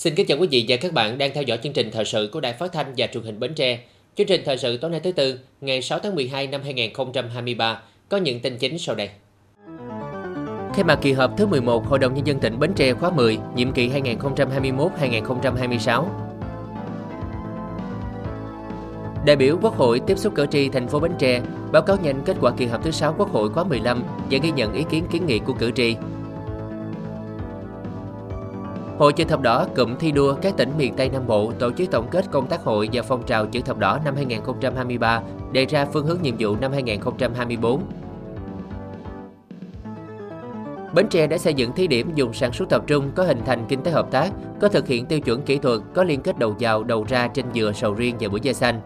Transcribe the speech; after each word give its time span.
Xin 0.00 0.14
kính 0.14 0.26
chào 0.26 0.38
quý 0.38 0.48
vị 0.50 0.64
và 0.68 0.76
các 0.76 0.92
bạn 0.92 1.18
đang 1.18 1.30
theo 1.34 1.42
dõi 1.42 1.58
chương 1.62 1.72
trình 1.72 1.90
thời 1.92 2.04
sự 2.04 2.30
của 2.32 2.40
Đài 2.40 2.52
Phát 2.52 2.72
thanh 2.72 2.94
và 2.96 3.06
Truyền 3.06 3.24
hình 3.24 3.40
Bến 3.40 3.54
Tre. 3.54 3.78
Chương 4.16 4.26
trình 4.26 4.42
thời 4.44 4.58
sự 4.58 4.76
tối 4.76 4.90
nay 4.90 5.00
thứ 5.00 5.12
tư, 5.12 5.38
ngày 5.60 5.82
6 5.82 5.98
tháng 5.98 6.14
12 6.14 6.46
năm 6.46 6.60
2023 6.64 7.82
có 8.08 8.16
những 8.16 8.40
tin 8.40 8.58
chính 8.58 8.78
sau 8.78 8.94
đây. 8.94 9.10
Khai 10.74 10.84
mạc 10.84 10.98
kỳ 11.02 11.12
họp 11.12 11.36
thứ 11.36 11.46
11 11.46 11.86
Hội 11.86 11.98
đồng 11.98 12.14
Nhân 12.14 12.26
dân 12.26 12.40
tỉnh 12.40 12.58
Bến 12.58 12.72
Tre 12.76 12.94
khóa 12.94 13.10
10, 13.10 13.38
nhiệm 13.54 13.72
kỳ 13.72 13.88
2021-2026. 13.88 16.04
Đại 19.26 19.36
biểu 19.36 19.58
Quốc 19.62 19.76
hội 19.76 20.00
tiếp 20.06 20.18
xúc 20.18 20.34
cử 20.34 20.46
tri 20.50 20.68
thành 20.68 20.88
phố 20.88 21.00
Bến 21.00 21.12
Tre 21.18 21.40
báo 21.72 21.82
cáo 21.82 21.96
nhanh 22.02 22.22
kết 22.24 22.36
quả 22.40 22.52
kỳ 22.56 22.66
họp 22.66 22.84
thứ 22.84 22.90
6 22.90 23.14
Quốc 23.18 23.32
hội 23.32 23.48
khóa 23.48 23.64
15 23.64 24.02
và 24.30 24.38
ghi 24.42 24.50
nhận 24.50 24.72
ý 24.72 24.84
kiến 24.90 25.04
kiến 25.12 25.26
nghị 25.26 25.38
của 25.38 25.52
cử 25.52 25.70
tri. 25.70 25.96
Hội 29.00 29.12
chữ 29.12 29.24
thập 29.24 29.40
đỏ 29.40 29.66
cụm 29.76 29.96
thi 29.96 30.12
đua 30.12 30.34
các 30.34 30.56
tỉnh 30.56 30.72
miền 30.78 30.94
Tây 30.96 31.08
Nam 31.08 31.26
Bộ 31.26 31.52
tổ 31.58 31.72
chức 31.72 31.90
tổng 31.90 32.08
kết 32.10 32.24
công 32.30 32.46
tác 32.46 32.64
hội 32.64 32.88
và 32.92 33.02
phong 33.02 33.22
trào 33.26 33.46
chữ 33.46 33.60
thập 33.60 33.78
đỏ 33.78 33.98
năm 34.04 34.16
2023, 34.16 35.22
đề 35.52 35.66
ra 35.66 35.86
phương 35.92 36.06
hướng 36.06 36.18
nhiệm 36.22 36.34
vụ 36.38 36.56
năm 36.56 36.72
2024. 36.72 37.80
Bến 40.94 41.08
Tre 41.10 41.26
đã 41.26 41.38
xây 41.38 41.54
dựng 41.54 41.72
thí 41.72 41.86
điểm 41.86 42.10
dùng 42.14 42.32
sản 42.32 42.52
xuất 42.52 42.68
tập 42.68 42.82
trung 42.86 43.10
có 43.14 43.24
hình 43.24 43.40
thành 43.46 43.64
kinh 43.68 43.82
tế 43.82 43.90
hợp 43.90 44.10
tác, 44.10 44.30
có 44.60 44.68
thực 44.68 44.86
hiện 44.86 45.06
tiêu 45.06 45.20
chuẩn 45.20 45.42
kỹ 45.42 45.58
thuật, 45.58 45.80
có 45.94 46.04
liên 46.04 46.20
kết 46.20 46.38
đầu 46.38 46.56
vào 46.60 46.84
đầu 46.84 47.04
ra 47.08 47.28
trên 47.28 47.46
dừa 47.54 47.72
sầu 47.74 47.94
riêng 47.94 48.16
và 48.20 48.28
bưởi 48.28 48.40
da 48.40 48.52
xanh. 48.52 48.80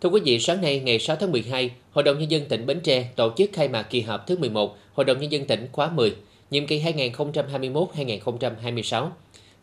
Thưa 0.00 0.08
quý 0.08 0.20
vị, 0.24 0.38
sáng 0.38 0.60
nay 0.60 0.80
ngày 0.80 0.98
6 0.98 1.16
tháng 1.16 1.32
12, 1.32 1.70
Hội 1.92 2.04
đồng 2.04 2.18
Nhân 2.18 2.30
dân 2.30 2.44
tỉnh 2.48 2.66
Bến 2.66 2.80
Tre 2.80 3.08
tổ 3.16 3.32
chức 3.36 3.50
khai 3.52 3.68
mạc 3.68 3.82
kỳ 3.82 4.00
họp 4.00 4.26
thứ 4.26 4.36
11 4.36 4.76
Hội 4.94 5.04
đồng 5.04 5.20
Nhân 5.20 5.32
dân 5.32 5.46
tỉnh 5.46 5.68
khóa 5.72 5.90
10, 5.90 6.14
nhiệm 6.50 6.66
kỳ 6.66 6.82
2021-2026. 6.82 9.08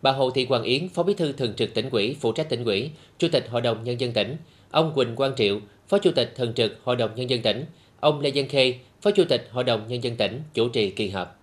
Bà 0.01 0.11
Hồ 0.11 0.31
Thị 0.31 0.45
Hoàng 0.49 0.63
Yến, 0.63 0.89
Phó 0.89 1.03
Bí 1.03 1.13
thư 1.13 1.31
Thường 1.31 1.53
trực 1.53 1.73
tỉnh 1.73 1.89
ủy, 1.89 2.15
phụ 2.19 2.31
trách 2.31 2.49
tỉnh 2.49 2.63
ủy, 2.63 2.89
Chủ 3.19 3.27
tịch 3.31 3.47
Hội 3.49 3.61
đồng 3.61 3.83
Nhân 3.83 3.99
dân 3.99 4.11
tỉnh, 4.11 4.37
ông 4.71 4.91
Quỳnh 4.95 5.15
Quang 5.15 5.35
Triệu, 5.35 5.59
Phó 5.87 5.97
Chủ 5.97 6.11
tịch 6.11 6.33
Thường 6.35 6.53
trực 6.53 6.79
Hội 6.83 6.95
đồng 6.95 7.15
Nhân 7.15 7.29
dân 7.29 7.41
tỉnh, 7.41 7.65
ông 7.99 8.19
Lê 8.19 8.31
Văn 8.35 8.47
Khê, 8.47 8.73
Phó 9.01 9.11
Chủ 9.11 9.23
tịch 9.29 9.47
Hội 9.51 9.63
đồng 9.63 9.87
Nhân 9.87 10.03
dân 10.03 10.15
tỉnh, 10.15 10.41
chủ 10.53 10.69
trì 10.69 10.89
kỳ 10.89 11.09
họp. 11.09 11.36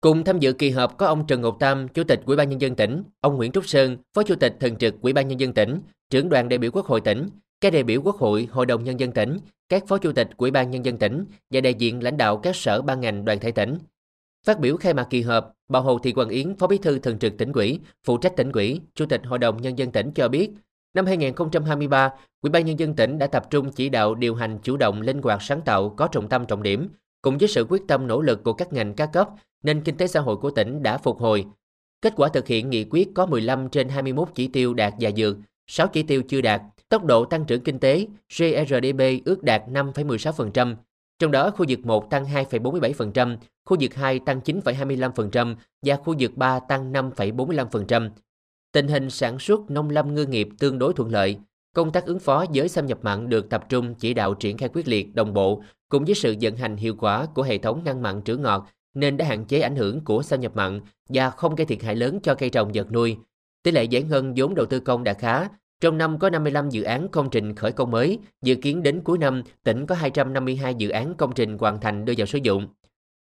Cùng 0.00 0.24
tham 0.24 0.38
dự 0.38 0.52
kỳ 0.52 0.70
họp 0.70 0.98
có 0.98 1.06
ông 1.06 1.26
Trần 1.26 1.40
Ngọc 1.40 1.56
Tam, 1.60 1.88
Chủ 1.88 2.04
tịch 2.04 2.20
Ủy 2.26 2.36
ban 2.36 2.48
nhân 2.48 2.60
dân 2.60 2.74
tỉnh, 2.74 3.02
ông 3.20 3.36
Nguyễn 3.36 3.52
Trúc 3.52 3.66
Sơn, 3.66 3.96
Phó 4.14 4.22
Chủ 4.22 4.34
tịch 4.34 4.56
Thường 4.60 4.76
trực 4.76 5.00
Ủy 5.00 5.12
ban 5.12 5.28
nhân 5.28 5.40
dân 5.40 5.52
tỉnh, 5.52 5.80
trưởng 6.10 6.28
đoàn 6.28 6.48
đại 6.48 6.58
biểu 6.58 6.70
Quốc 6.70 6.86
hội 6.86 7.00
tỉnh, 7.00 7.28
các 7.60 7.72
đại 7.72 7.82
biểu 7.82 8.02
Quốc 8.02 8.16
hội, 8.16 8.48
Hội 8.50 8.66
đồng 8.66 8.84
nhân 8.84 9.00
dân 9.00 9.12
tỉnh, 9.12 9.38
các 9.68 9.88
Phó 9.88 9.98
Chủ 9.98 10.12
tịch 10.12 10.28
Ủy 10.36 10.50
ban 10.50 10.70
nhân 10.70 10.84
dân 10.84 10.98
tỉnh 10.98 11.24
và 11.50 11.60
đại 11.60 11.74
diện 11.74 12.02
lãnh 12.02 12.16
đạo 12.16 12.36
các 12.36 12.56
sở 12.56 12.82
ban 12.82 13.00
ngành 13.00 13.24
đoàn 13.24 13.38
thể 13.38 13.50
tỉnh. 13.50 13.78
Phát 14.46 14.60
biểu 14.60 14.76
khai 14.76 14.94
mạc 14.94 15.06
kỳ 15.10 15.22
họp, 15.22 15.52
bà 15.68 15.80
Hồ 15.80 15.98
Thị 15.98 16.12
Quang 16.12 16.28
Yến, 16.28 16.56
Phó 16.56 16.66
Bí 16.66 16.78
thư 16.78 16.98
Thường 16.98 17.18
trực 17.18 17.38
tỉnh 17.38 17.52
ủy, 17.52 17.80
phụ 18.04 18.18
trách 18.18 18.36
tỉnh 18.36 18.52
ủy, 18.52 18.80
Chủ 18.94 19.06
tịch 19.06 19.20
Hội 19.24 19.38
đồng 19.38 19.62
nhân 19.62 19.78
dân 19.78 19.92
tỉnh 19.92 20.10
cho 20.14 20.28
biết, 20.28 20.50
năm 20.94 21.06
2023, 21.06 22.10
Ủy 22.42 22.50
ban 22.50 22.66
nhân 22.66 22.78
dân 22.78 22.94
tỉnh 22.94 23.18
đã 23.18 23.26
tập 23.26 23.46
trung 23.50 23.72
chỉ 23.72 23.88
đạo 23.88 24.14
điều 24.14 24.34
hành 24.34 24.58
chủ 24.62 24.76
động 24.76 25.02
linh 25.02 25.22
hoạt 25.22 25.42
sáng 25.42 25.60
tạo 25.60 25.88
có 25.88 26.08
trọng 26.08 26.28
tâm 26.28 26.46
trọng 26.46 26.62
điểm, 26.62 26.88
cùng 27.26 27.38
với 27.38 27.48
sự 27.48 27.66
quyết 27.68 27.82
tâm 27.88 28.06
nỗ 28.06 28.20
lực 28.20 28.44
của 28.44 28.52
các 28.52 28.72
ngành 28.72 28.94
các 28.94 29.10
cấp, 29.12 29.28
nên 29.62 29.80
kinh 29.80 29.96
tế 29.96 30.06
xã 30.06 30.20
hội 30.20 30.36
của 30.36 30.50
tỉnh 30.50 30.82
đã 30.82 30.98
phục 30.98 31.18
hồi. 31.18 31.44
Kết 32.02 32.12
quả 32.16 32.28
thực 32.28 32.46
hiện 32.46 32.70
nghị 32.70 32.84
quyết 32.90 33.08
có 33.14 33.26
15 33.26 33.68
trên 33.68 33.88
21 33.88 34.28
chỉ 34.34 34.48
tiêu 34.48 34.74
đạt 34.74 34.94
và 35.00 35.10
vượt, 35.16 35.36
6 35.66 35.86
chỉ 35.86 36.02
tiêu 36.02 36.22
chưa 36.28 36.40
đạt. 36.40 36.62
Tốc 36.88 37.04
độ 37.04 37.24
tăng 37.24 37.44
trưởng 37.44 37.60
kinh 37.60 37.78
tế 37.78 38.06
GRDP 38.36 39.24
ước 39.24 39.42
đạt 39.42 39.62
5,16%, 39.68 40.74
trong 41.18 41.30
đó 41.30 41.50
khu 41.50 41.64
vực 41.68 41.86
1 41.86 42.10
tăng 42.10 42.24
2,47%, 42.24 43.36
khu 43.64 43.76
vực 43.80 43.94
2 43.94 44.18
tăng 44.18 44.40
9,25% 44.40 45.54
và 45.82 45.96
khu 45.96 46.14
vực 46.18 46.36
3 46.36 46.60
tăng 46.60 46.92
5,45%. 46.92 48.10
Tình 48.72 48.88
hình 48.88 49.10
sản 49.10 49.38
xuất 49.38 49.70
nông 49.70 49.90
lâm 49.90 50.14
ngư 50.14 50.26
nghiệp 50.26 50.48
tương 50.58 50.78
đối 50.78 50.92
thuận 50.92 51.12
lợi, 51.12 51.38
công 51.76 51.92
tác 51.92 52.06
ứng 52.06 52.18
phó 52.18 52.44
với 52.54 52.68
xâm 52.68 52.86
nhập 52.86 52.98
mặn 53.02 53.28
được 53.28 53.50
tập 53.50 53.64
trung 53.68 53.94
chỉ 53.94 54.14
đạo 54.14 54.34
triển 54.34 54.58
khai 54.58 54.68
quyết 54.72 54.88
liệt, 54.88 55.14
đồng 55.14 55.34
bộ, 55.34 55.62
cùng 55.88 56.04
với 56.04 56.14
sự 56.14 56.34
vận 56.40 56.56
hành 56.56 56.76
hiệu 56.76 56.94
quả 56.98 57.26
của 57.34 57.42
hệ 57.42 57.58
thống 57.58 57.82
ngăn 57.84 58.02
mặn 58.02 58.22
trữ 58.22 58.36
ngọt 58.36 58.68
nên 58.94 59.16
đã 59.16 59.24
hạn 59.24 59.44
chế 59.44 59.60
ảnh 59.60 59.76
hưởng 59.76 60.04
của 60.04 60.22
xâm 60.22 60.40
nhập 60.40 60.56
mặn 60.56 60.80
và 61.08 61.30
không 61.30 61.54
gây 61.54 61.66
thiệt 61.66 61.82
hại 61.82 61.96
lớn 61.96 62.18
cho 62.22 62.34
cây 62.34 62.50
trồng 62.50 62.70
vật 62.74 62.92
nuôi. 62.92 63.16
Tỷ 63.62 63.70
lệ 63.70 63.84
giải 63.84 64.02
ngân 64.02 64.32
vốn 64.36 64.54
đầu 64.54 64.66
tư 64.66 64.80
công 64.80 65.04
đã 65.04 65.14
khá. 65.14 65.48
Trong 65.80 65.98
năm 65.98 66.18
có 66.18 66.30
55 66.30 66.68
dự 66.68 66.82
án 66.82 67.08
công 67.08 67.30
trình 67.30 67.54
khởi 67.54 67.72
công 67.72 67.90
mới, 67.90 68.18
dự 68.42 68.54
kiến 68.54 68.82
đến 68.82 69.00
cuối 69.00 69.18
năm 69.18 69.42
tỉnh 69.64 69.86
có 69.86 69.94
252 69.94 70.74
dự 70.74 70.88
án 70.88 71.14
công 71.14 71.32
trình 71.34 71.58
hoàn 71.58 71.80
thành 71.80 72.04
đưa 72.04 72.12
vào 72.16 72.26
sử 72.26 72.38
dụng. 72.42 72.68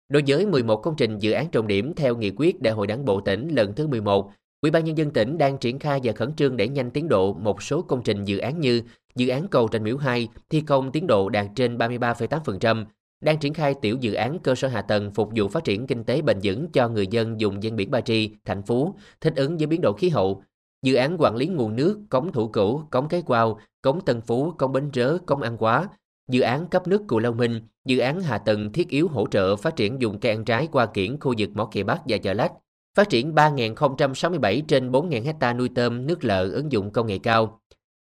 Đối 0.10 0.24
với 0.28 0.46
11 0.46 0.76
công 0.78 0.96
trình 0.98 1.18
dự 1.18 1.32
án 1.32 1.50
trọng 1.50 1.68
điểm 1.68 1.94
theo 1.96 2.16
nghị 2.16 2.32
quyết 2.36 2.62
Đại 2.62 2.74
hội 2.74 2.88
Đảng 2.88 3.06
bộ 3.06 3.22
tỉnh 3.22 3.48
lần 3.56 3.74
thứ 3.76 3.88
11, 3.88 4.32
Ủy 4.66 4.72
ban 4.72 4.86
nhân 4.86 4.98
dân 4.98 5.12
tỉnh 5.12 5.38
đang 5.38 5.58
triển 5.58 5.80
khai 5.80 6.00
và 6.04 6.14
khẩn 6.14 6.34
trương 6.34 6.58
đẩy 6.58 6.68
nhanh 6.68 6.92
tiến 6.92 7.08
độ 7.08 7.34
một 7.34 7.64
số 7.64 7.82
công 7.82 8.04
trình 8.04 8.26
dự 8.26 8.38
án 8.38 8.60
như 8.60 8.82
dự 9.16 9.28
án 9.28 9.48
cầu 9.48 9.68
Trần 9.68 9.84
Miễu 9.84 9.98
2 9.98 10.28
thi 10.50 10.62
công 10.62 10.92
tiến 10.92 11.08
độ 11.08 11.30
đạt 11.30 11.46
trên 11.56 11.78
33,8%, 11.78 12.86
đang 13.22 13.40
triển 13.40 13.54
khai 13.54 13.74
tiểu 13.82 13.98
dự 14.02 14.14
án 14.14 14.40
cơ 14.40 14.56
sở 14.56 14.68
hạ 14.68 14.82
tầng 14.82 15.12
phục 15.12 15.30
vụ 15.36 15.48
phát 15.48 15.64
triển 15.64 15.88
kinh 15.88 16.04
tế 16.04 16.22
bền 16.22 16.40
vững 16.44 16.72
cho 16.72 16.90
người 16.90 17.08
dân 17.08 17.40
dùng 17.40 17.60
ven 17.60 17.76
biển 17.76 17.92
Ba 17.92 18.02
Tri, 18.02 18.30
thành 18.46 18.64
phố, 18.64 18.96
thích 19.22 19.34
ứng 19.36 19.58
với 19.58 19.68
biến 19.68 19.82
đổi 19.82 19.94
khí 19.98 20.10
hậu. 20.10 20.44
Dự 20.84 20.96
án 20.96 21.16
quản 21.20 21.36
lý 21.36 21.48
nguồn 21.48 21.76
nước, 21.76 22.00
cống 22.10 22.32
thủ 22.32 22.48
cửu, 22.48 22.84
cống 22.92 23.08
cái 23.08 23.22
quao, 23.22 23.60
cống 23.82 24.02
Tân 24.06 24.22
Phú, 24.22 24.52
cống 24.52 24.72
Bến 24.72 24.90
Rớ, 24.94 25.18
cống 25.26 25.42
An 25.42 25.58
Quá, 25.58 25.88
dự 26.30 26.42
án 26.42 26.68
cấp 26.68 26.88
nước 26.88 27.02
Cù 27.08 27.20
Lao 27.20 27.34
Minh, 27.34 27.62
dự 27.86 28.00
án 28.00 28.22
hạ 28.22 28.38
tầng 28.38 28.72
thiết 28.74 28.90
yếu 28.90 29.08
hỗ 29.08 29.28
trợ 29.28 29.56
phát 29.56 29.76
triển 29.76 30.02
dùng 30.02 30.20
cây 30.20 30.32
ăn 30.32 30.46
trái 30.46 30.68
qua 30.72 30.86
kiển 30.86 31.20
khu 31.20 31.34
vực 31.38 31.50
Mỏ 31.54 31.66
Kỳ 31.66 31.84
Bắc 31.84 32.02
và 32.08 32.18
Chợ 32.18 32.34
Lách, 32.34 32.52
phát 32.96 33.10
triển 33.10 33.36
3.067 33.36 34.62
trên 34.68 34.92
4.000 34.92 35.24
hecta 35.24 35.54
nuôi 35.54 35.70
tôm 35.76 36.08
nước 36.08 36.24
lợ 36.24 36.50
ứng 36.52 36.72
dụng 36.72 36.92
công 36.92 37.08
nghệ 37.08 37.18
cao. 37.18 37.62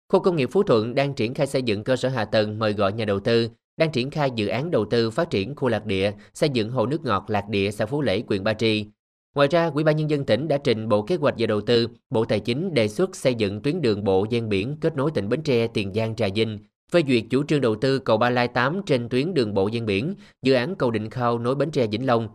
Khu 0.09 0.21
công 0.21 0.37
nghiệp 0.37 0.49
Phú 0.53 0.63
Thuận 0.63 0.95
đang 0.95 1.15
triển 1.15 1.35
khai 1.35 1.47
xây 1.47 1.63
dựng 1.63 1.85
cơ 1.85 1.97
sở 1.97 2.09
hạ 2.09 2.25
tầng 2.25 2.59
mời 2.59 2.73
gọi 2.73 2.93
nhà 2.93 3.05
đầu 3.05 3.21
tư, 3.21 3.49
đang 3.77 3.93
triển 3.93 4.11
khai 4.11 4.31
dự 4.35 4.47
án 4.47 4.71
đầu 4.71 4.85
tư 4.91 5.11
phát 5.11 5.31
triển 5.31 5.57
khu 5.57 5.69
lạc 5.69 5.87
địa, 5.87 6.13
xây 6.35 6.49
dựng 6.49 6.71
hồ 6.71 6.87
nước 6.87 7.05
ngọt 7.05 7.25
lạc 7.29 7.49
địa 7.49 7.71
xã 7.71 7.87
Phú 7.87 8.03
Lễ, 8.03 8.23
huyện 8.29 8.45
Ba 8.45 8.55
Tri. 8.55 8.87
Ngoài 9.35 9.49
ra, 9.49 9.71
Ủy 9.75 9.85
ban 9.85 9.97
nhân 9.97 10.11
dân 10.11 10.25
tỉnh 10.25 10.49
đã 10.49 10.59
trình 10.65 10.89
Bộ 10.89 11.03
Kế 11.03 11.17
hoạch 11.17 11.35
và 11.39 11.47
Đầu 11.47 11.61
tư, 11.61 11.89
Bộ 12.11 12.25
Tài 12.25 12.41
chính 12.41 12.75
đề 12.75 12.89
xuất 12.89 13.17
xây 13.17 13.35
dựng 13.35 13.63
tuyến 13.63 13.81
đường 13.81 14.05
bộ 14.05 14.27
ven 14.31 14.49
biển 14.49 14.77
kết 14.81 14.97
nối 14.97 15.11
tỉnh 15.11 15.29
Bến 15.29 15.43
Tre, 15.43 15.67
Tiền 15.67 15.95
Giang, 15.95 16.17
Trà 16.17 16.29
Vinh, 16.35 16.59
phê 16.93 17.03
duyệt 17.09 17.25
chủ 17.31 17.45
trương 17.45 17.61
đầu 17.61 17.75
tư 17.75 17.99
cầu 17.99 18.17
Ba 18.17 18.31
Lai 18.31 18.49
8 18.49 18.81
trên 18.87 19.09
tuyến 19.09 19.35
đường 19.35 19.55
bộ 19.55 19.69
ven 19.73 19.87
biển, 19.87 20.15
dự 20.43 20.55
án 20.55 20.75
cầu 20.75 20.91
Định 20.91 21.11
Khao 21.11 21.39
nối 21.39 21.55
Bến 21.55 21.71
Tre 21.71 21.87
Vĩnh 21.87 22.07
Long. 22.07 22.29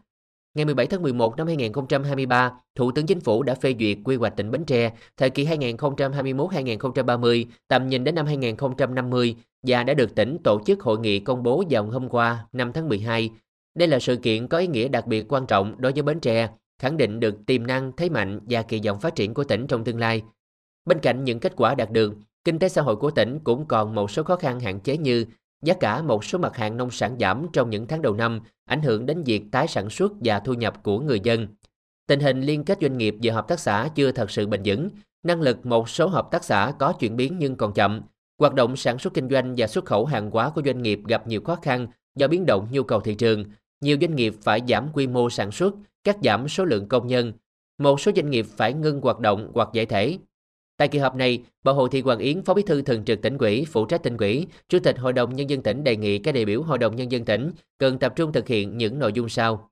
Ngày 0.58 0.66
17 0.66 0.88
tháng 0.88 1.02
11 1.02 1.38
năm 1.38 1.48
2023, 1.48 2.52
Thủ 2.76 2.92
tướng 2.92 3.06
Chính 3.06 3.20
phủ 3.20 3.44
đã 3.44 3.56
phê 3.56 3.76
duyệt 3.80 3.98
quy 4.04 4.16
hoạch 4.16 4.36
tỉnh 4.36 4.52
Bến 4.52 4.66
Tre 4.66 4.92
thời 5.18 5.30
kỳ 5.30 5.46
2021-2030, 5.46 7.46
tầm 7.68 7.88
nhìn 7.88 8.04
đến 8.04 8.16
năm 8.16 8.26
2050 8.26 9.36
và 9.68 9.84
đã 9.84 9.94
được 9.94 10.16
tỉnh 10.16 10.38
tổ 10.44 10.62
chức 10.66 10.82
hội 10.82 11.00
nghị 11.00 11.20
công 11.20 11.44
bố 11.44 11.64
vào 11.70 11.84
hôm 11.84 12.10
qua, 12.10 12.46
5 12.54 12.74
tháng 12.74 12.90
12. 12.90 13.30
Đây 13.76 13.88
là 13.88 14.00
sự 14.00 14.16
kiện 14.16 14.48
có 14.48 14.58
ý 14.58 14.68
nghĩa 14.68 14.88
đặc 14.88 15.08
biệt 15.08 15.34
quan 15.34 15.46
trọng 15.46 15.76
đối 15.78 15.92
với 15.92 16.02
Bến 16.02 16.20
Tre, 16.20 16.50
khẳng 16.82 16.98
định 16.98 17.20
được 17.20 17.46
tiềm 17.46 17.68
năng, 17.68 17.92
thế 17.98 18.10
mạnh 18.10 18.40
và 18.50 18.62
kỳ 18.62 18.82
vọng 18.86 19.00
phát 19.00 19.16
triển 19.16 19.34
của 19.34 19.44
tỉnh 19.44 19.68
trong 19.68 19.84
tương 19.84 20.00
lai. 20.00 20.22
Bên 20.86 21.00
cạnh 21.00 21.24
những 21.24 21.40
kết 21.40 21.54
quả 21.56 21.76
đạt 21.76 21.92
được, 21.92 22.14
kinh 22.44 22.60
tế 22.60 22.70
xã 22.70 22.82
hội 22.82 22.96
của 22.96 23.12
tỉnh 23.12 23.40
cũng 23.44 23.66
còn 23.66 23.96
một 23.96 24.12
số 24.12 24.24
khó 24.24 24.36
khăn 24.36 24.60
hạn 24.60 24.80
chế 24.80 24.98
như 24.98 25.26
giá 25.62 25.74
cả 25.74 26.02
một 26.02 26.26
số 26.26 26.38
mặt 26.38 26.56
hàng 26.56 26.78
nông 26.78 26.92
sản 26.92 27.16
giảm 27.20 27.46
trong 27.54 27.70
những 27.70 27.88
tháng 27.88 28.02
đầu 28.02 28.14
năm, 28.14 28.40
ảnh 28.66 28.82
hưởng 28.82 29.06
đến 29.06 29.24
việc 29.24 29.44
tái 29.52 29.68
sản 29.68 29.90
xuất 29.90 30.12
và 30.20 30.40
thu 30.40 30.54
nhập 30.54 30.84
của 30.84 31.00
người 31.00 31.20
dân. 31.20 31.48
Tình 32.08 32.20
hình 32.20 32.42
liên 32.42 32.64
kết 32.64 32.78
doanh 32.82 32.98
nghiệp 32.98 33.16
và 33.24 33.34
hợp 33.34 33.48
tác 33.48 33.60
xã 33.60 33.90
chưa 33.96 34.12
thật 34.12 34.32
sự 34.32 34.48
bền 34.48 34.62
vững, 34.66 34.90
năng 35.24 35.42
lực 35.42 35.66
một 35.66 35.90
số 35.90 36.08
hợp 36.08 36.28
tác 36.32 36.44
xã 36.44 36.74
có 36.80 36.94
chuyển 36.94 37.16
biến 37.16 37.36
nhưng 37.40 37.56
còn 37.56 37.74
chậm, 37.74 38.02
Hoạt 38.40 38.54
động 38.54 38.76
sản 38.76 39.00
xuất 39.00 39.14
kinh 39.14 39.30
doanh 39.30 39.54
và 39.58 39.68
xuất 39.68 39.86
khẩu 39.86 40.06
hàng 40.06 40.32
hóa 40.32 40.50
của 40.50 40.62
doanh 40.66 40.82
nghiệp 40.82 41.00
gặp 41.08 41.28
nhiều 41.28 41.42
khó 41.42 41.56
khăn 41.56 41.88
do 42.16 42.28
biến 42.28 42.46
động 42.46 42.68
nhu 42.72 42.84
cầu 42.84 43.00
thị 43.00 43.16
trường. 43.16 43.44
Nhiều 43.82 43.98
doanh 44.02 44.16
nghiệp 44.16 44.34
phải 44.42 44.62
giảm 44.68 44.88
quy 44.94 45.08
mô 45.08 45.30
sản 45.30 45.52
xuất, 45.52 45.76
cắt 46.04 46.18
giảm 46.24 46.48
số 46.48 46.66
lượng 46.66 46.88
công 46.88 47.08
nhân. 47.08 47.34
Một 47.78 48.02
số 48.02 48.12
doanh 48.16 48.30
nghiệp 48.30 48.46
phải 48.58 48.74
ngưng 48.74 49.02
hoạt 49.02 49.20
động 49.20 49.52
hoặc 49.54 49.70
giải 49.74 49.86
thể. 49.86 50.18
Tại 50.78 50.88
kỳ 50.88 51.00
họp 51.00 51.16
này, 51.16 51.42
bà 51.64 51.72
Hồ 51.72 51.88
Thị 51.88 52.02
Hoàng 52.02 52.20
Yến, 52.20 52.44
Phó 52.44 52.54
Bí 52.54 52.64
thư 52.64 52.82
Thường 52.82 53.06
trực 53.06 53.22
tỉnh 53.22 53.38
ủy, 53.38 53.66
phụ 53.72 53.86
trách 53.86 54.04
tỉnh 54.04 54.18
ủy, 54.18 54.48
Chủ 54.70 54.80
tịch 54.84 54.98
Hội 54.98 55.14
đồng 55.14 55.36
Nhân 55.36 55.50
dân 55.50 55.62
tỉnh 55.62 55.84
đề 55.84 55.96
nghị 55.96 56.18
các 56.20 56.32
đại 56.32 56.46
biểu 56.46 56.62
Hội 56.62 56.78
đồng 56.78 56.96
Nhân 56.96 57.12
dân 57.12 57.26
tỉnh 57.26 57.52
cần 57.80 58.00
tập 58.00 58.14
trung 58.16 58.34
thực 58.34 58.48
hiện 58.48 58.78
những 58.78 59.00
nội 59.00 59.12
dung 59.14 59.30
sau. 59.30 59.70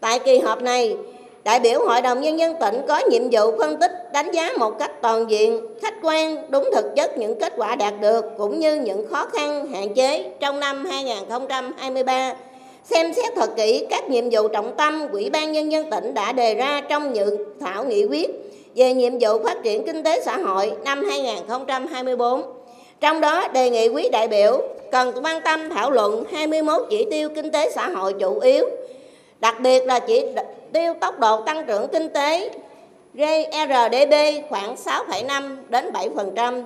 Tại 0.00 0.18
kỳ 0.24 0.38
họp 0.38 0.62
này, 0.62 0.96
đại 1.44 1.60
biểu 1.60 1.80
Hội 1.86 2.02
đồng 2.02 2.20
Nhân 2.20 2.38
dân 2.38 2.54
tỉnh 2.60 2.74
có 2.88 3.00
nhiệm 3.10 3.22
vụ 3.32 3.58
phân 3.58 3.80
tích, 3.80 3.92
đánh 4.12 4.30
giá 4.30 4.52
một 4.58 4.78
cách 4.78 4.92
toàn 5.02 5.30
diện, 5.30 5.60
khách 5.82 5.94
quan, 6.02 6.50
đúng 6.50 6.68
thực 6.74 6.84
chất 6.96 7.18
những 7.18 7.40
kết 7.40 7.52
quả 7.56 7.76
đạt 7.76 7.94
được 8.00 8.24
cũng 8.38 8.58
như 8.58 8.80
những 8.80 9.06
khó 9.10 9.26
khăn, 9.26 9.66
hạn 9.66 9.94
chế 9.94 10.32
trong 10.40 10.60
năm 10.60 10.84
2023 10.84 12.34
xem 12.84 13.12
xét 13.14 13.32
thật 13.34 13.50
kỹ 13.56 13.86
các 13.90 14.10
nhiệm 14.10 14.24
vụ 14.30 14.48
trọng 14.48 14.76
tâm 14.76 15.08
Ủy 15.12 15.30
ban 15.30 15.52
Nhân 15.52 15.72
dân 15.72 15.90
tỉnh 15.90 16.14
đã 16.14 16.32
đề 16.32 16.54
ra 16.54 16.80
trong 16.88 17.16
dự 17.16 17.46
thảo 17.60 17.84
nghị 17.84 18.04
quyết 18.04 18.45
về 18.76 18.92
nhiệm 18.92 19.12
vụ 19.20 19.44
phát 19.44 19.62
triển 19.62 19.86
kinh 19.86 20.02
tế 20.02 20.20
xã 20.20 20.38
hội 20.38 20.72
năm 20.84 21.04
2024. 21.08 22.42
Trong 23.00 23.20
đó 23.20 23.48
đề 23.48 23.70
nghị 23.70 23.88
quý 23.88 24.08
đại 24.08 24.28
biểu 24.28 24.62
cần 24.92 25.12
quan 25.24 25.40
tâm 25.40 25.70
thảo 25.70 25.90
luận 25.90 26.24
21 26.32 26.82
chỉ 26.90 27.06
tiêu 27.10 27.28
kinh 27.34 27.50
tế 27.50 27.70
xã 27.70 27.88
hội 27.88 28.14
chủ 28.20 28.38
yếu, 28.40 28.68
đặc 29.40 29.60
biệt 29.60 29.86
là 29.86 29.98
chỉ 29.98 30.24
tiêu 30.72 30.94
tốc 31.00 31.20
độ 31.20 31.40
tăng 31.40 31.66
trưởng 31.66 31.88
kinh 31.88 32.08
tế 32.08 32.50
GRDP 33.14 34.14
khoảng 34.48 34.74
6,5 34.74 35.56
đến 35.68 35.90
7%. 35.92 36.62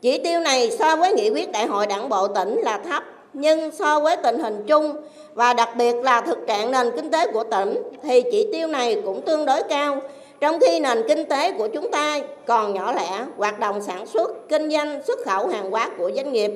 Chỉ 0.00 0.18
tiêu 0.18 0.40
này 0.40 0.70
so 0.78 0.96
với 0.96 1.12
nghị 1.12 1.30
quyết 1.30 1.52
đại 1.52 1.66
hội 1.66 1.86
đảng 1.86 2.08
bộ 2.08 2.28
tỉnh 2.28 2.60
là 2.62 2.78
thấp, 2.78 3.02
nhưng 3.32 3.70
so 3.70 4.00
với 4.00 4.16
tình 4.16 4.38
hình 4.38 4.64
chung 4.66 4.92
và 5.34 5.52
đặc 5.52 5.68
biệt 5.76 5.96
là 5.96 6.20
thực 6.20 6.46
trạng 6.46 6.70
nền 6.70 6.90
kinh 6.96 7.10
tế 7.10 7.26
của 7.32 7.44
tỉnh 7.44 7.82
thì 8.02 8.22
chỉ 8.32 8.48
tiêu 8.52 8.68
này 8.68 9.02
cũng 9.04 9.20
tương 9.20 9.44
đối 9.44 9.62
cao. 9.62 10.00
Trong 10.42 10.58
khi 10.60 10.80
nền 10.80 10.98
kinh 11.08 11.28
tế 11.28 11.52
của 11.58 11.68
chúng 11.74 11.90
ta 11.90 12.20
còn 12.46 12.74
nhỏ 12.74 12.92
lẻ, 12.92 13.26
hoạt 13.36 13.60
động 13.60 13.82
sản 13.82 14.06
xuất, 14.06 14.48
kinh 14.48 14.70
doanh, 14.70 15.02
xuất 15.06 15.18
khẩu 15.24 15.48
hàng 15.48 15.70
hóa 15.70 15.90
của 15.98 16.10
doanh 16.16 16.32
nghiệp 16.32 16.50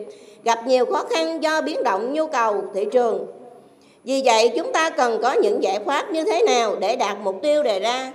gặp 0.45 0.59
nhiều 0.67 0.87
khó 0.87 1.05
khăn 1.11 1.43
do 1.43 1.63
biến 1.63 1.83
động 1.83 2.13
nhu 2.13 2.27
cầu 2.27 2.65
thị 2.75 2.85
trường. 2.93 3.27
Vì 4.05 4.23
vậy, 4.25 4.53
chúng 4.57 4.73
ta 4.73 4.91
cần 4.91 5.23
có 5.23 5.33
những 5.33 5.63
giải 5.63 5.81
pháp 5.87 6.11
như 6.11 6.25
thế 6.25 6.43
nào 6.47 6.77
để 6.81 6.97
đạt 6.97 7.19
mục 7.23 7.37
tiêu 7.43 7.63
đề 7.63 7.81
ra. 7.81 8.13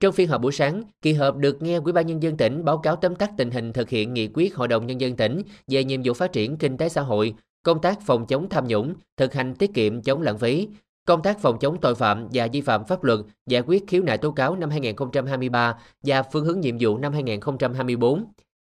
Trong 0.00 0.12
phiên 0.12 0.28
họp 0.28 0.40
buổi 0.40 0.52
sáng, 0.52 0.82
kỳ 1.02 1.12
họp 1.12 1.36
được 1.36 1.62
nghe 1.62 1.78
Ủy 1.84 1.92
ban 1.92 2.06
nhân 2.06 2.22
dân 2.22 2.36
tỉnh 2.36 2.64
báo 2.64 2.78
cáo 2.78 2.96
tóm 2.96 3.14
tắt 3.14 3.30
tình 3.38 3.50
hình 3.50 3.72
thực 3.72 3.88
hiện 3.88 4.14
nghị 4.14 4.28
quyết 4.34 4.54
Hội 4.54 4.68
đồng 4.68 4.86
nhân 4.86 5.00
dân 5.00 5.16
tỉnh 5.16 5.42
về 5.68 5.84
nhiệm 5.84 6.00
vụ 6.04 6.14
phát 6.14 6.32
triển 6.32 6.56
kinh 6.56 6.76
tế 6.76 6.88
xã 6.88 7.00
hội, 7.00 7.34
công 7.62 7.80
tác 7.80 7.98
phòng 8.06 8.26
chống 8.26 8.48
tham 8.48 8.68
nhũng, 8.68 8.94
thực 9.16 9.34
hành 9.34 9.54
tiết 9.54 9.70
kiệm 9.74 10.02
chống 10.02 10.22
lãng 10.22 10.38
phí, 10.38 10.68
công 11.06 11.22
tác 11.22 11.38
phòng 11.38 11.58
chống 11.58 11.80
tội 11.80 11.94
phạm 11.94 12.28
và 12.32 12.48
vi 12.52 12.60
phạm 12.60 12.84
pháp 12.84 13.04
luật, 13.04 13.20
giải 13.46 13.62
quyết 13.66 13.84
khiếu 13.88 14.02
nại 14.02 14.18
tố 14.18 14.30
cáo 14.30 14.56
năm 14.56 14.70
2023 14.70 15.74
và 16.02 16.22
phương 16.22 16.44
hướng 16.44 16.60
nhiệm 16.60 16.76
vụ 16.80 16.98
năm 16.98 17.12
2024. 17.12 18.24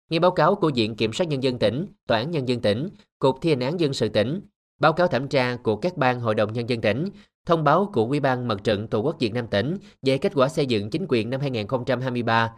Nghe 0.10 0.20
báo 0.20 0.32
cáo 0.32 0.56
của 0.56 0.72
Viện 0.76 0.96
Kiểm 0.96 1.14
sát 1.14 1.28
Nhân 1.28 1.44
dân 1.44 1.60
tỉnh, 1.60 1.86
Tòa 2.08 2.18
án 2.18 2.32
Nhân 2.32 2.48
dân 2.48 2.62
tỉnh, 2.62 2.90
Cục 3.20 3.42
Thi 3.42 3.50
hành 3.50 3.60
án 3.60 3.80
dân 3.80 3.94
sự 3.94 4.10
tỉnh, 4.10 4.42
báo 4.80 4.94
cáo 4.94 5.08
thẩm 5.08 5.28
tra 5.28 5.58
của 5.64 5.76
các 5.76 5.98
ban 5.98 6.20
Hội 6.20 6.36
đồng 6.36 6.54
Nhân 6.54 6.70
dân 6.70 6.82
tỉnh, 6.82 7.10
thông 7.46 7.64
báo 7.64 7.92
của 7.94 8.06
Ủy 8.06 8.20
ban 8.20 8.48
Mặt 8.48 8.64
trận 8.64 8.88
Tổ 8.88 9.00
quốc 9.00 9.16
Việt 9.20 9.34
Nam 9.34 9.48
tỉnh 9.48 9.78
về 10.02 10.18
kết 10.18 10.32
quả 10.36 10.48
xây 10.48 10.66
dựng 10.66 10.90
chính 10.90 11.06
quyền 11.10 11.30
năm 11.30 11.42
2023. 11.42 12.52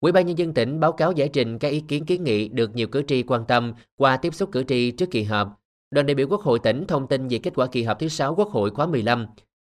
Ủy 0.00 0.12
ban 0.12 0.26
Nhân 0.26 0.38
dân 0.38 0.54
tỉnh 0.54 0.80
báo 0.80 0.92
cáo 0.92 1.12
giải 1.12 1.28
trình 1.28 1.58
các 1.58 1.68
ý 1.68 1.80
kiến 1.80 2.06
kiến 2.06 2.24
nghị 2.24 2.48
được 2.48 2.74
nhiều 2.74 2.86
cử 2.86 3.02
tri 3.06 3.22
quan 3.22 3.44
tâm 3.44 3.72
qua 3.96 4.16
tiếp 4.16 4.34
xúc 4.34 4.48
cử 4.52 4.64
tri 4.64 4.90
trước 4.90 5.10
kỳ 5.10 5.22
họp. 5.22 5.63
Đoàn 5.94 6.06
đại 6.06 6.14
biểu 6.14 6.26
Quốc 6.30 6.40
hội 6.40 6.58
tỉnh 6.58 6.84
thông 6.88 7.06
tin 7.06 7.28
về 7.28 7.38
kết 7.38 7.52
quả 7.56 7.66
kỳ 7.66 7.82
họp 7.82 7.98
thứ 7.98 8.08
6 8.08 8.34
Quốc 8.34 8.48
hội 8.48 8.70
khóa 8.70 8.86
15. 8.86 9.26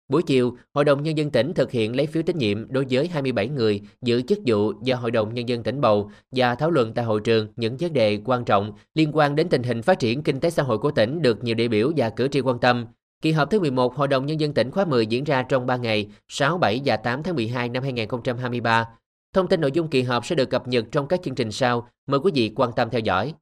Buổi 0.10 0.24
chiều, 0.24 0.58
Hội 0.74 0.86
đồng 0.86 1.04
Nhân 1.04 1.18
dân 1.18 1.32
tỉnh 1.32 1.54
thực 1.54 1.72
hiện 1.72 1.96
lấy 1.96 2.08
phiếu 2.08 2.24
tín 2.24 2.38
nhiệm 2.38 2.72
đối 2.72 2.86
với 2.90 3.08
27 3.08 3.50
người 3.50 3.82
giữ 4.02 4.22
chức 4.22 4.40
vụ 4.46 4.74
do 4.84 4.96
Hội 4.96 5.12
đồng 5.12 5.34
Nhân 5.34 5.50
dân 5.50 5.64
tỉnh 5.64 5.82
bầu 5.82 6.12
và 6.32 6.56
thảo 6.56 6.72
luận 6.72 6.94
tại 6.94 7.06
hội 7.06 7.22
trường 7.24 7.48
những 7.56 7.78
vấn 7.78 7.94
đề 7.94 8.20
quan 8.26 8.46
trọng 8.46 8.72
liên 8.94 9.10
quan 9.14 9.36
đến 9.36 9.50
tình 9.50 9.64
hình 9.64 9.82
phát 9.82 10.00
triển 10.00 10.24
kinh 10.24 10.40
tế 10.40 10.50
xã 10.50 10.64
hội 10.64 10.78
của 10.78 10.92
tỉnh 10.92 11.22
được 11.22 11.44
nhiều 11.44 11.56
đại 11.56 11.68
biểu 11.68 11.92
và 11.98 12.10
cử 12.10 12.28
tri 12.28 12.40
quan 12.42 12.60
tâm. 12.60 12.86
Kỳ 13.22 13.32
họp 13.32 13.50
thứ 13.50 13.60
11 13.60 13.96
Hội 13.96 14.08
đồng 14.08 14.26
Nhân 14.26 14.40
dân 14.40 14.54
tỉnh 14.54 14.72
khóa 14.72 14.86
10 14.86 15.08
diễn 15.08 15.24
ra 15.24 15.44
trong 15.44 15.66
3 15.66 15.76
ngày, 15.76 16.08
6, 16.28 16.58
7 16.58 16.82
và 16.86 16.98
8 16.98 17.24
tháng 17.24 17.36
12 17.36 17.70
năm 17.70 17.84
2023. 17.84 18.86
Thông 19.34 19.48
tin 19.48 19.62
nội 19.62 19.72
dung 19.72 19.88
kỳ 19.88 20.02
họp 20.02 20.26
sẽ 20.26 20.36
được 20.36 20.50
cập 20.50 20.68
nhật 20.68 20.86
trong 20.92 21.08
các 21.08 21.20
chương 21.24 21.36
trình 21.36 21.52
sau. 21.52 21.88
Mời 22.08 22.20
quý 22.20 22.32
vị 22.36 22.52
quan 22.56 22.72
tâm 22.76 22.90
theo 22.90 23.02
dõi. 23.02 23.34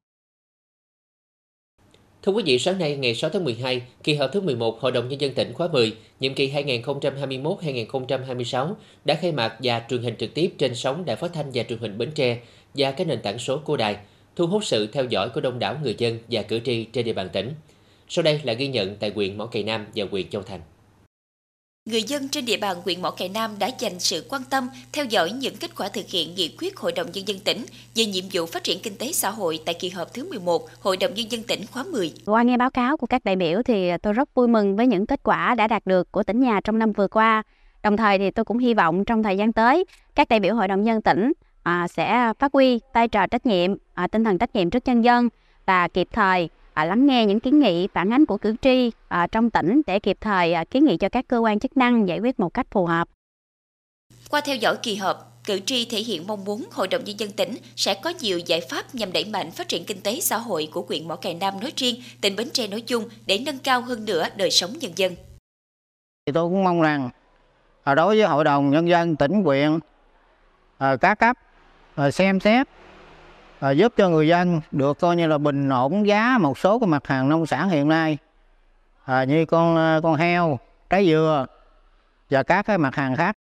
Thưa 2.24 2.32
quý 2.32 2.44
vị, 2.46 2.60
sáng 2.60 2.80
nay 2.80 2.98
ngày 2.98 3.16
6 3.16 3.30
tháng 3.30 3.44
12, 3.44 3.82
kỳ 4.04 4.16
họp 4.16 4.32
thứ 4.34 4.42
11 4.42 4.80
Hội 4.80 4.92
đồng 4.92 5.10
Nhân 5.10 5.22
dân 5.22 5.34
tỉnh 5.34 5.54
khóa 5.54 5.68
10, 5.68 5.94
nhiệm 6.20 6.34
kỳ 6.34 6.52
2021-2026 6.52 8.74
đã 9.06 9.16
khai 9.16 9.32
mạc 9.32 9.58
và 9.64 9.82
truyền 9.90 10.02
hình 10.02 10.16
trực 10.18 10.34
tiếp 10.34 10.54
trên 10.58 10.76
sóng 10.76 11.06
Đài 11.06 11.16
Phát 11.16 11.34
thanh 11.34 11.46
và 11.54 11.64
Truyền 11.64 11.80
hình 11.80 11.98
Bến 11.98 12.12
Tre 12.16 12.38
và 12.74 12.92
các 12.92 13.08
nền 13.08 13.22
tảng 13.22 13.40
số 13.40 13.58
của 13.58 13.78
đài, 13.78 13.98
thu 14.36 14.48
hút 14.48 14.66
sự 14.66 14.88
theo 14.88 15.06
dõi 15.06 15.30
của 15.30 15.42
đông 15.42 15.60
đảo 15.60 15.78
người 15.84 15.96
dân 15.98 16.20
và 16.32 16.42
cử 16.42 16.60
tri 16.66 16.84
trên 16.84 17.06
địa 17.06 17.14
bàn 17.14 17.30
tỉnh. 17.34 17.54
Sau 18.10 18.24
đây 18.24 18.42
là 18.44 18.54
ghi 18.54 18.68
nhận 18.68 18.96
tại 18.96 19.12
huyện 19.16 19.38
Mỏ 19.38 19.46
Cày 19.46 19.64
Nam 19.64 19.86
và 19.96 20.06
huyện 20.12 20.30
Châu 20.30 20.42
Thành. 20.42 20.62
Người 21.86 22.04
dân 22.04 22.28
trên 22.28 22.46
địa 22.46 22.58
bàn 22.58 22.78
huyện 22.86 23.02
Mỏ 23.02 23.12
Cày 23.12 23.30
Nam 23.30 23.52
đã 23.60 23.70
dành 23.80 24.00
sự 24.00 24.26
quan 24.30 24.42
tâm 24.50 24.70
theo 24.94 25.06
dõi 25.06 25.32
những 25.32 25.56
kết 25.60 25.72
quả 25.78 25.90
thực 25.90 26.06
hiện 26.10 26.36
nghị 26.36 26.56
quyết 26.58 26.78
Hội 26.78 26.92
đồng 26.92 27.08
Nhân 27.14 27.28
dân 27.28 27.40
tỉnh 27.40 27.66
về 27.96 28.06
nhiệm 28.06 28.24
vụ 28.34 28.46
phát 28.46 28.64
triển 28.64 28.80
kinh 28.84 28.96
tế 28.98 29.12
xã 29.12 29.30
hội 29.30 29.60
tại 29.66 29.76
kỳ 29.80 29.90
họp 29.90 30.14
thứ 30.14 30.30
11 30.30 30.62
Hội 30.80 30.98
đồng 30.98 31.14
Nhân 31.14 31.32
dân 31.32 31.44
tỉnh 31.44 31.66
khóa 31.72 31.84
10. 31.84 32.14
Qua 32.26 32.44
nghe 32.44 32.58
báo 32.58 32.70
cáo 32.70 32.98
của 32.98 33.08
các 33.08 33.24
đại 33.26 33.36
biểu 33.36 33.64
thì 33.64 33.92
tôi 33.98 34.14
rất 34.14 34.30
vui 34.36 34.48
mừng 34.48 34.76
với 34.76 34.88
những 34.88 35.06
kết 35.06 35.20
quả 35.24 35.56
đã 35.56 35.68
đạt 35.68 35.86
được 35.86 36.12
của 36.12 36.24
tỉnh 36.24 36.40
nhà 36.40 36.62
trong 36.64 36.80
năm 36.80 36.92
vừa 36.92 37.08
qua. 37.08 37.44
Đồng 37.84 37.98
thời 37.98 38.18
thì 38.18 38.32
tôi 38.32 38.46
cũng 38.46 38.58
hy 38.58 38.74
vọng 38.74 39.06
trong 39.06 39.24
thời 39.24 39.38
gian 39.38 39.54
tới, 39.54 39.86
các 40.16 40.30
đại 40.30 40.40
biểu 40.40 40.56
Hội 40.56 40.68
đồng 40.68 40.84
Nhân 40.84 41.02
tỉnh 41.02 41.34
à, 41.64 41.88
sẽ 41.88 42.34
phát 42.40 42.54
huy 42.54 42.80
vai 42.94 43.08
trò 43.08 43.28
trách 43.28 43.46
nhiệm, 43.46 43.76
à, 43.94 44.08
tinh 44.08 44.24
thần 44.24 44.38
trách 44.38 44.56
nhiệm 44.56 44.70
trước 44.70 44.84
nhân 44.86 45.02
dân 45.02 45.30
và 45.66 45.88
kịp 45.88 46.08
thời 46.12 46.50
à, 46.74 46.86
lắng 46.86 47.06
nghe 47.06 47.26
những 47.26 47.40
kiến 47.40 47.60
nghị 47.60 47.88
phản 47.88 48.14
ánh 48.14 48.26
của 48.26 48.38
cử 48.38 48.56
tri 48.62 48.92
à, 49.08 49.28
trong 49.28 49.50
tỉnh 49.50 49.82
để 49.88 50.00
kịp 50.00 50.18
thời 50.22 50.54
à, 50.54 50.64
kiến 50.64 50.86
nghị 50.86 50.98
cho 50.98 51.10
các 51.10 51.26
cơ 51.28 51.38
quan 51.38 51.60
chức 51.60 51.78
năng 51.78 52.08
giải 52.08 52.20
quyết 52.20 52.40
một 52.40 52.54
cách 52.54 52.68
phù 52.72 52.86
hợp. 52.86 53.08
Qua 54.30 54.42
theo 54.42 54.56
dõi 54.56 54.78
kỳ 54.84 54.96
họp, 54.96 55.44
cử 55.46 55.60
tri 55.60 55.86
thể 55.86 55.98
hiện 55.98 56.28
mong 56.28 56.46
muốn 56.46 56.66
Hội 56.72 56.88
đồng 56.88 57.04
Nhân 57.04 57.20
dân 57.20 57.32
tỉnh 57.32 57.56
sẽ 57.76 57.94
có 57.94 58.14
nhiều 58.22 58.40
giải 58.40 58.62
pháp 58.70 58.96
nhằm 58.96 59.12
đẩy 59.14 59.26
mạnh 59.26 59.52
phát 59.52 59.68
triển 59.68 59.86
kinh 59.86 60.02
tế 60.02 60.20
xã 60.20 60.38
hội 60.38 60.70
của 60.74 60.86
huyện 60.88 61.08
Mỏ 61.08 61.16
Cày 61.16 61.34
Nam 61.34 61.60
nói 61.60 61.72
riêng, 61.76 61.96
tỉnh 62.22 62.36
Bến 62.36 62.50
Tre 62.54 62.68
nói 62.68 62.82
chung 62.82 63.04
để 63.26 63.44
nâng 63.46 63.58
cao 63.60 63.82
hơn 63.82 64.06
nữa 64.06 64.28
đời 64.36 64.52
sống 64.52 64.72
nhân 64.80 64.92
dân. 64.96 65.16
Thì 66.26 66.34
tôi 66.34 66.44
cũng 66.44 66.64
mong 66.64 66.82
rằng 66.82 67.10
à, 67.84 67.96
đối 67.96 68.18
với 68.18 68.26
Hội 68.28 68.44
đồng 68.44 68.70
Nhân 68.70 68.90
dân 68.90 69.16
tỉnh 69.16 69.44
huyện, 69.44 69.80
à, 70.78 70.96
các 70.96 71.16
cấp 71.16 71.38
à, 71.96 72.12
xem 72.12 72.40
xét 72.40 72.68
à, 73.64 73.72
giúp 73.72 73.94
cho 73.98 74.10
người 74.10 74.28
dân 74.28 74.62
được 74.72 75.00
coi 75.00 75.16
như 75.16 75.28
là 75.28 75.38
bình 75.38 75.70
ổn 75.70 76.08
giá 76.08 76.38
một 76.42 76.58
số 76.58 76.80
cái 76.80 76.88
mặt 76.88 77.08
hàng 77.08 77.30
nông 77.30 77.46
sản 77.46 77.70
hiện 77.70 77.88
nay 77.88 78.18
à, 79.06 79.24
như 79.24 79.46
con 79.46 79.78
à, 79.78 80.00
con 80.04 80.16
heo, 80.16 80.60
trái 80.90 81.06
dừa 81.08 81.46
và 82.30 82.44
các 82.44 82.66
cái 82.66 82.78
mặt 82.78 82.96
hàng 82.96 83.16
khác. 83.16 83.36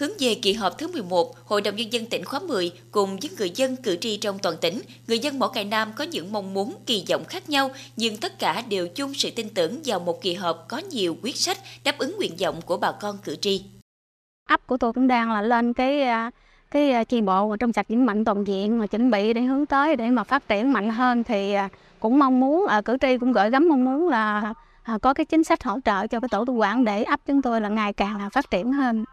Hướng 0.00 0.10
về 0.18 0.34
kỳ 0.42 0.52
họp 0.52 0.78
thứ 0.78 0.88
11, 0.92 1.34
Hội 1.46 1.60
đồng 1.60 1.76
Nhân 1.76 1.92
dân 1.92 2.06
tỉnh 2.06 2.24
khóa 2.24 2.40
10 2.40 2.72
cùng 2.90 3.16
với 3.16 3.30
người 3.38 3.50
dân 3.50 3.76
cử 3.76 3.96
tri 4.00 4.16
trong 4.16 4.38
toàn 4.38 4.56
tỉnh, 4.60 4.80
người 5.06 5.18
dân 5.18 5.38
Mỏ 5.38 5.48
Cày 5.48 5.64
Nam 5.64 5.92
có 5.96 6.04
những 6.04 6.32
mong 6.32 6.54
muốn 6.54 6.74
kỳ 6.86 7.04
vọng 7.10 7.24
khác 7.24 7.48
nhau, 7.48 7.70
nhưng 7.96 8.16
tất 8.16 8.38
cả 8.38 8.62
đều 8.68 8.88
chung 8.88 9.14
sự 9.14 9.30
tin 9.36 9.48
tưởng 9.48 9.80
vào 9.84 10.00
một 10.00 10.22
kỳ 10.22 10.34
họp 10.34 10.66
có 10.68 10.78
nhiều 10.78 11.16
quyết 11.22 11.36
sách 11.36 11.58
đáp 11.84 11.98
ứng 11.98 12.16
nguyện 12.16 12.36
vọng 12.40 12.60
của 12.66 12.76
bà 12.76 12.92
con 12.92 13.18
cử 13.24 13.36
tri. 13.36 13.64
Ấp 14.48 14.66
của 14.66 14.76
tôi 14.76 14.92
cũng 14.92 15.08
đang 15.08 15.32
là 15.32 15.42
lên 15.42 15.72
cái 15.72 16.02
à, 16.02 16.30
cái 16.70 16.90
à, 16.90 17.04
chi 17.04 17.20
bộ 17.20 17.56
trong 17.56 17.72
sạch 17.72 17.88
vững 17.88 18.06
mạnh 18.06 18.24
toàn 18.24 18.44
diện 18.44 18.78
mà 18.78 18.86
chuẩn 18.86 19.10
bị 19.10 19.32
để 19.32 19.40
hướng 19.40 19.66
tới 19.66 19.96
để 19.96 20.10
mà 20.10 20.24
phát 20.24 20.48
triển 20.48 20.72
mạnh 20.72 20.90
hơn 20.90 21.24
thì 21.24 21.52
à, 21.52 21.68
cũng 22.00 22.18
mong 22.18 22.40
muốn 22.40 22.66
à, 22.66 22.80
cử 22.80 22.96
tri 23.00 23.18
cũng 23.18 23.32
gửi 23.32 23.50
gắm 23.50 23.68
mong 23.68 23.84
muốn 23.84 24.08
là 24.08 24.54
à, 24.82 24.98
có 24.98 25.14
cái 25.14 25.26
chính 25.26 25.44
sách 25.44 25.64
hỗ 25.64 25.78
trợ 25.84 26.06
cho 26.06 26.20
cái 26.20 26.28
tổ 26.28 26.44
tư 26.44 26.52
quản 26.52 26.84
để 26.84 27.02
ấp 27.02 27.20
chúng 27.26 27.42
tôi 27.42 27.60
là 27.60 27.68
ngày 27.68 27.92
càng 27.92 28.18
là 28.18 28.28
phát 28.28 28.50
triển 28.50 28.72
hơn. 28.72 29.04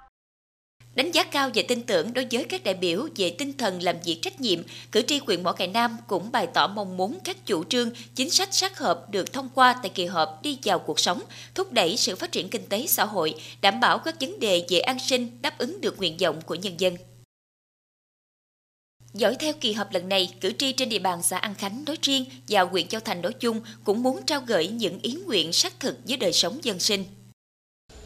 Đánh 0.96 1.12
giá 1.12 1.24
cao 1.24 1.50
và 1.54 1.64
tin 1.68 1.82
tưởng 1.82 2.14
đối 2.14 2.28
với 2.32 2.44
các 2.44 2.64
đại 2.64 2.74
biểu 2.74 3.08
về 3.16 3.36
tinh 3.38 3.54
thần 3.58 3.84
làm 3.84 3.96
việc 4.06 4.20
trách 4.22 4.42
nhiệm, 4.42 4.60
cử 4.92 5.02
tri 5.02 5.20
huyện 5.28 5.44
Mỏ 5.44 5.52
Cày 5.52 5.68
Nam 5.68 5.98
cũng 6.08 6.32
bày 6.32 6.48
tỏ 6.48 6.68
mong 6.68 6.98
muốn 6.98 7.18
các 7.24 7.46
chủ 7.46 7.64
trương, 7.64 7.90
chính 8.16 8.30
sách 8.30 8.54
sát 8.54 8.80
hợp 8.80 9.12
được 9.12 9.34
thông 9.34 9.50
qua 9.54 9.76
tại 9.82 9.92
kỳ 9.96 10.06
họp 10.06 10.40
đi 10.44 10.60
vào 10.64 10.80
cuộc 10.80 11.00
sống, 11.00 11.22
thúc 11.56 11.72
đẩy 11.72 11.98
sự 11.98 12.16
phát 12.16 12.32
triển 12.32 12.50
kinh 12.50 12.66
tế 12.70 12.86
xã 12.88 13.06
hội, 13.06 13.36
đảm 13.62 13.80
bảo 13.80 13.98
các 13.98 14.16
vấn 14.20 14.40
đề 14.40 14.66
về 14.70 14.80
an 14.80 15.00
sinh 15.00 15.42
đáp 15.42 15.58
ứng 15.58 15.82
được 15.82 15.98
nguyện 15.98 16.18
vọng 16.22 16.42
của 16.46 16.56
nhân 16.56 16.80
dân. 16.80 16.96
Dõi 19.18 19.36
theo 19.40 19.54
kỳ 19.62 19.74
họp 19.74 19.94
lần 19.94 20.10
này, 20.10 20.34
cử 20.42 20.52
tri 20.58 20.72
trên 20.72 20.90
địa 20.90 21.00
bàn 21.00 21.24
xã 21.24 21.38
An 21.38 21.56
Khánh 21.56 21.84
nói 21.88 21.98
riêng 22.02 22.26
và 22.48 22.62
huyện 22.62 22.88
Châu 22.88 23.02
Thành 23.02 23.22
nói 23.22 23.34
chung 23.40 23.62
cũng 23.84 24.04
muốn 24.04 24.26
trao 24.26 24.42
gửi 24.42 24.68
những 24.68 25.00
ý 25.02 25.18
nguyện 25.26 25.54
xác 25.54 25.80
thực 25.80 25.98
với 26.08 26.18
đời 26.18 26.34
sống 26.34 26.60
dân 26.64 26.80
sinh. 26.80 27.04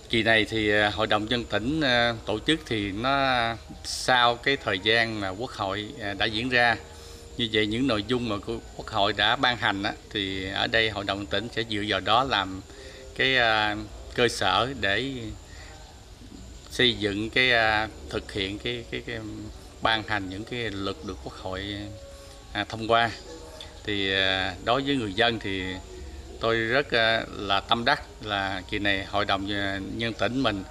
Kỳ 0.09 0.23
này 0.23 0.45
thì 0.49 0.71
à, 0.71 0.89
Hội 0.89 1.07
đồng 1.07 1.29
dân 1.29 1.45
tỉnh 1.45 1.81
à, 1.81 2.13
tổ 2.25 2.39
chức 2.39 2.59
thì 2.65 2.91
nó 2.91 3.55
sau 3.83 4.35
cái 4.35 4.57
thời 4.57 4.79
gian 4.79 5.19
mà 5.19 5.29
Quốc 5.29 5.51
hội 5.51 5.87
à, 6.01 6.13
đã 6.13 6.25
diễn 6.25 6.49
ra. 6.49 6.77
Như 7.37 7.49
vậy 7.53 7.67
những 7.67 7.87
nội 7.87 8.03
dung 8.07 8.29
mà 8.29 8.35
Quốc 8.75 8.87
hội 8.87 9.13
đã 9.13 9.35
ban 9.35 9.57
hành 9.57 9.83
thì 10.09 10.49
ở 10.51 10.67
đây 10.67 10.89
Hội 10.89 11.03
đồng 11.03 11.25
tỉnh 11.25 11.47
sẽ 11.55 11.63
dựa 11.69 11.83
vào 11.87 11.99
đó 11.99 12.23
làm 12.23 12.61
cái 13.15 13.35
cơ 14.15 14.27
sở 14.27 14.73
để 14.81 15.13
xây 16.71 16.93
dựng 16.93 17.29
cái 17.29 17.51
thực 18.09 18.31
hiện 18.31 18.59
cái 18.59 18.83
cái, 18.91 19.01
cái 19.05 19.17
ban 19.81 20.03
hành 20.03 20.29
những 20.29 20.43
cái 20.45 20.71
luật 20.71 20.95
được 21.07 21.17
quốc 21.23 21.33
hội 21.33 21.75
à, 22.53 22.65
thông 22.69 22.87
qua 22.87 23.11
thì 23.83 24.13
à, 24.13 24.55
đối 24.65 24.81
với 24.81 24.95
người 24.95 25.13
dân 25.13 25.39
thì 25.39 25.63
tôi 26.39 26.55
rất 26.57 26.91
à, 26.91 27.23
là 27.29 27.59
tâm 27.59 27.85
đắc 27.85 28.01
là 28.21 28.61
kỳ 28.69 28.79
này 28.79 29.05
hội 29.05 29.25
đồng 29.25 29.51
à, 29.51 29.79
nhân 29.95 30.13
tỉnh 30.13 30.43
mình 30.43 30.63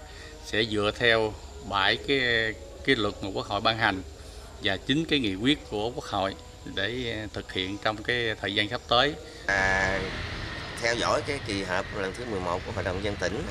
sẽ 0.44 0.64
dựa 0.64 0.90
theo 0.98 1.34
bảy 1.68 1.96
cái 1.96 2.20
cái 2.84 2.96
luật 2.96 3.14
mà 3.22 3.28
quốc 3.34 3.46
hội 3.46 3.60
ban 3.60 3.78
hành 3.78 4.02
và 4.62 4.76
chính 4.76 5.04
cái 5.04 5.18
nghị 5.18 5.34
quyết 5.34 5.70
của 5.70 5.90
quốc 5.90 6.04
hội 6.04 6.34
để 6.74 7.12
à, 7.12 7.26
thực 7.32 7.52
hiện 7.52 7.78
trong 7.84 8.02
cái 8.02 8.34
thời 8.40 8.54
gian 8.54 8.68
sắp 8.68 8.80
tới. 8.88 9.14
À, 9.46 10.00
theo 10.82 10.94
dõi 10.94 11.22
cái 11.26 11.40
kỳ 11.46 11.62
họp 11.62 11.84
lần 11.96 12.12
thứ 12.18 12.24
11 12.24 12.60
của 12.66 12.72
hội 12.72 12.84
đồng 12.84 13.04
dân 13.04 13.16
tỉnh 13.16 13.42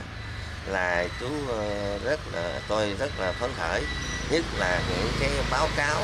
là 0.67 1.07
chú 1.19 1.27
à, 1.51 1.97
rất 2.03 2.19
là 2.33 2.61
tôi 2.67 2.95
rất 2.99 3.19
là 3.19 3.31
phấn 3.31 3.49
khởi 3.57 3.81
nhất 4.29 4.43
là 4.57 4.81
những 4.89 5.11
cái 5.19 5.29
báo 5.51 5.67
cáo 5.75 6.01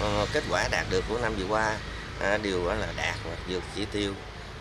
ờ, 0.00 0.26
kết 0.32 0.44
quả 0.50 0.68
đạt 0.70 0.86
được 0.90 1.04
của 1.08 1.18
năm 1.18 1.34
vừa 1.38 1.46
qua 1.48 1.76
à, 2.20 2.38
đều 2.42 2.64
là 2.64 2.86
đạt 2.96 3.14
và 3.24 3.36
vượt 3.48 3.62
chỉ 3.74 3.84
tiêu. 3.84 4.12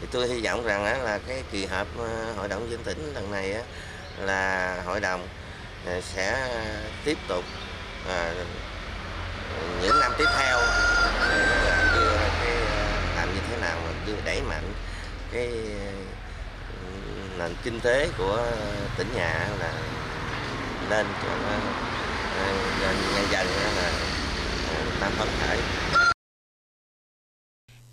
Thì 0.01 0.07
tôi 0.11 0.27
hy 0.27 0.41
vọng 0.41 0.63
rằng 0.63 1.03
là 1.03 1.19
cái 1.27 1.43
kỳ 1.51 1.65
họp 1.65 1.87
ờ, 1.97 2.33
hội 2.37 2.47
đồng 2.47 2.71
dân 2.71 2.83
tỉnh 2.83 3.13
lần 3.15 3.31
này 3.31 3.55
là 4.19 4.75
hội 4.85 4.99
đồng 4.99 5.27
ờ, 5.85 6.01
sẽ 6.01 6.49
tiếp 7.05 7.17
tục 7.27 7.43
những 9.81 9.99
năm 9.99 10.11
tiếp 10.17 10.25
theo 10.39 10.59
đưa 11.95 12.17
cái 12.41 12.55
làm 13.15 13.33
như 13.35 13.41
thế 13.49 13.57
nào 13.61 13.77
đưa 14.07 14.15
đẩy 14.25 14.41
mạnh 14.41 14.73
cái 15.31 15.47
ừ, 16.83 16.89
nền 17.37 17.55
kinh 17.63 17.79
tế 17.79 18.09
của 18.17 18.45
tỉnh 18.97 19.07
nhà 19.15 19.47
là 19.59 19.73
lên 20.89 21.07
cho 21.23 21.29
nó 21.43 21.82
Ờ, 22.33 22.53
nhân 23.09 23.31
dân 23.31 23.47
là 23.55 23.93
ờ, 24.61 24.91
tam 24.99 25.13
phấn 25.17 25.29
khởi 25.39 25.63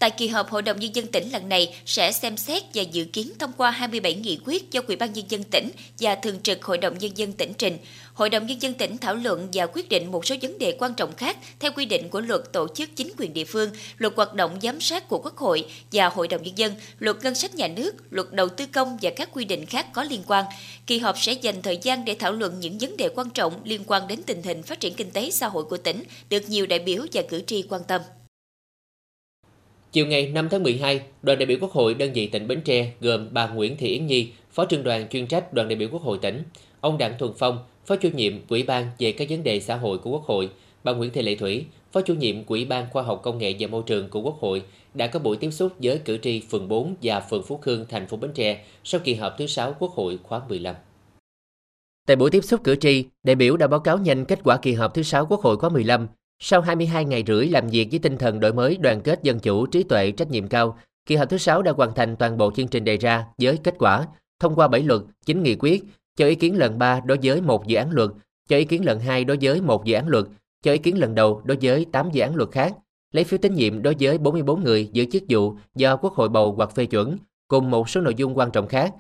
Tại 0.01 0.11
kỳ 0.11 0.29
họp 0.29 0.51
Hội 0.51 0.63
đồng 0.63 0.81
Nhân 0.81 0.95
dân 0.95 1.07
tỉnh 1.07 1.31
lần 1.33 1.49
này 1.49 1.75
sẽ 1.87 2.13
xem 2.13 2.37
xét 2.37 2.63
và 2.75 2.83
dự 2.83 3.05
kiến 3.05 3.33
thông 3.39 3.53
qua 3.57 3.71
27 3.71 4.15
nghị 4.15 4.39
quyết 4.45 4.71
do 4.71 4.81
Ủy 4.87 4.97
ban 4.97 5.13
Nhân 5.13 5.25
dân 5.29 5.45
tỉnh 5.45 5.71
và 5.99 6.15
Thường 6.15 6.41
trực 6.43 6.65
Hội 6.65 6.79
đồng 6.79 6.99
Nhân 6.99 7.11
dân 7.15 7.33
tỉnh 7.33 7.53
trình. 7.59 7.79
Hội 8.15 8.31
đồng 8.31 8.47
Nhân 8.47 8.63
dân 8.63 8.75
tỉnh 8.75 8.99
thảo 8.99 9.15
luận 9.15 9.49
và 9.53 9.67
quyết 9.67 9.89
định 9.89 10.11
một 10.11 10.27
số 10.27 10.37
vấn 10.43 10.59
đề 10.59 10.77
quan 10.79 10.95
trọng 10.95 11.17
khác 11.17 11.37
theo 11.59 11.73
quy 11.77 11.85
định 11.85 12.09
của 12.09 12.21
luật 12.21 12.41
tổ 12.53 12.67
chức 12.75 12.91
chính 12.97 13.13
quyền 13.19 13.33
địa 13.33 13.45
phương, 13.45 13.71
luật 13.99 14.13
hoạt 14.17 14.35
động 14.35 14.59
giám 14.63 14.81
sát 14.81 15.09
của 15.09 15.19
Quốc 15.19 15.37
hội 15.37 15.65
và 15.93 16.09
Hội 16.09 16.29
đồng 16.29 16.43
Nhân 16.43 16.59
dân, 16.59 16.75
luật 16.99 17.17
ngân 17.23 17.35
sách 17.35 17.55
nhà 17.55 17.69
nước, 17.69 17.93
luật 18.11 18.33
đầu 18.33 18.49
tư 18.49 18.67
công 18.73 18.99
và 19.03 19.11
các 19.11 19.29
quy 19.33 19.45
định 19.45 19.67
khác 19.67 19.87
có 19.93 20.05
liên 20.05 20.23
quan. 20.27 20.45
Kỳ 20.87 20.99
họp 20.99 21.19
sẽ 21.19 21.33
dành 21.33 21.63
thời 21.63 21.79
gian 21.83 22.05
để 22.05 22.17
thảo 22.19 22.33
luận 22.33 22.61
những 22.61 22.79
vấn 22.79 22.97
đề 22.97 23.09
quan 23.15 23.31
trọng 23.31 23.53
liên 23.65 23.81
quan 23.87 24.09
đến 24.09 24.21
tình 24.27 24.43
hình 24.43 24.63
phát 24.63 24.81
triển 24.81 24.95
kinh 24.95 25.11
tế 25.11 25.31
xã 25.31 25.47
hội 25.47 25.65
của 25.65 25.77
tỉnh, 25.77 26.03
được 26.31 26.49
nhiều 26.49 26.67
đại 26.67 26.79
biểu 26.79 27.07
và 27.13 27.23
cử 27.29 27.43
tri 27.47 27.63
quan 27.69 27.83
tâm. 27.85 28.01
Chiều 29.93 30.07
ngày 30.07 30.31
5 30.35 30.49
tháng 30.49 30.63
12, 30.63 31.01
đoàn 31.23 31.39
đại 31.39 31.47
biểu 31.47 31.59
Quốc 31.61 31.71
hội 31.71 31.95
đơn 31.95 32.13
vị 32.13 32.27
tỉnh 32.27 32.49
Bến 32.49 32.61
Tre 32.61 32.93
gồm 33.01 33.29
bà 33.31 33.49
Nguyễn 33.49 33.77
Thị 33.77 33.89
Yến 33.89 34.07
Nhi, 34.07 34.29
Phó 34.51 34.65
trưởng 34.65 34.83
đoàn 34.83 35.09
chuyên 35.09 35.27
trách 35.27 35.53
đoàn 35.53 35.69
đại 35.69 35.77
biểu 35.77 35.89
Quốc 35.93 36.03
hội 36.03 36.19
tỉnh, 36.23 36.43
ông 36.81 36.99
Đặng 36.99 37.19
Thuần 37.19 37.33
Phong, 37.39 37.59
Phó 37.87 37.97
chủ 37.97 38.09
nhiệm 38.15 38.33
Ủy 38.49 38.63
ban 38.63 38.91
về 38.99 39.13
các 39.13 39.29
vấn 39.31 39.43
đề 39.43 39.61
xã 39.61 39.77
hội 39.77 39.99
của 39.99 40.11
Quốc 40.11 40.25
hội, 40.25 40.51
bà 40.85 40.93
Nguyễn 40.93 41.11
Thị 41.11 41.23
Lệ 41.23 41.35
Thủy, 41.35 41.65
Phó 41.93 42.01
chủ 42.01 42.15
nhiệm 42.15 42.47
Ủy 42.47 42.65
ban 42.65 42.87
Khoa 42.91 43.03
học 43.03 43.21
Công 43.23 43.39
nghệ 43.39 43.55
và 43.59 43.69
Môi 43.69 43.83
trường 43.87 44.09
của 44.09 44.21
Quốc 44.21 44.37
hội 44.41 44.63
đã 44.95 45.07
có 45.07 45.19
buổi 45.19 45.37
tiếp 45.37 45.51
xúc 45.51 45.73
với 45.79 45.99
cử 45.99 46.19
tri 46.23 46.41
phường 46.41 46.69
4 46.69 46.95
và 47.03 47.21
phường 47.21 47.43
Phú 47.43 47.57
Khương, 47.57 47.85
thành 47.89 48.07
phố 48.07 48.17
Bến 48.17 48.31
Tre 48.35 48.65
sau 48.85 49.01
kỳ 49.05 49.15
họp 49.15 49.39
thứ 49.39 49.47
6 49.47 49.75
Quốc 49.79 49.91
hội 49.91 50.19
khóa 50.23 50.41
15. 50.49 50.75
Tại 52.07 52.17
buổi 52.17 52.31
tiếp 52.31 52.45
xúc 52.45 52.61
cử 52.65 52.77
tri, 52.77 53.05
đại 53.23 53.37
biểu 53.37 53.57
đã 53.57 53.67
báo 53.67 53.81
cáo 53.81 53.99
nhanh 53.99 54.25
kết 54.25 54.39
quả 54.45 54.57
kỳ 54.63 54.73
họp 54.73 54.95
thứ 54.95 55.03
6 55.03 55.27
Quốc 55.27 55.41
hội 55.41 55.57
khóa 55.57 55.71
15 55.71 56.07
sau 56.41 56.61
22 56.61 57.05
ngày 57.05 57.25
rưỡi 57.27 57.47
làm 57.47 57.69
việc 57.69 57.89
với 57.91 57.99
tinh 57.99 58.19
thần 58.19 58.41
đổi 58.41 58.53
mới, 58.53 58.77
đoàn 58.77 59.01
kết 59.01 59.23
dân 59.23 59.41
chủ, 59.41 59.67
trí 59.67 59.83
tuệ, 59.83 60.11
trách 60.11 60.31
nhiệm 60.31 60.49
cao, 60.49 60.79
kỳ 61.07 61.17
họp 61.17 61.31
thứ 61.31 61.39
6 61.39 61.63
đã 61.63 61.73
hoàn 61.73 61.95
thành 61.95 62.17
toàn 62.17 62.37
bộ 62.37 62.51
chương 62.57 62.69
trình 62.69 62.85
đề 62.85 62.97
ra 62.97 63.27
với 63.39 63.59
kết 63.65 63.75
quả 63.79 64.07
thông 64.41 64.55
qua 64.55 64.69
7 64.69 64.83
luật, 64.83 65.01
9 65.27 65.43
nghị 65.43 65.57
quyết, 65.59 65.85
cho 66.17 66.27
ý 66.27 66.35
kiến 66.35 66.59
lần 66.59 66.79
3 66.79 67.01
đối 67.05 67.19
với 67.23 67.41
một 67.41 67.67
dự 67.67 67.77
án 67.77 67.91
luật, 67.91 68.11
cho 68.49 68.57
ý 68.57 68.65
kiến 68.65 68.85
lần 68.85 69.01
2 69.01 69.25
đối 69.25 69.39
với 69.41 69.61
một 69.61 69.85
dự 69.85 69.95
án 69.95 70.09
luật, 70.09 70.25
cho 70.63 70.73
ý 70.73 70.79
kiến 70.79 70.99
lần 70.99 71.15
đầu 71.15 71.43
đối 71.45 71.59
với 71.63 71.87
8 71.93 72.11
dự 72.13 72.23
án 72.23 72.37
luật 72.37 72.51
khác, 72.51 72.75
lấy 73.13 73.25
phiếu 73.25 73.39
tín 73.39 73.55
nhiệm 73.55 73.83
đối 73.83 73.95
với 74.01 74.19
44 74.19 74.65
người 74.65 74.89
giữ 74.93 75.05
chức 75.13 75.23
vụ 75.29 75.55
do 75.75 75.97
Quốc 75.97 76.15
hội 76.15 76.29
bầu 76.29 76.55
hoặc 76.57 76.75
phê 76.75 76.87
chuẩn, 76.87 77.19
cùng 77.49 77.71
một 77.71 77.89
số 77.89 78.01
nội 78.01 78.15
dung 78.15 78.39
quan 78.39 78.51
trọng 78.51 78.69
khác. 78.69 78.95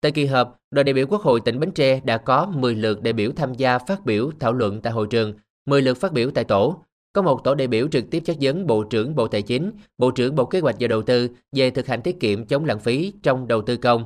Tại 0.00 0.12
kỳ 0.12 0.26
họp, 0.26 0.58
đoàn 0.70 0.84
đại 0.84 0.94
biểu 0.94 1.06
Quốc 1.06 1.20
hội 1.20 1.40
tỉnh 1.40 1.60
Bến 1.60 1.70
Tre 1.70 2.00
đã 2.04 2.18
có 2.18 2.46
10 2.46 2.74
lượt 2.74 3.02
đại 3.02 3.12
biểu 3.12 3.30
tham 3.36 3.54
gia 3.54 3.78
phát 3.78 4.04
biểu 4.04 4.30
thảo 4.40 4.52
luận 4.52 4.80
tại 4.80 4.92
hội 4.92 5.06
trường, 5.10 5.34
10 5.66 5.82
lượt 5.82 5.94
phát 5.94 6.12
biểu 6.12 6.30
tại 6.30 6.44
tổ. 6.44 6.84
Có 7.12 7.22
một 7.22 7.44
tổ 7.44 7.54
đại 7.54 7.66
biểu 7.66 7.88
trực 7.88 8.10
tiếp 8.10 8.20
chất 8.24 8.36
vấn 8.40 8.66
Bộ 8.66 8.82
trưởng 8.82 9.14
Bộ 9.14 9.28
Tài 9.28 9.42
chính, 9.42 9.72
Bộ 9.98 10.10
trưởng 10.10 10.36
Bộ 10.36 10.44
Kế 10.44 10.60
hoạch 10.60 10.76
và 10.80 10.88
Đầu 10.88 11.02
tư 11.02 11.28
về 11.52 11.70
thực 11.70 11.86
hành 11.86 12.02
tiết 12.02 12.20
kiệm 12.20 12.46
chống 12.46 12.64
lãng 12.64 12.80
phí 12.80 13.12
trong 13.22 13.48
đầu 13.48 13.62
tư 13.62 13.76
công. 13.76 14.04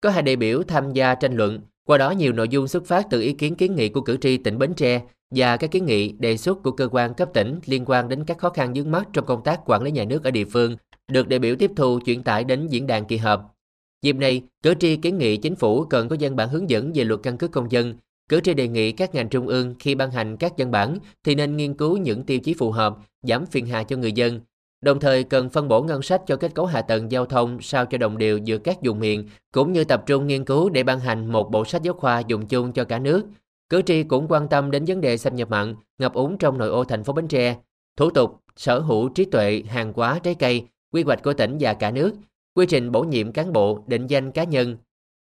Có 0.00 0.10
hai 0.10 0.22
đại 0.22 0.36
biểu 0.36 0.62
tham 0.62 0.92
gia 0.92 1.14
tranh 1.14 1.36
luận, 1.36 1.60
qua 1.86 1.98
đó 1.98 2.10
nhiều 2.10 2.32
nội 2.32 2.48
dung 2.48 2.68
xuất 2.68 2.86
phát 2.86 3.06
từ 3.10 3.20
ý 3.20 3.32
kiến 3.32 3.54
kiến 3.54 3.76
nghị 3.76 3.88
của 3.88 4.00
cử 4.00 4.16
tri 4.16 4.36
tỉnh 4.36 4.58
Bến 4.58 4.74
Tre 4.74 5.02
và 5.30 5.56
các 5.56 5.70
kiến 5.70 5.86
nghị 5.86 6.12
đề 6.12 6.36
xuất 6.36 6.62
của 6.62 6.70
cơ 6.70 6.88
quan 6.92 7.14
cấp 7.14 7.30
tỉnh 7.34 7.60
liên 7.66 7.84
quan 7.86 8.08
đến 8.08 8.24
các 8.24 8.38
khó 8.38 8.50
khăn 8.50 8.72
vướng 8.74 8.90
mắt 8.90 9.08
trong 9.12 9.26
công 9.26 9.42
tác 9.44 9.60
quản 9.66 9.82
lý 9.82 9.90
nhà 9.90 10.04
nước 10.04 10.24
ở 10.24 10.30
địa 10.30 10.44
phương, 10.44 10.76
được 11.12 11.28
đại 11.28 11.38
biểu 11.38 11.56
tiếp 11.56 11.70
thu 11.76 12.00
chuyển 12.04 12.22
tải 12.22 12.44
đến 12.44 12.66
diễn 12.66 12.86
đàn 12.86 13.04
kỳ 13.04 13.16
họp. 13.16 13.54
Dịp 14.02 14.16
này, 14.16 14.42
cử 14.62 14.74
tri 14.80 14.96
kiến 14.96 15.18
nghị 15.18 15.36
chính 15.36 15.54
phủ 15.54 15.84
cần 15.84 16.08
có 16.08 16.16
văn 16.20 16.36
bản 16.36 16.48
hướng 16.48 16.70
dẫn 16.70 16.92
về 16.94 17.04
luật 17.04 17.20
căn 17.22 17.38
cước 17.38 17.50
công 17.50 17.72
dân 17.72 17.94
Cử 18.30 18.40
tri 18.40 18.54
đề 18.54 18.68
nghị 18.68 18.92
các 18.92 19.14
ngành 19.14 19.28
trung 19.28 19.46
ương 19.46 19.74
khi 19.78 19.94
ban 19.94 20.10
hành 20.10 20.36
các 20.36 20.52
văn 20.58 20.70
bản 20.70 20.98
thì 21.24 21.34
nên 21.34 21.56
nghiên 21.56 21.74
cứu 21.74 21.96
những 21.96 22.22
tiêu 22.22 22.38
chí 22.38 22.54
phù 22.54 22.70
hợp, 22.70 22.96
giảm 23.22 23.46
phiền 23.46 23.66
hà 23.66 23.82
cho 23.82 23.96
người 23.96 24.12
dân. 24.12 24.40
Đồng 24.80 25.00
thời 25.00 25.24
cần 25.24 25.50
phân 25.50 25.68
bổ 25.68 25.82
ngân 25.82 26.02
sách 26.02 26.22
cho 26.26 26.36
kết 26.36 26.54
cấu 26.54 26.66
hạ 26.66 26.82
tầng 26.82 27.12
giao 27.12 27.26
thông 27.26 27.60
sao 27.60 27.86
cho 27.86 27.98
đồng 27.98 28.18
đều 28.18 28.38
giữa 28.38 28.58
các 28.58 28.78
vùng 28.82 29.00
miền, 29.00 29.28
cũng 29.52 29.72
như 29.72 29.84
tập 29.84 30.02
trung 30.06 30.26
nghiên 30.26 30.44
cứu 30.44 30.68
để 30.68 30.82
ban 30.82 31.00
hành 31.00 31.32
một 31.32 31.50
bộ 31.50 31.64
sách 31.64 31.82
giáo 31.82 31.94
khoa 31.94 32.20
dùng 32.20 32.46
chung 32.46 32.72
cho 32.72 32.84
cả 32.84 32.98
nước. 32.98 33.24
Cử 33.68 33.82
tri 33.82 34.02
cũng 34.02 34.26
quan 34.28 34.48
tâm 34.48 34.70
đến 34.70 34.84
vấn 34.84 35.00
đề 35.00 35.16
xâm 35.16 35.36
nhập 35.36 35.50
mặn, 35.50 35.74
ngập 35.98 36.14
úng 36.14 36.38
trong 36.38 36.58
nội 36.58 36.68
ô 36.68 36.84
thành 36.84 37.04
phố 37.04 37.12
Bến 37.12 37.28
Tre, 37.28 37.56
thủ 37.96 38.10
tục, 38.10 38.40
sở 38.56 38.78
hữu 38.78 39.08
trí 39.08 39.24
tuệ, 39.24 39.62
hàng 39.68 39.92
hóa, 39.96 40.18
trái 40.18 40.34
cây, 40.34 40.64
quy 40.92 41.02
hoạch 41.02 41.22
của 41.22 41.32
tỉnh 41.32 41.56
và 41.60 41.74
cả 41.74 41.90
nước, 41.90 42.12
quy 42.54 42.66
trình 42.66 42.92
bổ 42.92 43.02
nhiệm 43.02 43.32
cán 43.32 43.52
bộ, 43.52 43.84
định 43.86 44.06
danh 44.06 44.32
cá 44.32 44.44
nhân, 44.44 44.76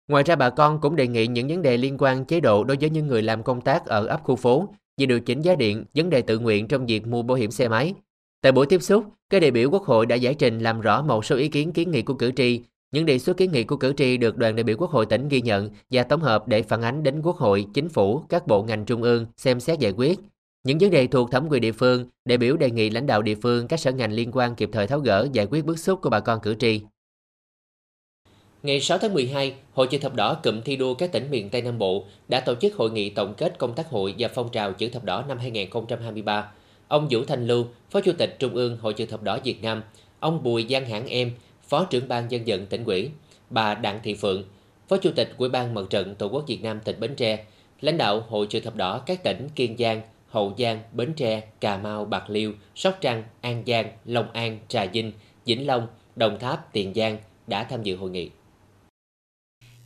Ngoài 0.08 0.24
ra 0.24 0.36
bà 0.36 0.50
con 0.50 0.80
cũng 0.80 0.96
đề 0.96 1.06
nghị 1.06 1.26
những 1.26 1.48
vấn 1.48 1.62
đề 1.62 1.76
liên 1.76 1.96
quan 1.98 2.24
chế 2.24 2.40
độ 2.40 2.64
đối 2.64 2.76
với 2.80 2.90
những 2.90 3.06
người 3.06 3.22
làm 3.22 3.42
công 3.42 3.60
tác 3.60 3.86
ở 3.86 4.06
ấp 4.06 4.22
khu 4.22 4.36
phố 4.36 4.68
như 4.96 5.06
điều 5.06 5.20
chỉnh 5.20 5.40
giá 5.40 5.54
điện, 5.54 5.84
vấn 5.94 6.10
đề 6.10 6.22
tự 6.22 6.38
nguyện 6.38 6.68
trong 6.68 6.86
việc 6.86 7.06
mua 7.06 7.22
bảo 7.22 7.36
hiểm 7.36 7.50
xe 7.50 7.68
máy. 7.68 7.94
Tại 8.42 8.52
buổi 8.52 8.66
tiếp 8.66 8.82
xúc, 8.82 9.04
các 9.30 9.40
đại 9.40 9.50
biểu 9.50 9.70
Quốc 9.70 9.82
hội 9.82 10.06
đã 10.06 10.16
giải 10.16 10.34
trình 10.34 10.58
làm 10.58 10.80
rõ 10.80 11.02
một 11.02 11.24
số 11.24 11.36
ý 11.36 11.48
kiến 11.48 11.72
kiến 11.72 11.90
nghị 11.90 12.02
của 12.02 12.14
cử 12.14 12.32
tri. 12.36 12.60
Những 12.92 13.06
đề 13.06 13.18
xuất 13.18 13.36
kiến 13.36 13.52
nghị 13.52 13.64
của 13.64 13.76
cử 13.76 13.92
tri 13.96 14.16
được 14.16 14.36
đoàn 14.36 14.56
đại 14.56 14.64
biểu 14.64 14.76
Quốc 14.78 14.90
hội 14.90 15.06
tỉnh 15.06 15.28
ghi 15.28 15.40
nhận 15.40 15.70
và 15.90 16.02
tổng 16.02 16.20
hợp 16.20 16.48
để 16.48 16.62
phản 16.62 16.82
ánh 16.82 17.02
đến 17.02 17.22
Quốc 17.22 17.36
hội, 17.36 17.66
chính 17.74 17.88
phủ, 17.88 18.18
các 18.28 18.46
bộ 18.46 18.62
ngành 18.62 18.84
trung 18.84 19.02
ương 19.02 19.26
xem 19.36 19.60
xét 19.60 19.78
giải 19.78 19.92
quyết. 19.96 20.18
Những 20.64 20.78
vấn 20.78 20.90
đề 20.90 21.06
thuộc 21.06 21.30
thẩm 21.30 21.46
quyền 21.50 21.60
địa 21.60 21.72
phương, 21.72 22.08
đại 22.24 22.38
biểu 22.38 22.56
đề 22.56 22.70
nghị 22.70 22.90
lãnh 22.90 23.06
đạo 23.06 23.22
địa 23.22 23.34
phương, 23.34 23.68
các 23.68 23.80
sở 23.80 23.92
ngành 23.92 24.12
liên 24.12 24.30
quan 24.32 24.54
kịp 24.54 24.70
thời 24.72 24.86
tháo 24.86 25.00
gỡ 25.00 25.28
giải 25.32 25.46
quyết 25.50 25.64
bức 25.64 25.78
xúc 25.78 26.00
của 26.02 26.10
bà 26.10 26.20
con 26.20 26.40
cử 26.40 26.54
tri. 26.54 26.80
Ngày 28.64 28.80
6 28.80 28.98
tháng 28.98 29.14
12, 29.14 29.54
Hội 29.72 29.86
chữ 29.86 29.98
thập 29.98 30.14
đỏ 30.14 30.34
cụm 30.34 30.60
thi 30.60 30.76
đua 30.76 30.94
các 30.94 31.12
tỉnh 31.12 31.30
miền 31.30 31.50
Tây 31.50 31.62
Nam 31.62 31.78
Bộ 31.78 32.04
đã 32.28 32.40
tổ 32.40 32.54
chức 32.54 32.74
hội 32.74 32.90
nghị 32.90 33.10
tổng 33.10 33.34
kết 33.34 33.58
công 33.58 33.74
tác 33.74 33.88
hội 33.88 34.14
và 34.18 34.28
phong 34.28 34.48
trào 34.48 34.72
chữ 34.72 34.88
thập 34.88 35.04
đỏ 35.04 35.24
năm 35.28 35.38
2023. 35.38 36.52
Ông 36.88 37.08
Vũ 37.10 37.24
Thanh 37.24 37.46
Lưu, 37.46 37.66
Phó 37.90 38.00
Chủ 38.00 38.12
tịch 38.18 38.36
Trung 38.38 38.54
ương 38.54 38.78
Hội 38.80 38.92
chữ 38.92 39.06
thập 39.06 39.22
đỏ 39.22 39.38
Việt 39.44 39.62
Nam, 39.62 39.82
ông 40.20 40.42
Bùi 40.42 40.66
Giang 40.70 40.86
Hãn 40.86 41.06
Em, 41.06 41.32
Phó 41.68 41.84
trưởng 41.84 42.08
ban 42.08 42.30
dân 42.30 42.42
vận 42.46 42.66
tỉnh 42.66 42.84
ủy, 42.84 43.10
bà 43.50 43.74
Đặng 43.74 44.00
Thị 44.02 44.14
Phượng, 44.14 44.44
Phó 44.88 44.96
Chủ 44.96 45.10
tịch 45.16 45.34
Ủy 45.38 45.48
ban 45.48 45.74
Mặt 45.74 45.82
trận 45.90 46.14
Tổ 46.14 46.26
quốc 46.26 46.44
Việt 46.46 46.62
Nam 46.62 46.80
tỉnh 46.84 47.00
Bến 47.00 47.14
Tre, 47.14 47.44
lãnh 47.80 47.98
đạo 47.98 48.24
Hội 48.28 48.46
chữ 48.46 48.60
thập 48.60 48.76
đỏ 48.76 48.98
các 48.98 49.22
tỉnh 49.22 49.48
Kiên 49.54 49.76
Giang, 49.78 50.00
Hậu 50.28 50.54
Giang, 50.58 50.82
Bến 50.92 51.12
Tre, 51.16 51.42
Cà 51.60 51.76
Mau, 51.76 52.04
Bạc 52.04 52.30
Liêu, 52.30 52.52
Sóc 52.74 52.98
Trăng, 53.00 53.24
An 53.40 53.62
Giang, 53.66 53.92
Long 54.04 54.32
An, 54.32 54.58
Trà 54.68 54.86
Vinh, 54.86 55.12
Vĩnh 55.46 55.66
Long, 55.66 55.86
Đồng 56.16 56.38
Tháp, 56.38 56.72
Tiền 56.72 56.94
Giang 56.94 57.18
đã 57.46 57.64
tham 57.64 57.82
dự 57.82 57.96
hội 57.96 58.10
nghị. 58.10 58.30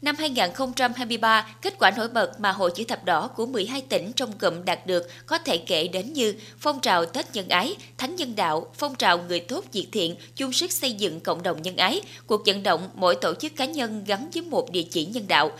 Năm 0.03 0.17
2023, 0.19 1.47
kết 1.63 1.75
quả 1.79 1.91
nổi 1.91 2.09
bật 2.09 2.41
mà 2.41 2.53
Hội 2.53 2.71
chữ 2.75 2.85
thập 2.85 3.05
đỏ 3.05 3.29
của 3.29 3.47
12 3.47 3.81
tỉnh 3.81 4.13
trong 4.13 4.33
cụm 4.33 4.65
đạt 4.65 4.87
được 4.87 5.11
có 5.27 5.39
thể 5.39 5.59
kể 5.59 5.89
đến 5.89 6.13
như 6.13 6.35
phong 6.59 6.81
trào 6.81 7.07
Tết 7.07 7.27
nhân 7.35 7.49
ái, 7.49 7.77
Thánh 7.99 8.17
nhân 8.17 8.37
đạo, 8.37 8.67
phong 8.75 8.95
trào 8.95 9.19
người 9.19 9.41
tốt 9.41 9.65
diệt 9.73 9.85
thiện, 9.93 10.17
chung 10.37 10.53
sức 10.53 10.73
xây 10.73 10.93
dựng 10.93 11.21
cộng 11.21 11.43
đồng 11.43 11.63
nhân 11.63 11.77
ái, 11.77 12.01
cuộc 12.27 12.47
vận 12.47 12.63
động 12.63 12.91
mỗi 12.95 13.15
tổ 13.15 13.35
chức 13.35 13.57
cá 13.57 13.65
nhân 13.65 14.05
gắn 14.07 14.31
với 14.35 14.43
một 14.43 14.71
địa 14.71 14.85
chỉ 14.91 15.05
nhân 15.05 15.29
đạo. 15.29 15.51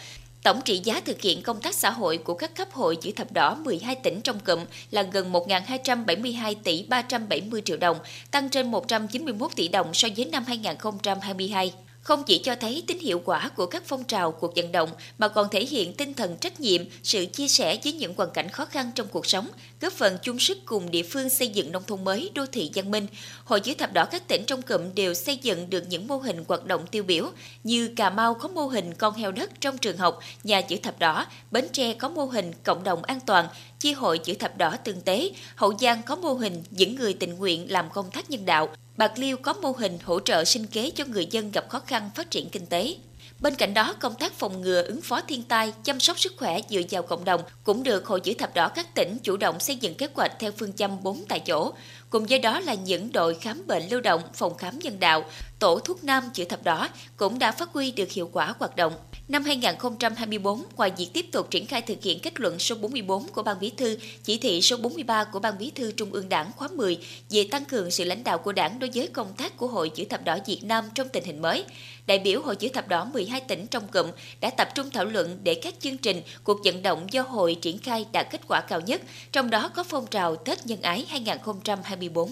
Tổng 0.43 0.61
trị 0.65 0.81
giá 0.85 1.01
thực 1.01 1.21
hiện 1.21 1.43
công 1.43 1.61
tác 1.61 1.75
xã 1.75 1.91
hội 1.91 2.19
của 2.19 2.35
các 2.35 2.57
cấp 2.57 2.69
hội 2.73 2.97
chữ 2.97 3.11
thập 3.17 3.33
đỏ 3.33 3.55
12 3.55 3.95
tỉnh 3.95 4.21
trong 4.21 4.41
cụm 4.41 4.61
là 4.91 5.03
gần 5.03 5.33
1.272 5.33 6.55
tỷ 6.65 6.83
370 6.89 7.63
triệu 7.65 7.77
đồng, 7.77 7.97
tăng 8.31 8.49
trên 8.49 8.71
191 8.71 9.57
tỷ 9.57 9.69
đồng 9.69 9.95
so 9.95 10.09
với 10.17 10.25
năm 10.25 10.45
2022 10.47 11.73
không 12.09 12.25
chỉ 12.25 12.39
cho 12.39 12.55
thấy 12.55 12.85
tính 12.87 12.99
hiệu 12.99 13.23
quả 13.25 13.51
của 13.57 13.67
các 13.67 13.83
phong 13.87 14.05
trào 14.05 14.33
cuộc 14.33 14.57
vận 14.57 14.73
động 14.73 14.89
mà 15.19 15.29
còn 15.29 15.49
thể 15.51 15.65
hiện 15.65 15.95
tinh 15.95 16.15
thần 16.15 16.37
trách 16.37 16.61
nhiệm, 16.61 16.83
sự 17.03 17.27
chia 17.27 17.49
sẻ 17.49 17.79
với 17.85 17.93
những 17.93 18.15
hoàn 18.17 18.31
cảnh 18.31 18.49
khó 18.49 18.65
khăn 18.65 18.91
trong 18.95 19.07
cuộc 19.09 19.27
sống, 19.27 19.49
góp 19.81 19.93
phần 19.93 20.19
chung 20.23 20.39
sức 20.39 20.59
cùng 20.65 20.91
địa 20.91 21.03
phương 21.03 21.31
xây 21.31 21.49
dựng 21.49 21.73
nông 21.73 21.83
thôn 21.87 22.05
mới, 22.05 22.31
đô 22.35 22.47
thị 22.47 22.71
văn 22.75 22.91
minh. 22.91 23.07
Hội 23.45 23.61
chữ 23.61 23.75
thập 23.75 23.93
đỏ 23.93 24.05
các 24.05 24.29
tỉnh 24.29 24.45
trong 24.47 24.63
cụm 24.63 24.95
đều 24.95 25.15
xây 25.15 25.37
dựng 25.37 25.71
được 25.71 25.85
những 25.89 26.09
mô 26.09 26.17
hình 26.17 26.45
hoạt 26.49 26.65
động 26.65 26.87
tiêu 26.87 27.03
biểu 27.03 27.31
như 27.65 27.93
Cà 27.97 28.11
Mau 28.11 28.35
có 28.35 28.49
mô 28.49 28.67
hình 28.67 28.95
con 28.95 29.15
heo 29.15 29.33
đất 29.33 29.51
trong 29.61 29.79
trường 29.79 29.97
học, 29.97 30.19
nhà 30.45 30.61
chữ 30.61 30.77
thập 30.83 30.99
đỏ, 30.99 31.27
Bến 31.51 31.65
Tre 31.73 31.95
có 31.95 32.09
mô 32.09 32.25
hình 32.25 32.53
cộng 32.65 32.85
đồng 32.85 33.05
an 33.05 33.21
toàn, 33.27 33.47
chi 33.81 33.93
hội 33.93 34.19
chữ 34.19 34.35
thập 34.35 34.57
đỏ 34.57 34.77
tương 34.85 35.01
tế, 35.01 35.31
Hậu 35.57 35.79
Giang 35.79 36.03
có 36.03 36.17
mô 36.17 36.35
hình 36.35 36.63
những 36.71 36.97
người 36.97 37.15
tình 37.15 37.35
nguyện 37.39 37.73
làm 37.73 37.91
công 37.91 38.11
tác 38.11 38.31
nhân 38.31 38.47
đạo, 38.47 38.69
Bạc 38.97 39.13
Liêu 39.17 39.37
có 39.37 39.53
mô 39.53 39.73
hình 39.73 39.99
hỗ 40.05 40.21
trợ 40.21 40.45
sinh 40.45 40.67
kế 40.67 40.91
cho 40.91 41.05
người 41.05 41.27
dân 41.31 41.51
gặp 41.53 41.69
khó 41.69 41.81
khăn 41.87 42.11
phát 42.15 42.31
triển 42.31 42.49
kinh 42.49 42.67
tế. 42.67 42.97
Bên 43.41 43.55
cạnh 43.55 43.75
đó, 43.75 43.95
công 44.01 44.15
tác 44.15 44.33
phòng 44.33 44.61
ngừa 44.61 44.83
ứng 44.83 45.03
phó 45.03 45.21
thiên 45.21 45.43
tai, 45.43 45.73
chăm 45.85 46.01
sóc 46.01 46.21
sức 46.21 46.33
khỏe 46.37 46.61
dựa 46.69 46.81
vào 46.91 47.03
cộng 47.03 47.25
đồng 47.25 47.41
cũng 47.65 47.83
được 47.83 48.07
Hội 48.07 48.21
chữ 48.21 48.35
thập 48.39 48.55
đỏ 48.55 48.69
các 48.69 48.95
tỉnh 48.95 49.19
chủ 49.23 49.37
động 49.37 49.61
xây 49.61 49.77
dựng 49.77 49.95
kế 49.95 50.09
hoạch 50.15 50.33
theo 50.39 50.53
phương 50.53 50.73
châm 50.73 51.03
4 51.03 51.25
tại 51.29 51.41
chỗ. 51.41 51.73
Cùng 52.11 52.27
với 52.27 52.39
đó 52.39 52.61
là 52.61 52.75
những 52.75 53.13
đội 53.13 53.35
khám 53.35 53.67
bệnh 53.67 53.89
lưu 53.91 54.01
động, 54.01 54.23
phòng 54.35 54.57
khám 54.57 54.79
nhân 54.79 55.01
đạo, 55.01 55.25
tổ 55.59 55.79
thuốc 55.79 56.05
nam 56.05 56.31
chữ 56.35 56.45
thập 56.45 56.65
đỏ 56.65 56.89
cũng 57.17 57.39
đã 57.39 57.53
phát 57.53 57.69
huy 57.73 57.91
được 57.91 58.11
hiệu 58.11 58.31
quả 58.33 58.55
hoạt 58.59 58.77
động. 58.77 58.93
Năm 59.29 59.45
2024, 59.45 60.63
ngoài 60.77 60.93
việc 60.97 61.09
tiếp 61.13 61.27
tục 61.33 61.51
triển 61.51 61.67
khai 61.67 61.83
thực 61.83 62.03
hiện 62.03 62.21
kết 62.21 62.41
luận 62.41 62.59
số 62.59 62.75
44 62.75 63.29
của 63.29 63.43
Ban 63.43 63.61
Bí 63.61 63.71
thư, 63.77 63.99
chỉ 64.25 64.39
thị 64.39 64.63
số 64.63 64.77
43 64.77 65.25
của 65.25 65.39
Ban 65.39 65.59
Bí 65.59 65.71
thư 65.71 65.93
Trung 65.93 66.13
ương 66.13 66.29
Đảng 66.29 66.51
khóa 66.57 66.69
10 66.69 66.99
về 67.31 67.49
tăng 67.51 67.65
cường 67.65 67.91
sự 67.91 68.05
lãnh 68.05 68.25
đạo 68.25 68.39
của 68.39 68.53
Đảng 68.53 68.79
đối 68.79 68.91
với 68.95 69.07
công 69.07 69.33
tác 69.37 69.57
của 69.57 69.67
Hội 69.67 69.89
chữ 69.89 70.05
thập 70.05 70.25
đỏ 70.25 70.39
Việt 70.47 70.65
Nam 70.65 70.85
trong 70.95 71.09
tình 71.09 71.25
hình 71.25 71.43
mới, 71.43 71.65
đại 72.07 72.19
biểu 72.19 72.43
Hội 72.43 72.57
chữ 72.57 72.69
thập 72.69 72.89
đỏ 72.89 73.05
12 73.05 73.41
tỉnh 73.41 73.67
trong 73.67 73.89
cụm 73.89 74.07
đã 74.41 74.51
tập 74.51 74.69
trung 74.75 74.91
thảo 74.91 75.05
luận 75.05 75.39
để 75.43 75.55
các 75.55 75.75
chương 75.81 75.99
trình, 75.99 76.23
cuộc 76.45 76.65
vận 76.65 76.83
động 76.83 77.07
do 77.11 77.23
hội 77.23 77.55
triển 77.55 77.79
khai 77.79 78.07
đạt 78.13 78.27
kết 78.31 78.41
quả 78.49 78.61
cao 78.61 78.81
nhất, 78.81 79.03
trong 79.33 79.51
đó 79.51 79.69
có 79.69 79.85
phong 79.85 80.07
trào 80.07 80.37
Tết 80.37 80.67
Nhân 80.67 80.83
ái 80.83 81.07
2024. 81.09 82.31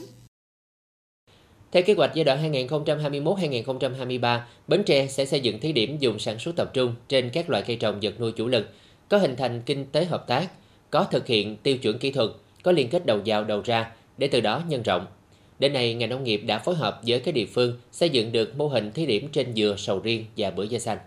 Theo 1.76 1.82
kế 1.82 1.94
hoạch 1.94 2.14
giai 2.14 2.24
đoạn 2.24 2.52
2021-2023, 2.52 4.40
Bến 4.68 4.82
Tre 4.86 5.06
sẽ 5.06 5.24
xây 5.24 5.40
dựng 5.40 5.60
thí 5.60 5.72
điểm 5.72 5.96
dùng 5.98 6.18
sản 6.18 6.38
xuất 6.38 6.56
tập 6.56 6.70
trung 6.74 6.94
trên 7.08 7.30
các 7.30 7.50
loại 7.50 7.62
cây 7.66 7.76
trồng 7.76 7.98
vật 8.02 8.20
nuôi 8.20 8.32
chủ 8.32 8.48
lực, 8.48 8.66
có 9.08 9.18
hình 9.18 9.36
thành 9.36 9.62
kinh 9.66 9.86
tế 9.92 10.04
hợp 10.04 10.26
tác, 10.26 10.48
có 10.90 11.04
thực 11.04 11.26
hiện 11.26 11.56
tiêu 11.56 11.78
chuẩn 11.78 11.98
kỹ 11.98 12.10
thuật, 12.10 12.30
có 12.62 12.72
liên 12.72 12.88
kết 12.88 13.06
đầu 13.06 13.20
vào 13.26 13.44
đầu 13.44 13.62
ra 13.64 13.92
để 14.18 14.28
từ 14.28 14.40
đó 14.40 14.62
nhân 14.68 14.82
rộng. 14.82 15.06
Đến 15.58 15.72
nay, 15.72 15.94
ngành 15.94 16.08
nông 16.08 16.24
nghiệp 16.24 16.36
đã 16.46 16.58
phối 16.58 16.74
hợp 16.74 17.00
với 17.06 17.20
các 17.20 17.34
địa 17.34 17.46
phương 17.46 17.78
xây 17.92 18.10
dựng 18.10 18.32
được 18.32 18.56
mô 18.56 18.68
hình 18.68 18.92
thí 18.92 19.06
điểm 19.06 19.28
trên 19.32 19.54
dừa, 19.54 19.74
sầu 19.78 20.00
riêng 20.00 20.24
và 20.36 20.50
bưởi 20.50 20.68
da 20.68 20.78
xanh. 20.78 20.98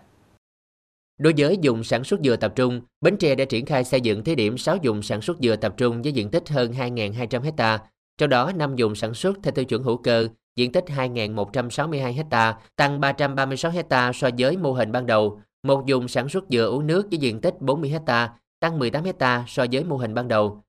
Đối 1.18 1.32
với 1.36 1.58
dùng 1.60 1.84
sản 1.84 2.04
xuất 2.04 2.20
dừa 2.20 2.36
tập 2.36 2.52
trung, 2.56 2.80
Bến 3.00 3.16
Tre 3.16 3.34
đã 3.34 3.44
triển 3.44 3.66
khai 3.66 3.84
xây 3.84 4.00
dựng 4.00 4.24
thí 4.24 4.34
điểm 4.34 4.58
6 4.58 4.76
dùng 4.82 5.02
sản 5.02 5.22
xuất 5.22 5.36
dừa 5.42 5.56
tập 5.56 5.74
trung 5.76 6.02
với 6.02 6.12
diện 6.12 6.30
tích 6.30 6.48
hơn 6.48 6.72
2.200 6.72 7.42
hecta, 7.42 7.78
trong 8.18 8.30
đó 8.30 8.52
5 8.56 8.76
dùng 8.76 8.94
sản 8.94 9.14
xuất 9.14 9.38
theo 9.42 9.52
tiêu 9.52 9.64
chuẩn 9.64 9.82
hữu 9.82 9.96
cơ, 9.96 10.28
diện 10.56 10.72
tích 10.72 10.84
2.162 10.86 12.12
hecta, 12.12 12.58
tăng 12.76 13.00
336 13.00 13.70
hecta 13.70 14.12
so 14.12 14.28
với 14.38 14.56
mô 14.56 14.72
hình 14.72 14.92
ban 14.92 15.06
đầu. 15.06 15.40
Một 15.62 15.86
dùng 15.86 16.08
sản 16.08 16.28
xuất 16.28 16.44
dừa 16.50 16.66
uống 16.66 16.86
nước 16.86 17.06
với 17.10 17.18
diện 17.18 17.40
tích 17.40 17.54
40 17.60 17.90
hecta, 17.90 18.32
tăng 18.60 18.78
18 18.78 19.04
hecta 19.04 19.44
so 19.48 19.64
với 19.72 19.84
mô 19.84 19.96
hình 19.96 20.14
ban 20.14 20.28
đầu. 20.28 20.62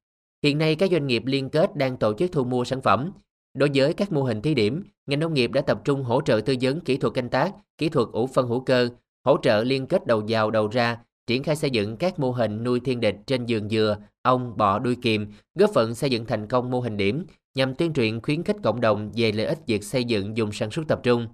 Hiện 0.43 0.57
nay 0.57 0.75
các 0.75 0.91
doanh 0.91 1.07
nghiệp 1.07 1.23
liên 1.25 1.49
kết 1.49 1.75
đang 1.75 1.97
tổ 1.97 2.13
chức 2.13 2.31
thu 2.31 2.43
mua 2.43 2.63
sản 2.63 2.81
phẩm. 2.81 3.11
Đối 3.53 3.69
với 3.73 3.93
các 3.93 4.11
mô 4.11 4.23
hình 4.23 4.41
thí 4.41 4.53
điểm, 4.53 4.83
ngành 5.07 5.19
nông 5.19 5.33
nghiệp 5.33 5.51
đã 5.51 5.61
tập 5.61 5.81
trung 5.83 6.03
hỗ 6.03 6.21
trợ 6.21 6.41
tư 6.45 6.55
vấn 6.61 6.79
kỹ 6.79 6.97
thuật 6.97 7.13
canh 7.13 7.29
tác, 7.29 7.51
kỹ 7.77 7.89
thuật 7.89 8.07
ủ 8.11 8.27
phân 8.27 8.47
hữu 8.47 8.59
cơ, 8.59 8.89
hỗ 9.25 9.37
trợ 9.41 9.63
liên 9.63 9.87
kết 9.87 10.07
đầu 10.07 10.23
vào 10.27 10.51
đầu 10.51 10.67
ra, 10.67 10.97
triển 11.27 11.43
khai 11.43 11.55
xây 11.55 11.69
dựng 11.69 11.97
các 11.97 12.19
mô 12.19 12.31
hình 12.31 12.63
nuôi 12.63 12.79
thiên 12.79 12.99
địch 12.99 13.15
trên 13.27 13.45
vườn 13.47 13.69
dừa, 13.69 13.97
ong, 14.21 14.57
bọ 14.57 14.79
đuôi 14.79 14.97
kiềm, 15.01 15.27
góp 15.55 15.69
phần 15.73 15.95
xây 15.95 16.09
dựng 16.09 16.25
thành 16.25 16.47
công 16.47 16.71
mô 16.71 16.79
hình 16.79 16.97
điểm 16.97 17.25
nhằm 17.55 17.75
tuyên 17.75 17.93
truyền 17.93 18.21
khuyến 18.21 18.43
khích 18.43 18.55
cộng 18.63 18.81
đồng 18.81 19.11
về 19.15 19.31
lợi 19.31 19.45
ích 19.45 19.59
việc 19.67 19.83
xây 19.83 20.03
dựng 20.03 20.37
dùng 20.37 20.51
sản 20.51 20.71
xuất 20.71 20.87
tập 20.87 20.99
trung. 21.03 21.27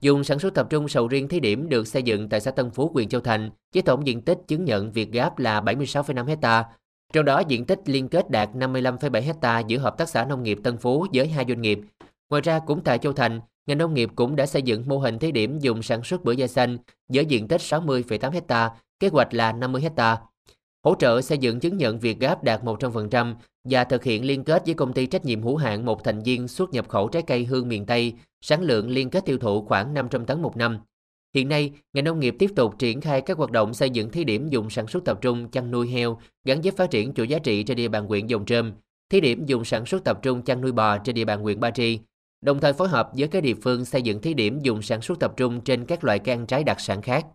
Dùng 0.00 0.24
sản 0.24 0.38
xuất 0.38 0.54
tập 0.54 0.66
trung 0.70 0.88
sầu 0.88 1.08
riêng 1.08 1.28
thí 1.28 1.40
điểm 1.40 1.68
được 1.68 1.86
xây 1.86 2.02
dựng 2.02 2.28
tại 2.28 2.40
xã 2.40 2.50
Tân 2.50 2.70
Phú, 2.70 2.90
huyện 2.94 3.08
Châu 3.08 3.20
Thành, 3.20 3.50
với 3.74 3.82
tổng 3.82 4.06
diện 4.06 4.22
tích 4.22 4.38
chứng 4.48 4.64
nhận 4.64 4.92
Việt 4.92 5.12
Gáp 5.12 5.38
là 5.38 5.60
76,5 5.60 6.26
hecta. 6.26 6.64
Trong 7.12 7.24
đó 7.24 7.42
diện 7.48 7.64
tích 7.66 7.78
liên 7.86 8.08
kết 8.08 8.30
đạt 8.30 8.50
55,7 8.54 9.22
hecta 9.22 9.60
giữa 9.60 9.78
hợp 9.78 9.98
tác 9.98 10.08
xã 10.08 10.24
nông 10.24 10.42
nghiệp 10.42 10.58
Tân 10.64 10.76
Phú 10.76 11.06
với 11.12 11.28
hai 11.28 11.44
doanh 11.48 11.60
nghiệp. 11.60 11.78
Ngoài 12.30 12.42
ra 12.42 12.60
cũng 12.66 12.84
tại 12.84 12.98
Châu 12.98 13.12
Thành, 13.12 13.40
ngành 13.66 13.78
nông 13.78 13.94
nghiệp 13.94 14.10
cũng 14.14 14.36
đã 14.36 14.46
xây 14.46 14.62
dựng 14.62 14.88
mô 14.88 14.98
hình 14.98 15.18
thí 15.18 15.32
điểm 15.32 15.58
dùng 15.58 15.82
sản 15.82 16.02
xuất 16.02 16.24
bưởi 16.24 16.36
da 16.36 16.46
xanh 16.46 16.78
với 17.08 17.24
diện 17.24 17.48
tích 17.48 17.60
60,8 17.60 18.30
hecta, 18.30 18.70
kế 19.00 19.08
hoạch 19.08 19.34
là 19.34 19.52
50 19.52 19.82
hecta 19.82 20.18
hỗ 20.84 20.94
trợ 20.94 21.20
xây 21.20 21.38
dựng 21.38 21.60
chứng 21.60 21.76
nhận 21.76 21.98
Việt 21.98 22.18
Gáp 22.18 22.44
đạt 22.44 22.64
100% 22.64 23.34
và 23.64 23.84
thực 23.84 24.04
hiện 24.04 24.24
liên 24.24 24.44
kết 24.44 24.62
với 24.66 24.74
công 24.74 24.92
ty 24.92 25.06
trách 25.06 25.24
nhiệm 25.24 25.42
hữu 25.42 25.56
hạn 25.56 25.84
một 25.84 26.04
thành 26.04 26.22
viên 26.22 26.48
xuất 26.48 26.70
nhập 26.70 26.88
khẩu 26.88 27.08
trái 27.08 27.22
cây 27.22 27.44
hương 27.44 27.68
miền 27.68 27.86
Tây, 27.86 28.12
sản 28.40 28.62
lượng 28.62 28.90
liên 28.90 29.10
kết 29.10 29.24
tiêu 29.24 29.38
thụ 29.38 29.64
khoảng 29.64 29.94
500 29.94 30.26
tấn 30.26 30.42
một 30.42 30.56
năm. 30.56 30.78
Hiện 31.34 31.48
nay, 31.48 31.72
ngành 31.92 32.04
nông 32.04 32.20
nghiệp 32.20 32.36
tiếp 32.38 32.50
tục 32.56 32.78
triển 32.78 33.00
khai 33.00 33.20
các 33.20 33.38
hoạt 33.38 33.50
động 33.50 33.74
xây 33.74 33.90
dựng 33.90 34.10
thí 34.10 34.24
điểm 34.24 34.48
dùng 34.48 34.70
sản 34.70 34.86
xuất 34.86 35.04
tập 35.04 35.18
trung 35.20 35.50
chăn 35.50 35.70
nuôi 35.70 35.88
heo 35.88 36.20
gắn 36.44 36.60
với 36.60 36.70
phát 36.70 36.90
triển 36.90 37.14
chuỗi 37.14 37.28
giá 37.28 37.38
trị 37.38 37.62
trên 37.62 37.76
địa 37.76 37.88
bàn 37.88 38.06
huyện 38.06 38.26
Dòng 38.26 38.44
Trơm, 38.44 38.72
thí 39.10 39.20
điểm 39.20 39.46
dùng 39.46 39.64
sản 39.64 39.86
xuất 39.86 40.04
tập 40.04 40.18
trung 40.22 40.42
chăn 40.42 40.60
nuôi 40.60 40.72
bò 40.72 40.98
trên 40.98 41.14
địa 41.14 41.24
bàn 41.24 41.42
huyện 41.42 41.60
Ba 41.60 41.70
Tri, 41.70 41.98
đồng 42.40 42.60
thời 42.60 42.72
phối 42.72 42.88
hợp 42.88 43.10
với 43.18 43.28
các 43.28 43.42
địa 43.42 43.54
phương 43.62 43.84
xây 43.84 44.02
dựng 44.02 44.20
thí 44.20 44.34
điểm 44.34 44.60
dùng 44.62 44.82
sản 44.82 45.02
xuất 45.02 45.20
tập 45.20 45.32
trung 45.36 45.60
trên 45.60 45.84
các 45.84 46.04
loại 46.04 46.18
cây 46.18 46.34
ăn 46.34 46.46
trái 46.46 46.64
đặc 46.64 46.80
sản 46.80 47.02
khác. 47.02 47.26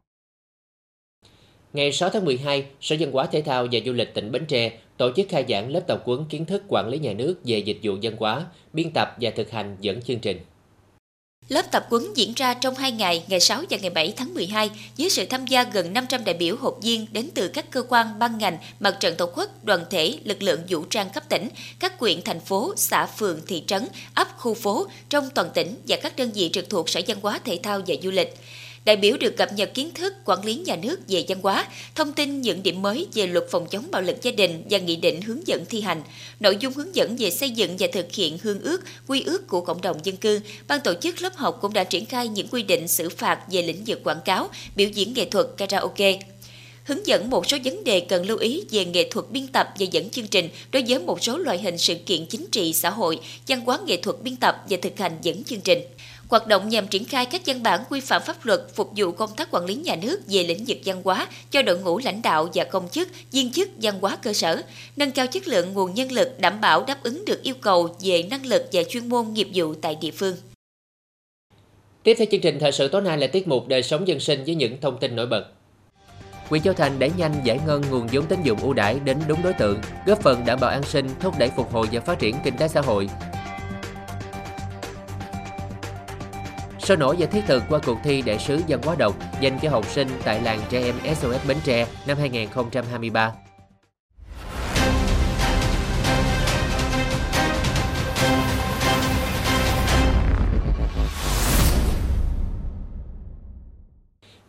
Ngày 1.77 1.91
6 1.91 2.09
tháng 2.09 2.25
12, 2.25 2.65
Sở 2.81 2.95
Văn 2.99 3.11
hóa 3.11 3.25
Thể 3.25 3.41
thao 3.41 3.67
và 3.71 3.79
Du 3.85 3.93
lịch 3.93 4.13
tỉnh 4.13 4.31
Bến 4.31 4.45
Tre 4.45 4.71
tổ 4.97 5.11
chức 5.15 5.27
khai 5.29 5.45
giảng 5.49 5.69
lớp 5.69 5.79
tập 5.87 6.01
huấn 6.05 6.25
kiến 6.29 6.45
thức 6.45 6.63
quản 6.67 6.89
lý 6.89 6.99
nhà 6.99 7.13
nước 7.13 7.35
về 7.43 7.59
dịch 7.59 7.77
vụ 7.83 7.93
văn 8.01 8.13
hóa, 8.19 8.45
biên 8.73 8.91
tập 8.91 9.15
và 9.21 9.29
thực 9.35 9.51
hành 9.51 9.77
dẫn 9.81 10.01
chương 10.01 10.19
trình. 10.19 10.39
Lớp 11.47 11.71
tập 11.71 11.85
huấn 11.89 12.03
diễn 12.15 12.33
ra 12.35 12.53
trong 12.53 12.75
2 12.75 12.91
ngày, 12.91 13.23
ngày 13.27 13.39
6 13.39 13.63
và 13.69 13.77
ngày 13.81 13.89
7 13.89 14.13
tháng 14.17 14.33
12, 14.33 14.69
dưới 14.95 15.09
sự 15.09 15.25
tham 15.25 15.45
gia 15.45 15.63
gần 15.63 15.93
500 15.93 16.23
đại 16.25 16.35
biểu 16.35 16.55
hội 16.55 16.73
viên 16.81 17.05
đến 17.11 17.29
từ 17.35 17.47
các 17.47 17.71
cơ 17.71 17.83
quan, 17.89 18.19
ban 18.19 18.37
ngành, 18.37 18.57
mặt 18.79 18.97
trận 18.99 19.15
tổ 19.17 19.25
quốc, 19.35 19.65
đoàn 19.65 19.85
thể, 19.89 20.19
lực 20.23 20.43
lượng 20.43 20.59
vũ 20.69 20.83
trang 20.89 21.09
cấp 21.09 21.23
tỉnh, 21.29 21.49
các 21.79 21.99
quyện, 21.99 22.21
thành 22.21 22.39
phố, 22.39 22.73
xã, 22.77 23.05
phường, 23.05 23.39
thị 23.47 23.63
trấn, 23.67 23.87
ấp, 24.13 24.27
khu 24.37 24.53
phố 24.53 24.87
trong 25.09 25.29
toàn 25.35 25.49
tỉnh 25.53 25.75
và 25.87 25.97
các 26.03 26.15
đơn 26.17 26.31
vị 26.33 26.49
trực 26.53 26.69
thuộc 26.69 26.89
Sở 26.89 27.01
Văn 27.07 27.17
hóa 27.21 27.39
Thể 27.45 27.59
thao 27.63 27.81
và 27.87 27.95
Du 28.03 28.11
lịch. 28.11 28.33
Đại 28.87 28.95
biểu 28.95 29.17
được 29.17 29.37
cập 29.37 29.53
nhật 29.53 29.73
kiến 29.73 29.91
thức 29.93 30.13
quản 30.25 30.45
lý 30.45 30.55
nhà 30.55 30.75
nước 30.75 30.99
về 31.07 31.25
văn 31.27 31.37
hóa, 31.41 31.67
thông 31.95 32.13
tin 32.13 32.41
những 32.41 32.63
điểm 32.63 32.81
mới 32.81 33.07
về 33.13 33.27
luật 33.27 33.45
phòng 33.51 33.67
chống 33.69 33.91
bạo 33.91 34.01
lực 34.01 34.21
gia 34.21 34.31
đình 34.31 34.63
và 34.69 34.77
nghị 34.77 34.95
định 34.95 35.21
hướng 35.21 35.47
dẫn 35.47 35.65
thi 35.65 35.81
hành, 35.81 36.01
nội 36.39 36.57
dung 36.59 36.73
hướng 36.73 36.95
dẫn 36.95 37.15
về 37.19 37.29
xây 37.29 37.49
dựng 37.49 37.75
và 37.79 37.87
thực 37.91 38.11
hiện 38.11 38.37
hương 38.43 38.61
ước, 38.61 38.81
quy 39.07 39.21
ước 39.21 39.47
của 39.47 39.61
cộng 39.61 39.81
đồng 39.81 39.97
dân 40.03 40.17
cư. 40.17 40.39
Ban 40.67 40.79
tổ 40.83 40.93
chức 40.93 41.21
lớp 41.21 41.35
học 41.35 41.57
cũng 41.61 41.73
đã 41.73 41.83
triển 41.83 42.05
khai 42.05 42.27
những 42.27 42.47
quy 42.47 42.63
định 42.63 42.87
xử 42.87 43.09
phạt 43.09 43.39
về 43.51 43.61
lĩnh 43.61 43.83
vực 43.85 44.03
quảng 44.03 44.21
cáo, 44.25 44.49
biểu 44.75 44.89
diễn 44.89 45.13
nghệ 45.13 45.25
thuật, 45.25 45.47
karaoke, 45.57 46.19
hướng 46.83 47.07
dẫn 47.07 47.29
một 47.29 47.49
số 47.49 47.57
vấn 47.63 47.83
đề 47.83 47.99
cần 47.99 48.25
lưu 48.25 48.37
ý 48.37 48.63
về 48.71 48.85
nghệ 48.85 49.09
thuật 49.11 49.25
biên 49.29 49.47
tập 49.47 49.67
và 49.79 49.85
dẫn 49.91 50.09
chương 50.09 50.27
trình 50.27 50.49
đối 50.71 50.83
với 50.87 50.99
một 50.99 51.23
số 51.23 51.37
loại 51.37 51.57
hình 51.57 51.77
sự 51.77 51.95
kiện 51.95 52.25
chính 52.25 52.45
trị 52.51 52.73
xã 52.73 52.89
hội, 52.89 53.19
văn 53.47 53.61
hóa 53.61 53.79
nghệ 53.85 53.97
thuật 53.97 54.15
biên 54.21 54.35
tập 54.35 54.55
và 54.69 54.77
thực 54.81 54.99
hành 54.99 55.17
dẫn 55.21 55.43
chương 55.43 55.61
trình 55.61 55.79
hoạt 56.29 56.47
động 56.47 56.69
nhằm 56.69 56.87
triển 56.87 57.05
khai 57.05 57.25
các 57.25 57.41
văn 57.45 57.63
bản 57.63 57.79
quy 57.89 57.99
phạm 57.99 58.21
pháp 58.25 58.45
luật 58.45 58.61
phục 58.75 58.91
vụ 58.95 59.11
công 59.11 59.35
tác 59.35 59.47
quản 59.51 59.65
lý 59.65 59.75
nhà 59.75 59.95
nước 59.95 60.19
về 60.27 60.43
lĩnh 60.43 60.65
vực 60.67 60.77
văn 60.85 61.01
hóa 61.03 61.27
cho 61.51 61.61
đội 61.61 61.79
ngũ 61.79 61.99
lãnh 61.99 62.21
đạo 62.21 62.49
và 62.53 62.63
công 62.63 62.89
chức, 62.89 63.07
viên 63.31 63.51
chức 63.51 63.69
văn 63.81 63.99
hóa 64.01 64.15
cơ 64.15 64.33
sở, 64.33 64.61
nâng 64.95 65.11
cao 65.11 65.27
chất 65.27 65.47
lượng 65.47 65.73
nguồn 65.73 65.93
nhân 65.93 66.11
lực 66.11 66.39
đảm 66.39 66.61
bảo 66.61 66.83
đáp 66.83 67.03
ứng 67.03 67.25
được 67.25 67.43
yêu 67.43 67.55
cầu 67.61 67.95
về 67.99 68.23
năng 68.23 68.45
lực 68.45 68.63
và 68.73 68.83
chuyên 68.83 69.09
môn 69.09 69.33
nghiệp 69.33 69.47
vụ 69.53 69.73
tại 69.81 69.97
địa 70.01 70.11
phương. 70.11 70.35
Tiếp 72.03 72.15
theo 72.17 72.27
chương 72.31 72.41
trình 72.41 72.57
thời 72.59 72.71
sự 72.71 72.87
tối 72.87 73.01
nay 73.01 73.17
là 73.17 73.27
tiết 73.27 73.47
mục 73.47 73.67
đời 73.67 73.83
sống 73.83 74.07
dân 74.07 74.19
sinh 74.19 74.43
với 74.43 74.55
những 74.55 74.81
thông 74.81 74.97
tin 74.99 75.15
nổi 75.15 75.27
bật. 75.27 75.45
Quỹ 76.49 76.59
Châu 76.63 76.73
Thành 76.73 76.99
đẩy 76.99 77.11
nhanh 77.17 77.41
giải 77.43 77.59
ngân 77.67 77.81
nguồn 77.89 78.07
vốn 78.11 78.25
tín 78.25 78.39
dụng 78.43 78.59
ưu 78.59 78.73
đãi 78.73 78.99
đến 78.99 79.17
đúng 79.27 79.43
đối 79.43 79.53
tượng, 79.53 79.81
góp 80.05 80.21
phần 80.21 80.45
đảm 80.45 80.59
bảo 80.61 80.69
an 80.69 80.83
sinh, 80.83 81.09
thúc 81.19 81.33
đẩy 81.39 81.49
phục 81.55 81.73
hồi 81.73 81.87
và 81.91 82.01
phát 82.01 82.19
triển 82.19 82.35
kinh 82.43 82.57
tế 82.57 82.67
xã 82.67 82.81
hội. 82.81 83.09
Sôi 86.87 86.97
nổi 86.97 87.15
và 87.19 87.25
thiết 87.25 87.41
thực 87.47 87.63
qua 87.69 87.79
cuộc 87.85 87.97
thi 88.03 88.21
đại 88.21 88.39
sứ 88.39 88.61
dân 88.67 88.81
hóa 88.83 88.95
đọc 88.99 89.15
dành 89.41 89.59
cho 89.61 89.69
học 89.69 89.85
sinh 89.85 90.07
tại 90.23 90.41
làng 90.41 90.59
trẻ 90.69 90.83
em 90.83 91.15
SOS 91.15 91.47
Bến 91.47 91.57
Tre 91.63 91.87
năm 92.07 92.17
2023. 92.17 93.33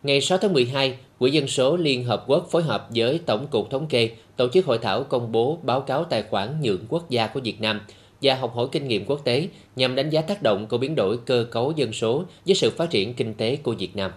Ngày 0.03 0.21
6 0.21 0.39
tháng 0.39 0.53
12, 0.53 0.99
Quỹ 1.19 1.31
dân 1.31 1.47
số 1.47 1.77
Liên 1.77 2.05
Hợp 2.05 2.25
Quốc 2.27 2.49
phối 2.51 2.63
hợp 2.63 2.89
với 2.95 3.21
Tổng 3.27 3.47
cục 3.47 3.71
Thống 3.71 3.87
kê 3.87 4.11
tổ 4.37 4.49
chức 4.49 4.67
hội 4.67 4.79
thảo 4.79 5.05
công 5.05 5.33
bố 5.33 5.59
báo 5.63 5.81
cáo 5.81 6.05
tài 6.05 6.23
khoản 6.23 6.61
nhượng 6.61 6.87
quốc 6.89 7.11
gia 7.11 7.27
của 7.27 7.41
Việt 7.41 7.61
Nam– 7.61 7.81
và 8.23 8.35
học 8.35 8.55
hỏi 8.55 8.69
kinh 8.73 8.89
nghiệm 8.89 9.05
quốc 9.07 9.25
tế 9.25 9.49
nhằm 9.77 9.95
đánh 9.95 10.11
giá 10.11 10.21
tác 10.21 10.43
động 10.43 10.67
của 10.67 10.79
biến 10.79 10.95
đổi 10.95 11.19
cơ 11.27 11.47
cấu 11.51 11.73
dân 11.77 11.93
số 11.93 12.25
với 12.47 12.55
sự 12.55 12.71
phát 12.71 12.91
triển 12.91 13.15
kinh 13.15 13.35
tế 13.35 13.57
của 13.57 13.75
Việt 13.79 13.97
Nam. 13.97 14.11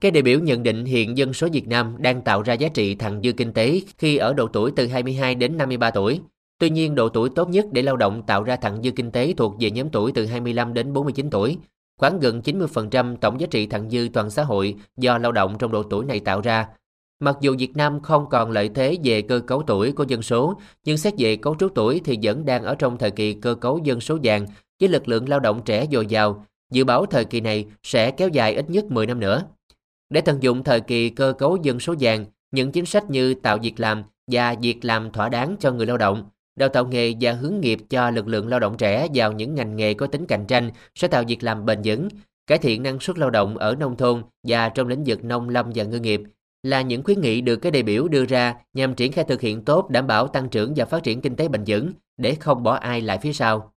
Các 0.00 0.12
đại 0.12 0.22
biểu 0.22 0.40
nhận 0.40 0.62
định 0.62 0.84
hiện 0.84 1.18
dân 1.18 1.32
số 1.32 1.48
Việt 1.52 1.68
Nam 1.68 1.96
đang 1.98 2.22
tạo 2.22 2.42
ra 2.42 2.54
giá 2.54 2.68
trị 2.68 2.94
thặng 2.94 3.20
dư 3.22 3.32
kinh 3.32 3.52
tế 3.52 3.80
khi 3.98 4.16
ở 4.16 4.34
độ 4.34 4.46
tuổi 4.46 4.72
từ 4.76 4.86
22 4.86 5.34
đến 5.34 5.56
53 5.56 5.90
tuổi. 5.90 6.20
Tuy 6.58 6.70
nhiên, 6.70 6.94
độ 6.94 7.08
tuổi 7.08 7.28
tốt 7.34 7.48
nhất 7.48 7.66
để 7.72 7.82
lao 7.82 7.96
động 7.96 8.22
tạo 8.26 8.42
ra 8.42 8.56
thặng 8.56 8.82
dư 8.82 8.90
kinh 8.90 9.10
tế 9.10 9.34
thuộc 9.36 9.54
về 9.60 9.70
nhóm 9.70 9.88
tuổi 9.88 10.12
từ 10.12 10.26
25 10.26 10.74
đến 10.74 10.92
49 10.92 11.30
tuổi. 11.30 11.58
Khoảng 11.98 12.20
gần 12.20 12.40
90% 12.44 13.16
tổng 13.16 13.40
giá 13.40 13.46
trị 13.50 13.66
thặng 13.66 13.90
dư 13.90 14.08
toàn 14.12 14.30
xã 14.30 14.42
hội 14.42 14.74
do 14.96 15.18
lao 15.18 15.32
động 15.32 15.56
trong 15.58 15.72
độ 15.72 15.82
tuổi 15.82 16.04
này 16.04 16.20
tạo 16.20 16.40
ra. 16.40 16.66
Mặc 17.24 17.36
dù 17.40 17.56
Việt 17.58 17.76
Nam 17.76 18.00
không 18.00 18.28
còn 18.30 18.50
lợi 18.50 18.70
thế 18.74 18.96
về 19.04 19.22
cơ 19.22 19.40
cấu 19.40 19.62
tuổi 19.66 19.92
của 19.92 20.04
dân 20.08 20.22
số, 20.22 20.60
nhưng 20.84 20.98
xét 20.98 21.14
về 21.18 21.36
cấu 21.36 21.56
trúc 21.58 21.74
tuổi 21.74 22.00
thì 22.04 22.18
vẫn 22.22 22.44
đang 22.44 22.62
ở 22.62 22.74
trong 22.74 22.98
thời 22.98 23.10
kỳ 23.10 23.34
cơ 23.34 23.54
cấu 23.54 23.78
dân 23.84 24.00
số 24.00 24.18
vàng 24.22 24.46
với 24.80 24.88
lực 24.88 25.08
lượng 25.08 25.28
lao 25.28 25.40
động 25.40 25.62
trẻ 25.64 25.86
dồi 25.92 26.06
dào. 26.06 26.46
Dự 26.72 26.84
báo 26.84 27.06
thời 27.06 27.24
kỳ 27.24 27.40
này 27.40 27.66
sẽ 27.82 28.10
kéo 28.10 28.28
dài 28.28 28.54
ít 28.54 28.70
nhất 28.70 28.84
10 28.84 29.06
năm 29.06 29.20
nữa. 29.20 29.42
Để 30.10 30.20
tận 30.20 30.42
dụng 30.42 30.64
thời 30.64 30.80
kỳ 30.80 31.10
cơ 31.10 31.32
cấu 31.38 31.56
dân 31.62 31.80
số 31.80 31.94
vàng, 32.00 32.26
những 32.50 32.72
chính 32.72 32.86
sách 32.86 33.10
như 33.10 33.34
tạo 33.34 33.58
việc 33.62 33.80
làm 33.80 34.02
và 34.26 34.54
việc 34.62 34.84
làm 34.84 35.10
thỏa 35.10 35.28
đáng 35.28 35.56
cho 35.60 35.72
người 35.72 35.86
lao 35.86 35.96
động, 35.96 36.24
đào 36.56 36.68
tạo 36.68 36.86
nghề 36.86 37.14
và 37.20 37.32
hướng 37.32 37.60
nghiệp 37.60 37.78
cho 37.90 38.10
lực 38.10 38.28
lượng 38.28 38.48
lao 38.48 38.60
động 38.60 38.76
trẻ 38.76 39.08
vào 39.14 39.32
những 39.32 39.54
ngành 39.54 39.76
nghề 39.76 39.94
có 39.94 40.06
tính 40.06 40.26
cạnh 40.26 40.46
tranh 40.46 40.70
sẽ 40.94 41.08
tạo 41.08 41.24
việc 41.28 41.42
làm 41.42 41.66
bền 41.66 41.80
vững, 41.84 42.08
cải 42.46 42.58
thiện 42.58 42.82
năng 42.82 43.00
suất 43.00 43.18
lao 43.18 43.30
động 43.30 43.58
ở 43.58 43.74
nông 43.74 43.96
thôn 43.96 44.22
và 44.46 44.68
trong 44.68 44.88
lĩnh 44.88 45.04
vực 45.06 45.24
nông 45.24 45.48
lâm 45.48 45.70
và 45.74 45.84
ngư 45.84 45.98
nghiệp 45.98 46.20
là 46.64 46.82
những 46.82 47.02
khuyến 47.02 47.20
nghị 47.20 47.40
được 47.40 47.56
các 47.56 47.72
đại 47.72 47.82
biểu 47.82 48.08
đưa 48.08 48.24
ra 48.24 48.54
nhằm 48.74 48.94
triển 48.94 49.12
khai 49.12 49.24
thực 49.28 49.40
hiện 49.40 49.64
tốt 49.64 49.90
đảm 49.90 50.06
bảo 50.06 50.28
tăng 50.28 50.48
trưởng 50.48 50.72
và 50.76 50.84
phát 50.84 51.02
triển 51.02 51.20
kinh 51.20 51.36
tế 51.36 51.48
bền 51.48 51.64
vững 51.66 51.92
để 52.16 52.34
không 52.34 52.62
bỏ 52.62 52.74
ai 52.74 53.00
lại 53.00 53.18
phía 53.22 53.32
sau. 53.32 53.72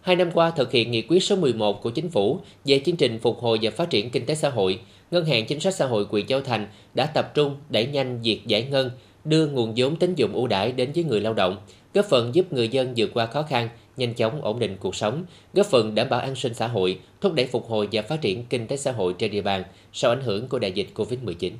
Hai 0.00 0.16
năm 0.16 0.30
qua 0.34 0.50
thực 0.50 0.72
hiện 0.72 0.90
nghị 0.90 1.02
quyết 1.02 1.22
số 1.22 1.36
11 1.36 1.82
của 1.82 1.90
Chính 1.90 2.10
phủ 2.10 2.40
về 2.64 2.82
chương 2.86 2.96
trình 2.96 3.18
phục 3.18 3.38
hồi 3.38 3.58
và 3.62 3.70
phát 3.70 3.90
triển 3.90 4.10
kinh 4.10 4.26
tế 4.26 4.34
xã 4.34 4.48
hội, 4.48 4.80
Ngân 5.10 5.24
hàng 5.24 5.46
Chính 5.46 5.60
sách 5.60 5.74
Xã 5.74 5.86
hội 5.86 6.06
huyện 6.10 6.26
Châu 6.26 6.40
Thành 6.40 6.66
đã 6.94 7.06
tập 7.06 7.34
trung 7.34 7.56
đẩy 7.70 7.86
nhanh 7.86 8.22
việc 8.22 8.40
giải 8.46 8.62
ngân, 8.62 8.90
đưa 9.24 9.46
nguồn 9.46 9.72
vốn 9.76 9.96
tín 9.96 10.14
dụng 10.14 10.32
ưu 10.32 10.46
đãi 10.46 10.72
đến 10.72 10.92
với 10.94 11.04
người 11.04 11.20
lao 11.20 11.34
động, 11.34 11.56
góp 11.94 12.04
phần 12.04 12.34
giúp 12.34 12.52
người 12.52 12.68
dân 12.68 12.92
vượt 12.96 13.10
qua 13.14 13.26
khó 13.26 13.42
khăn, 13.42 13.68
nhanh 14.00 14.14
chóng 14.14 14.42
ổn 14.42 14.58
định 14.58 14.76
cuộc 14.80 14.94
sống, 14.94 15.24
góp 15.54 15.66
phần 15.66 15.94
đảm 15.94 16.08
bảo 16.08 16.20
an 16.20 16.34
sinh 16.34 16.54
xã 16.54 16.66
hội, 16.66 16.98
thúc 17.20 17.32
đẩy 17.34 17.46
phục 17.46 17.68
hồi 17.68 17.88
và 17.92 18.02
phát 18.02 18.20
triển 18.20 18.44
kinh 18.44 18.66
tế 18.66 18.76
xã 18.76 18.92
hội 18.92 19.14
trên 19.18 19.30
địa 19.30 19.42
bàn 19.42 19.64
sau 19.92 20.10
ảnh 20.10 20.20
hưởng 20.20 20.48
của 20.48 20.58
đại 20.58 20.72
dịch 20.72 20.88
Covid-19. 20.94 21.52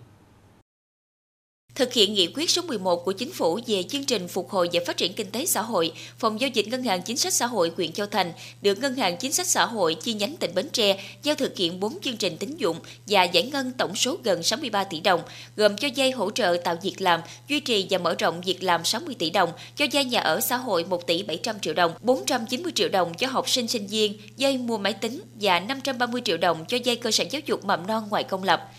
Thực 1.74 1.92
hiện 1.92 2.14
nghị 2.14 2.28
quyết 2.34 2.50
số 2.50 2.62
11 2.62 3.04
của 3.04 3.12
Chính 3.12 3.32
phủ 3.32 3.60
về 3.66 3.82
chương 3.82 4.04
trình 4.04 4.28
phục 4.28 4.50
hồi 4.50 4.68
và 4.72 4.80
phát 4.86 4.96
triển 4.96 5.12
kinh 5.12 5.30
tế 5.30 5.46
xã 5.46 5.62
hội, 5.62 5.92
Phòng 6.18 6.40
giao 6.40 6.50
dịch 6.54 6.68
Ngân 6.68 6.82
hàng 6.82 7.02
Chính 7.02 7.16
sách 7.16 7.34
Xã 7.34 7.46
hội 7.46 7.72
huyện 7.76 7.92
Châu 7.92 8.06
Thành 8.06 8.32
được 8.62 8.78
Ngân 8.78 8.96
hàng 8.96 9.16
Chính 9.16 9.32
sách 9.32 9.46
Xã 9.46 9.66
hội 9.66 9.94
chi 9.94 10.14
nhánh 10.14 10.36
tỉnh 10.36 10.54
Bến 10.54 10.68
Tre 10.72 11.04
giao 11.22 11.34
thực 11.34 11.56
hiện 11.56 11.80
4 11.80 12.00
chương 12.00 12.16
trình 12.16 12.36
tín 12.36 12.56
dụng 12.56 12.76
và 13.06 13.24
giải 13.24 13.42
ngân 13.52 13.72
tổng 13.72 13.96
số 13.96 14.16
gần 14.24 14.42
63 14.42 14.84
tỷ 14.84 15.00
đồng, 15.00 15.20
gồm 15.56 15.76
cho 15.76 15.88
dây 15.94 16.10
hỗ 16.10 16.30
trợ 16.30 16.56
tạo 16.64 16.76
việc 16.82 17.00
làm, 17.00 17.20
duy 17.48 17.60
trì 17.60 17.86
và 17.90 17.98
mở 17.98 18.14
rộng 18.18 18.40
việc 18.40 18.62
làm 18.62 18.84
60 18.84 19.14
tỷ 19.18 19.30
đồng, 19.30 19.50
cho 19.76 19.86
dây 19.92 20.04
nhà 20.04 20.20
ở 20.20 20.40
xã 20.40 20.56
hội 20.56 20.84
1 20.84 21.06
tỷ 21.06 21.22
700 21.22 21.60
triệu 21.60 21.74
đồng, 21.74 21.92
490 22.00 22.72
triệu 22.74 22.88
đồng 22.88 23.14
cho 23.14 23.26
học 23.26 23.48
sinh 23.48 23.68
sinh 23.68 23.86
viên, 23.86 24.18
dây 24.36 24.58
mua 24.58 24.78
máy 24.78 24.92
tính 24.92 25.20
và 25.40 25.60
530 25.60 26.22
triệu 26.24 26.36
đồng 26.36 26.64
cho 26.68 26.78
dây 26.84 26.96
cơ 26.96 27.10
sở 27.10 27.24
giáo 27.30 27.42
dục 27.46 27.64
mầm 27.64 27.86
non 27.86 28.06
ngoài 28.10 28.24
công 28.24 28.42
lập. 28.42 28.70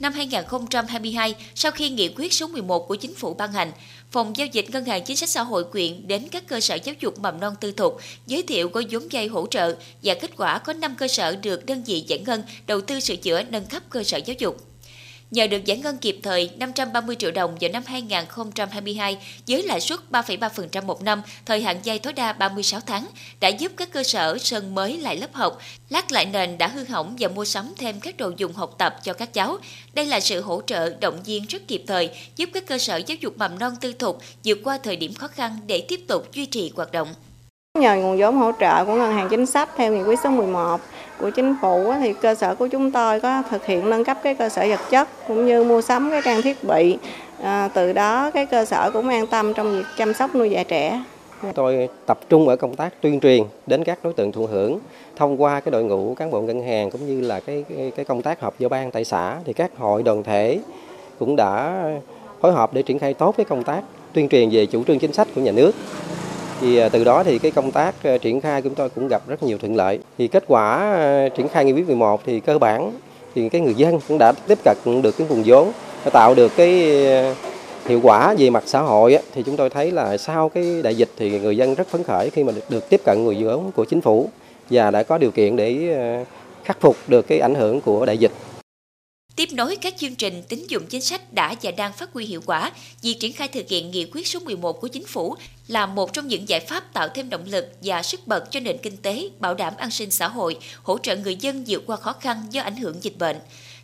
Năm 0.00 0.12
2022, 0.12 1.34
sau 1.54 1.72
khi 1.72 1.90
nghị 1.90 2.08
quyết 2.16 2.32
số 2.32 2.46
11 2.46 2.88
của 2.88 2.94
chính 2.94 3.14
phủ 3.14 3.34
ban 3.34 3.52
hành, 3.52 3.72
Phòng 4.10 4.36
giao 4.36 4.46
dịch 4.46 4.70
Ngân 4.70 4.84
hàng 4.84 5.04
Chính 5.04 5.16
sách 5.16 5.28
Xã 5.28 5.42
hội 5.42 5.64
quyện 5.64 6.08
đến 6.08 6.28
các 6.28 6.46
cơ 6.46 6.60
sở 6.60 6.74
giáo 6.74 6.94
dục 7.00 7.18
mầm 7.18 7.40
non 7.40 7.54
tư 7.60 7.72
thục, 7.72 7.98
giới 8.26 8.42
thiệu 8.42 8.68
gói 8.68 8.86
vốn 8.90 9.02
vay 9.10 9.26
hỗ 9.26 9.46
trợ 9.46 9.76
và 10.02 10.14
kết 10.14 10.30
quả 10.36 10.58
có 10.58 10.72
5 10.72 10.94
cơ 10.98 11.08
sở 11.08 11.36
được 11.36 11.66
đơn 11.66 11.82
vị 11.82 12.04
giải 12.06 12.18
ngân 12.18 12.42
đầu 12.66 12.80
tư 12.80 13.00
sửa 13.00 13.16
chữa 13.16 13.42
nâng 13.42 13.66
cấp 13.66 13.82
cơ 13.90 14.02
sở 14.02 14.18
giáo 14.18 14.36
dục. 14.38 14.69
Nhờ 15.30 15.46
được 15.46 15.64
giải 15.64 15.78
ngân 15.78 15.98
kịp 15.98 16.16
thời 16.22 16.50
530 16.58 17.16
triệu 17.18 17.30
đồng 17.30 17.56
vào 17.60 17.70
năm 17.72 17.82
2022 17.86 19.18
với 19.48 19.62
lãi 19.62 19.80
suất 19.80 20.00
3,3% 20.10 20.84
một 20.84 21.02
năm, 21.02 21.22
thời 21.46 21.62
hạn 21.62 21.76
vay 21.84 21.98
tối 21.98 22.12
đa 22.12 22.32
36 22.32 22.80
tháng, 22.86 23.06
đã 23.40 23.48
giúp 23.48 23.72
các 23.76 23.92
cơ 23.92 24.02
sở 24.02 24.38
sơn 24.38 24.74
mới 24.74 24.98
lại 24.98 25.16
lớp 25.16 25.32
học, 25.32 25.58
lát 25.88 26.12
lại 26.12 26.26
nền 26.26 26.58
đã 26.58 26.66
hư 26.66 26.84
hỏng 26.84 27.16
và 27.18 27.28
mua 27.28 27.44
sắm 27.44 27.72
thêm 27.78 28.00
các 28.00 28.16
đồ 28.16 28.32
dùng 28.36 28.52
học 28.52 28.74
tập 28.78 28.96
cho 29.02 29.12
các 29.12 29.32
cháu. 29.32 29.58
Đây 29.94 30.06
là 30.06 30.20
sự 30.20 30.40
hỗ 30.40 30.60
trợ 30.66 30.90
động 31.00 31.22
viên 31.24 31.46
rất 31.46 31.68
kịp 31.68 31.82
thời, 31.86 32.10
giúp 32.36 32.50
các 32.54 32.66
cơ 32.66 32.78
sở 32.78 32.96
giáo 32.96 33.16
dục 33.20 33.38
mầm 33.38 33.58
non 33.58 33.72
tư 33.80 33.92
thục 33.92 34.18
vượt 34.44 34.58
qua 34.64 34.78
thời 34.82 34.96
điểm 34.96 35.14
khó 35.14 35.28
khăn 35.28 35.58
để 35.66 35.84
tiếp 35.88 36.00
tục 36.08 36.32
duy 36.32 36.46
trì 36.46 36.72
hoạt 36.76 36.92
động. 36.92 37.08
Nhờ 37.78 37.96
nguồn 37.96 38.18
vốn 38.18 38.36
hỗ 38.36 38.52
trợ 38.60 38.84
của 38.84 38.94
Ngân 38.94 39.12
hàng 39.12 39.28
Chính 39.30 39.46
sách 39.46 39.68
theo 39.76 39.92
nghị 39.92 40.02
quyết 40.02 40.18
số 40.24 40.30
11 40.30 40.80
của 41.20 41.30
chính 41.30 41.54
phủ 41.62 41.92
thì 42.00 42.12
cơ 42.12 42.34
sở 42.34 42.54
của 42.54 42.66
chúng 42.66 42.90
tôi 42.90 43.20
có 43.20 43.42
thực 43.50 43.66
hiện 43.66 43.90
nâng 43.90 44.04
cấp 44.04 44.18
cái 44.22 44.34
cơ 44.34 44.48
sở 44.48 44.66
vật 44.68 44.80
chất 44.90 45.08
cũng 45.28 45.46
như 45.46 45.64
mua 45.64 45.80
sắm 45.80 46.10
cái 46.10 46.20
trang 46.24 46.42
thiết 46.42 46.64
bị. 46.64 46.98
À, 47.42 47.68
từ 47.74 47.92
đó 47.92 48.30
cái 48.30 48.46
cơ 48.46 48.64
sở 48.64 48.90
cũng 48.90 49.08
an 49.08 49.26
tâm 49.26 49.54
trong 49.54 49.72
việc 49.72 49.84
chăm 49.96 50.14
sóc 50.14 50.34
nuôi 50.34 50.50
dạy 50.50 50.64
trẻ. 50.64 51.02
Tôi 51.54 51.88
tập 52.06 52.18
trung 52.28 52.48
ở 52.48 52.56
công 52.56 52.76
tác 52.76 52.92
tuyên 53.00 53.20
truyền 53.20 53.42
đến 53.66 53.84
các 53.84 53.98
đối 54.02 54.12
tượng 54.12 54.32
thụ 54.32 54.46
hưởng 54.46 54.78
thông 55.16 55.42
qua 55.42 55.60
cái 55.60 55.70
đội 55.70 55.84
ngũ 55.84 56.14
cán 56.14 56.30
bộ 56.30 56.40
ngân 56.40 56.62
hàng 56.62 56.90
cũng 56.90 57.06
như 57.06 57.20
là 57.20 57.40
cái 57.40 57.64
cái, 57.76 57.92
cái 57.96 58.04
công 58.04 58.22
tác 58.22 58.40
họp 58.40 58.58
giao 58.58 58.68
ban 58.68 58.90
tại 58.90 59.04
xã 59.04 59.36
thì 59.44 59.52
các 59.52 59.70
hội 59.78 60.02
đoàn 60.02 60.22
thể 60.22 60.58
cũng 61.18 61.36
đã 61.36 61.82
phối 62.40 62.52
hợp 62.52 62.74
để 62.74 62.82
triển 62.82 62.98
khai 62.98 63.14
tốt 63.14 63.34
cái 63.36 63.44
công 63.44 63.64
tác 63.64 63.82
tuyên 64.12 64.28
truyền 64.28 64.50
về 64.50 64.66
chủ 64.66 64.84
trương 64.84 64.98
chính 64.98 65.12
sách 65.12 65.28
của 65.34 65.40
nhà 65.40 65.52
nước 65.52 65.72
thì 66.60 66.76
à, 66.76 66.88
từ 66.88 67.04
đó 67.04 67.22
thì 67.24 67.38
cái 67.38 67.50
công 67.50 67.70
tác 67.70 67.94
à, 68.02 68.18
triển 68.18 68.40
khai 68.40 68.62
của 68.62 68.68
chúng 68.68 68.74
tôi 68.74 68.88
cũng 68.88 69.08
gặp 69.08 69.22
rất 69.28 69.42
nhiều 69.42 69.58
thuận 69.58 69.76
lợi. 69.76 69.98
Thì 70.18 70.28
kết 70.28 70.44
quả 70.46 70.78
à, 70.78 71.28
triển 71.36 71.48
khai 71.48 71.64
nghị 71.64 71.72
quyết 71.72 71.86
11 71.86 72.20
thì 72.26 72.40
cơ 72.40 72.58
bản 72.58 72.92
thì 73.34 73.48
cái 73.48 73.60
người 73.60 73.74
dân 73.74 74.00
cũng 74.08 74.18
đã 74.18 74.32
tiếp 74.32 74.58
cận 74.64 75.02
được 75.02 75.18
cái 75.18 75.26
nguồn 75.30 75.42
vốn 75.46 75.72
tạo 76.12 76.34
được 76.34 76.52
cái 76.56 76.70
hiệu 77.86 78.00
quả 78.02 78.34
về 78.38 78.50
mặt 78.50 78.62
xã 78.66 78.80
hội 78.80 79.18
thì 79.34 79.42
chúng 79.42 79.56
tôi 79.56 79.70
thấy 79.70 79.90
là 79.90 80.16
sau 80.18 80.48
cái 80.48 80.82
đại 80.82 80.94
dịch 80.94 81.08
thì 81.16 81.40
người 81.40 81.56
dân 81.56 81.74
rất 81.74 81.88
phấn 81.88 82.04
khởi 82.04 82.30
khi 82.30 82.44
mà 82.44 82.52
được, 82.52 82.64
được 82.68 82.88
tiếp 82.88 83.00
cận 83.04 83.24
nguồn 83.24 83.44
vốn 83.44 83.72
của 83.72 83.84
chính 83.84 84.00
phủ 84.00 84.28
và 84.70 84.90
đã 84.90 85.02
có 85.02 85.18
điều 85.18 85.30
kiện 85.30 85.56
để 85.56 85.96
khắc 86.64 86.80
phục 86.80 86.96
được 87.08 87.26
cái 87.28 87.38
ảnh 87.38 87.54
hưởng 87.54 87.80
của 87.80 88.06
đại 88.06 88.18
dịch. 88.18 88.32
Tiếp 89.40 89.52
nối 89.52 89.76
các 89.76 89.94
chương 89.96 90.14
trình 90.14 90.42
tín 90.48 90.66
dụng 90.68 90.86
chính 90.86 91.00
sách 91.00 91.32
đã 91.32 91.54
và 91.62 91.70
đang 91.70 91.92
phát 91.92 92.12
huy 92.12 92.24
hiệu 92.24 92.40
quả, 92.46 92.72
việc 93.02 93.16
triển 93.20 93.32
khai 93.32 93.48
thực 93.48 93.68
hiện 93.68 93.90
nghị 93.90 94.04
quyết 94.12 94.26
số 94.26 94.40
11 94.40 94.80
của 94.80 94.88
chính 94.88 95.06
phủ 95.06 95.36
là 95.68 95.86
một 95.86 96.12
trong 96.12 96.28
những 96.28 96.48
giải 96.48 96.60
pháp 96.60 96.92
tạo 96.92 97.08
thêm 97.08 97.30
động 97.30 97.44
lực 97.46 97.66
và 97.82 98.02
sức 98.02 98.26
bật 98.26 98.50
cho 98.50 98.60
nền 98.60 98.78
kinh 98.82 98.96
tế, 98.96 99.28
bảo 99.38 99.54
đảm 99.54 99.74
an 99.76 99.90
sinh 99.90 100.10
xã 100.10 100.28
hội, 100.28 100.56
hỗ 100.82 100.98
trợ 100.98 101.16
người 101.16 101.36
dân 101.36 101.64
vượt 101.66 101.82
qua 101.86 101.96
khó 101.96 102.12
khăn 102.12 102.46
do 102.50 102.62
ảnh 102.62 102.76
hưởng 102.76 103.04
dịch 103.04 103.18
bệnh. 103.18 103.36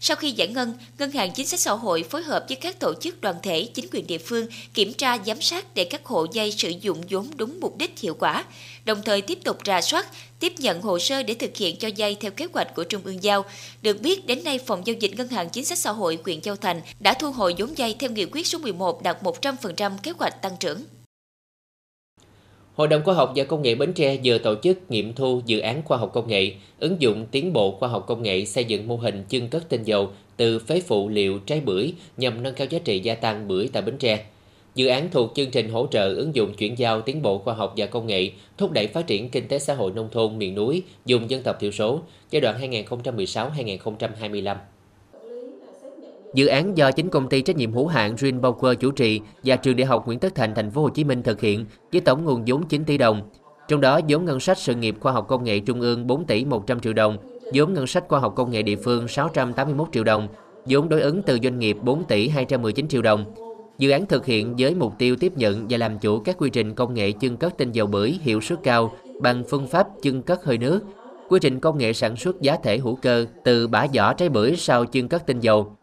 Sau 0.08 0.16
khi 0.16 0.30
giải 0.30 0.48
ngân, 0.48 0.74
Ngân 0.98 1.10
hàng 1.10 1.32
Chính 1.32 1.46
sách 1.46 1.60
Xã 1.60 1.72
hội 1.72 2.02
phối 2.02 2.22
hợp 2.22 2.44
với 2.48 2.56
các 2.56 2.80
tổ 2.80 2.94
chức 3.00 3.20
đoàn 3.20 3.36
thể, 3.42 3.68
chính 3.74 3.86
quyền 3.92 4.06
địa 4.06 4.18
phương 4.18 4.46
kiểm 4.74 4.92
tra 4.92 5.18
giám 5.26 5.40
sát 5.40 5.74
để 5.74 5.84
các 5.84 6.04
hộ 6.04 6.26
vay 6.34 6.52
sử 6.52 6.68
dụng 6.68 7.00
vốn 7.10 7.30
đúng 7.36 7.60
mục 7.60 7.76
đích 7.76 7.98
hiệu 7.98 8.14
quả, 8.18 8.44
đồng 8.84 9.02
thời 9.02 9.20
tiếp 9.20 9.38
tục 9.44 9.58
rà 9.66 9.80
soát, 9.80 10.06
tiếp 10.40 10.52
nhận 10.58 10.82
hồ 10.82 10.98
sơ 10.98 11.22
để 11.22 11.34
thực 11.34 11.56
hiện 11.56 11.76
cho 11.76 11.88
vay 11.96 12.16
theo 12.20 12.30
kế 12.30 12.46
hoạch 12.52 12.74
của 12.74 12.84
Trung 12.84 13.02
ương 13.04 13.22
giao. 13.22 13.44
Được 13.82 14.00
biết, 14.00 14.26
đến 14.26 14.44
nay 14.44 14.58
Phòng 14.58 14.86
Giao 14.86 14.96
dịch 15.00 15.16
Ngân 15.16 15.28
hàng 15.28 15.50
Chính 15.50 15.64
sách 15.64 15.78
Xã 15.78 15.90
hội 15.90 16.18
huyện 16.24 16.40
Châu 16.40 16.56
Thành 16.56 16.80
đã 17.00 17.14
thu 17.14 17.32
hồi 17.32 17.54
vốn 17.58 17.74
vay 17.76 17.96
theo 17.98 18.10
nghị 18.10 18.24
quyết 18.24 18.46
số 18.46 18.58
11 18.58 19.02
đạt 19.02 19.22
100% 19.22 19.98
kế 20.02 20.12
hoạch 20.18 20.42
tăng 20.42 20.56
trưởng. 20.60 20.84
Hội 22.76 22.88
đồng 22.88 23.02
Khoa 23.04 23.14
học 23.14 23.32
và 23.36 23.44
Công 23.44 23.62
nghệ 23.62 23.74
Bến 23.74 23.92
Tre 23.92 24.16
vừa 24.24 24.38
tổ 24.38 24.54
chức 24.62 24.90
nghiệm 24.90 25.12
thu 25.12 25.40
dự 25.46 25.58
án 25.58 25.82
khoa 25.84 25.98
học 25.98 26.10
công 26.14 26.28
nghệ, 26.28 26.52
ứng 26.78 26.96
dụng 27.00 27.26
tiến 27.30 27.52
bộ 27.52 27.70
khoa 27.70 27.88
học 27.88 28.04
công 28.06 28.22
nghệ 28.22 28.44
xây 28.44 28.64
dựng 28.64 28.88
mô 28.88 28.96
hình 28.96 29.24
chân 29.28 29.48
cất 29.48 29.68
tinh 29.68 29.82
dầu 29.82 30.10
từ 30.36 30.58
phế 30.58 30.80
phụ 30.80 31.08
liệu 31.08 31.38
trái 31.38 31.60
bưởi 31.60 31.92
nhằm 32.16 32.42
nâng 32.42 32.54
cao 32.54 32.66
giá 32.70 32.78
trị 32.78 33.00
gia 33.00 33.14
tăng 33.14 33.48
bưởi 33.48 33.68
tại 33.72 33.82
Bến 33.82 33.98
Tre. 33.98 34.24
Dự 34.74 34.86
án 34.86 35.08
thuộc 35.10 35.32
chương 35.34 35.50
trình 35.50 35.68
hỗ 35.68 35.86
trợ 35.86 36.14
ứng 36.14 36.34
dụng 36.34 36.54
chuyển 36.54 36.78
giao 36.78 37.00
tiến 37.00 37.22
bộ 37.22 37.38
khoa 37.38 37.54
học 37.54 37.74
và 37.76 37.86
công 37.86 38.06
nghệ, 38.06 38.30
thúc 38.58 38.70
đẩy 38.70 38.86
phát 38.86 39.06
triển 39.06 39.30
kinh 39.30 39.48
tế 39.48 39.58
xã 39.58 39.74
hội 39.74 39.92
nông 39.94 40.08
thôn 40.12 40.38
miền 40.38 40.54
núi, 40.54 40.82
dùng 41.06 41.30
dân 41.30 41.42
tộc 41.42 41.56
thiểu 41.60 41.70
số 41.70 42.00
giai 42.30 42.40
đoạn 42.40 42.72
2016-2025. 42.72 44.56
Dự 46.36 46.46
án 46.46 46.76
do 46.76 46.90
chính 46.90 47.08
công 47.08 47.28
ty 47.28 47.42
trách 47.42 47.56
nhiệm 47.56 47.72
hữu 47.72 47.86
hạn 47.86 48.16
Green 48.16 48.40
Power 48.40 48.74
chủ 48.74 48.90
trì 48.90 49.20
và 49.44 49.56
trường 49.56 49.76
Đại 49.76 49.86
học 49.86 50.06
Nguyễn 50.06 50.18
Tất 50.18 50.34
Thành 50.34 50.54
thành 50.54 50.70
phố 50.70 50.82
Hồ 50.82 50.88
Chí 50.88 51.04
Minh 51.04 51.22
thực 51.22 51.40
hiện 51.40 51.66
với 51.92 52.00
tổng 52.00 52.24
nguồn 52.24 52.42
vốn 52.46 52.62
9 52.68 52.84
tỷ 52.84 52.98
đồng. 52.98 53.30
Trong 53.68 53.80
đó 53.80 54.00
vốn 54.08 54.24
ngân 54.24 54.40
sách 54.40 54.58
sự 54.58 54.74
nghiệp 54.74 54.96
khoa 55.00 55.12
học 55.12 55.26
công 55.28 55.44
nghệ 55.44 55.60
trung 55.60 55.80
ương 55.80 56.06
4 56.06 56.24
tỷ 56.24 56.44
100 56.44 56.80
triệu 56.80 56.92
đồng, 56.92 57.18
vốn 57.54 57.74
ngân 57.74 57.86
sách 57.86 58.04
khoa 58.08 58.20
học 58.20 58.32
công 58.36 58.50
nghệ 58.50 58.62
địa 58.62 58.76
phương 58.76 59.08
681 59.08 59.88
triệu 59.92 60.04
đồng, 60.04 60.28
vốn 60.66 60.88
đối 60.88 61.00
ứng 61.00 61.22
từ 61.22 61.38
doanh 61.42 61.58
nghiệp 61.58 61.76
4 61.82 62.04
tỷ 62.04 62.28
219 62.28 62.88
triệu 62.88 63.02
đồng. 63.02 63.34
Dự 63.78 63.90
án 63.90 64.06
thực 64.06 64.26
hiện 64.26 64.54
với 64.58 64.74
mục 64.74 64.92
tiêu 64.98 65.16
tiếp 65.16 65.32
nhận 65.36 65.66
và 65.70 65.78
làm 65.78 65.98
chủ 65.98 66.18
các 66.18 66.36
quy 66.38 66.50
trình 66.50 66.74
công 66.74 66.94
nghệ 66.94 67.12
chân 67.12 67.36
cất 67.36 67.58
tinh 67.58 67.72
dầu 67.72 67.86
bưởi 67.86 68.18
hiệu 68.22 68.40
suất 68.40 68.58
cao 68.62 68.92
bằng 69.20 69.44
phương 69.48 69.66
pháp 69.66 69.88
chân 70.02 70.22
cất 70.22 70.44
hơi 70.44 70.58
nước, 70.58 70.80
quy 71.28 71.38
trình 71.42 71.60
công 71.60 71.78
nghệ 71.78 71.92
sản 71.92 72.16
xuất 72.16 72.40
giá 72.40 72.56
thể 72.62 72.78
hữu 72.78 72.96
cơ 72.96 73.26
từ 73.44 73.68
bã 73.68 73.86
vỏ 73.94 74.12
trái 74.12 74.28
bưởi 74.28 74.56
sau 74.56 74.84
chân 74.84 75.08
cất 75.08 75.26
tinh 75.26 75.40
dầu, 75.40 75.76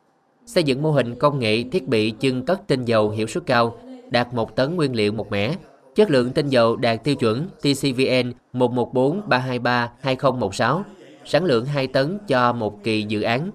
xây 0.45 0.63
dựng 0.63 0.81
mô 0.81 0.91
hình 0.91 1.15
công 1.15 1.39
nghệ 1.39 1.63
thiết 1.71 1.87
bị 1.87 2.11
chưng 2.11 2.45
cất 2.45 2.67
tinh 2.67 2.85
dầu 2.85 3.09
hiệu 3.09 3.27
suất 3.27 3.45
cao, 3.45 3.77
đạt 4.09 4.33
1 4.33 4.55
tấn 4.55 4.75
nguyên 4.75 4.95
liệu 4.95 5.11
một 5.11 5.31
mẻ. 5.31 5.55
Chất 5.95 6.11
lượng 6.11 6.31
tinh 6.31 6.49
dầu 6.49 6.75
đạt 6.75 7.03
tiêu 7.03 7.15
chuẩn 7.15 7.47
TCVN 7.61 8.33
114-323-2016, 8.53 10.81
sản 11.25 11.43
lượng 11.43 11.65
2 11.65 11.87
tấn 11.87 12.17
cho 12.27 12.53
một 12.53 12.83
kỳ 12.83 13.01
dự 13.01 13.21
án. 13.21 13.51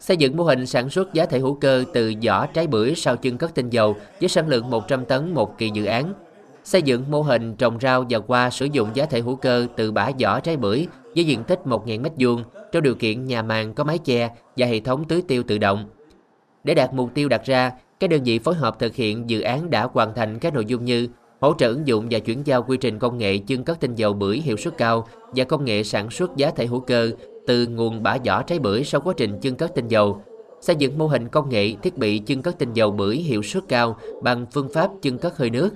Xây 0.00 0.16
dựng 0.16 0.36
mô 0.36 0.44
hình 0.44 0.66
sản 0.66 0.90
xuất 0.90 1.14
giá 1.14 1.26
thể 1.26 1.38
hữu 1.38 1.54
cơ 1.54 1.84
từ 1.92 2.12
vỏ 2.24 2.46
trái 2.46 2.66
bưởi 2.66 2.94
sau 2.94 3.16
chưng 3.16 3.38
cất 3.38 3.54
tinh 3.54 3.70
dầu 3.70 3.96
với 4.20 4.28
sản 4.28 4.48
lượng 4.48 4.70
100 4.70 5.04
tấn 5.04 5.34
một 5.34 5.58
kỳ 5.58 5.70
dự 5.70 5.84
án. 5.84 6.14
Xây 6.64 6.82
dựng 6.82 7.04
mô 7.10 7.22
hình 7.22 7.56
trồng 7.56 7.78
rau 7.80 8.04
và 8.10 8.18
hoa 8.26 8.50
sử 8.50 8.66
dụng 8.72 8.88
giá 8.94 9.06
thể 9.06 9.20
hữu 9.20 9.36
cơ 9.36 9.66
từ 9.76 9.92
bã 9.92 10.10
vỏ 10.20 10.40
trái 10.40 10.56
bưởi 10.56 10.86
với 11.14 11.24
diện 11.24 11.44
tích 11.44 11.60
1.000 11.64 12.02
m2 12.02 12.42
trong 12.72 12.82
điều 12.82 12.94
kiện 12.94 13.26
nhà 13.26 13.42
màng 13.42 13.74
có 13.74 13.84
mái 13.84 13.98
che 13.98 14.30
và 14.56 14.66
hệ 14.66 14.80
thống 14.80 15.04
tưới 15.04 15.22
tiêu 15.28 15.42
tự 15.46 15.58
động 15.58 15.88
để 16.66 16.74
đạt 16.74 16.94
mục 16.94 17.10
tiêu 17.14 17.28
đặt 17.28 17.44
ra, 17.44 17.72
các 18.00 18.10
đơn 18.10 18.22
vị 18.24 18.38
phối 18.38 18.54
hợp 18.54 18.78
thực 18.78 18.94
hiện 18.94 19.30
dự 19.30 19.40
án 19.40 19.70
đã 19.70 19.88
hoàn 19.92 20.14
thành 20.14 20.38
các 20.38 20.54
nội 20.54 20.64
dung 20.64 20.84
như 20.84 21.08
hỗ 21.40 21.54
trợ 21.58 21.68
ứng 21.68 21.86
dụng 21.86 22.06
và 22.10 22.18
chuyển 22.18 22.42
giao 22.46 22.62
quy 22.62 22.76
trình 22.76 22.98
công 22.98 23.18
nghệ 23.18 23.38
chưng 23.38 23.64
cất 23.64 23.80
tinh 23.80 23.94
dầu 23.94 24.12
bưởi 24.12 24.38
hiệu 24.38 24.56
suất 24.56 24.78
cao 24.78 25.08
và 25.36 25.44
công 25.44 25.64
nghệ 25.64 25.82
sản 25.82 26.10
xuất 26.10 26.36
giá 26.36 26.50
thể 26.50 26.66
hữu 26.66 26.80
cơ 26.80 27.10
từ 27.46 27.66
nguồn 27.66 28.02
bã 28.02 28.16
vỏ 28.26 28.42
trái 28.42 28.58
bưởi 28.58 28.84
sau 28.84 29.00
quá 29.00 29.14
trình 29.16 29.38
chưng 29.40 29.56
cất 29.56 29.74
tinh 29.74 29.88
dầu, 29.88 30.22
xây 30.60 30.76
dựng 30.76 30.98
mô 30.98 31.06
hình 31.06 31.28
công 31.28 31.48
nghệ 31.48 31.74
thiết 31.82 31.98
bị 31.98 32.18
chưng 32.18 32.42
cất 32.42 32.58
tinh 32.58 32.72
dầu 32.72 32.90
bưởi 32.90 33.16
hiệu 33.16 33.42
suất 33.42 33.62
cao 33.68 33.96
bằng 34.22 34.46
phương 34.52 34.68
pháp 34.72 34.90
chưng 35.02 35.18
cất 35.18 35.36
hơi 35.36 35.50
nước, 35.50 35.70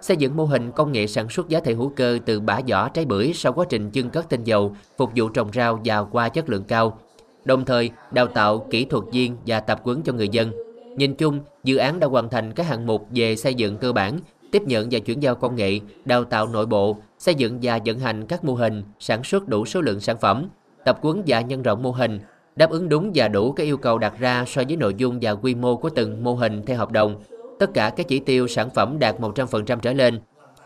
xây 0.00 0.16
dựng 0.16 0.36
mô 0.36 0.44
hình 0.44 0.72
công 0.72 0.92
nghệ 0.92 1.06
sản 1.06 1.28
xuất 1.28 1.48
giá 1.48 1.60
thể 1.60 1.74
hữu 1.74 1.92
cơ 1.96 2.18
từ 2.24 2.40
bã 2.40 2.60
vỏ 2.68 2.88
trái 2.88 3.04
bưởi 3.04 3.32
sau 3.34 3.52
quá 3.52 3.66
trình 3.68 3.90
chưng 3.90 4.10
cất 4.10 4.28
tinh 4.28 4.44
dầu 4.44 4.76
phục 4.98 5.10
vụ 5.16 5.28
trồng 5.28 5.52
rau 5.52 5.80
và 5.84 6.00
qua 6.00 6.28
chất 6.28 6.48
lượng 6.48 6.64
cao, 6.64 6.98
đồng 7.44 7.64
thời 7.64 7.90
đào 8.10 8.26
tạo 8.26 8.66
kỹ 8.70 8.84
thuật 8.84 9.04
viên 9.12 9.36
và 9.46 9.60
tập 9.60 9.80
huấn 9.82 10.02
cho 10.02 10.12
người 10.12 10.28
dân. 10.28 10.52
Nhìn 10.96 11.14
chung, 11.14 11.40
dự 11.64 11.76
án 11.76 12.00
đã 12.00 12.06
hoàn 12.06 12.28
thành 12.28 12.52
các 12.52 12.66
hạng 12.66 12.86
mục 12.86 13.06
về 13.14 13.36
xây 13.36 13.54
dựng 13.54 13.76
cơ 13.76 13.92
bản, 13.92 14.18
tiếp 14.52 14.62
nhận 14.62 14.88
và 14.90 14.98
chuyển 14.98 15.22
giao 15.22 15.34
công 15.34 15.56
nghệ, 15.56 15.80
đào 16.04 16.24
tạo 16.24 16.46
nội 16.46 16.66
bộ, 16.66 16.96
xây 17.18 17.34
dựng 17.34 17.58
và 17.62 17.78
vận 17.84 17.98
hành 17.98 18.26
các 18.26 18.44
mô 18.44 18.54
hình, 18.54 18.82
sản 18.98 19.24
xuất 19.24 19.48
đủ 19.48 19.64
số 19.64 19.80
lượng 19.80 20.00
sản 20.00 20.16
phẩm, 20.20 20.48
tập 20.84 20.98
huấn 21.02 21.22
và 21.26 21.40
nhân 21.40 21.62
rộng 21.62 21.82
mô 21.82 21.90
hình, 21.90 22.20
đáp 22.56 22.70
ứng 22.70 22.88
đúng 22.88 23.10
và 23.14 23.28
đủ 23.28 23.52
các 23.52 23.64
yêu 23.64 23.76
cầu 23.76 23.98
đặt 23.98 24.18
ra 24.18 24.44
so 24.46 24.62
với 24.68 24.76
nội 24.76 24.94
dung 24.96 25.18
và 25.20 25.30
quy 25.30 25.54
mô 25.54 25.76
của 25.76 25.90
từng 25.90 26.24
mô 26.24 26.34
hình 26.34 26.62
theo 26.66 26.78
hợp 26.78 26.92
đồng. 26.92 27.22
Tất 27.58 27.74
cả 27.74 27.90
các 27.90 28.08
chỉ 28.08 28.18
tiêu 28.18 28.48
sản 28.48 28.70
phẩm 28.70 28.98
đạt 28.98 29.20
100% 29.20 29.78
trở 29.78 29.92
lên. 29.92 30.20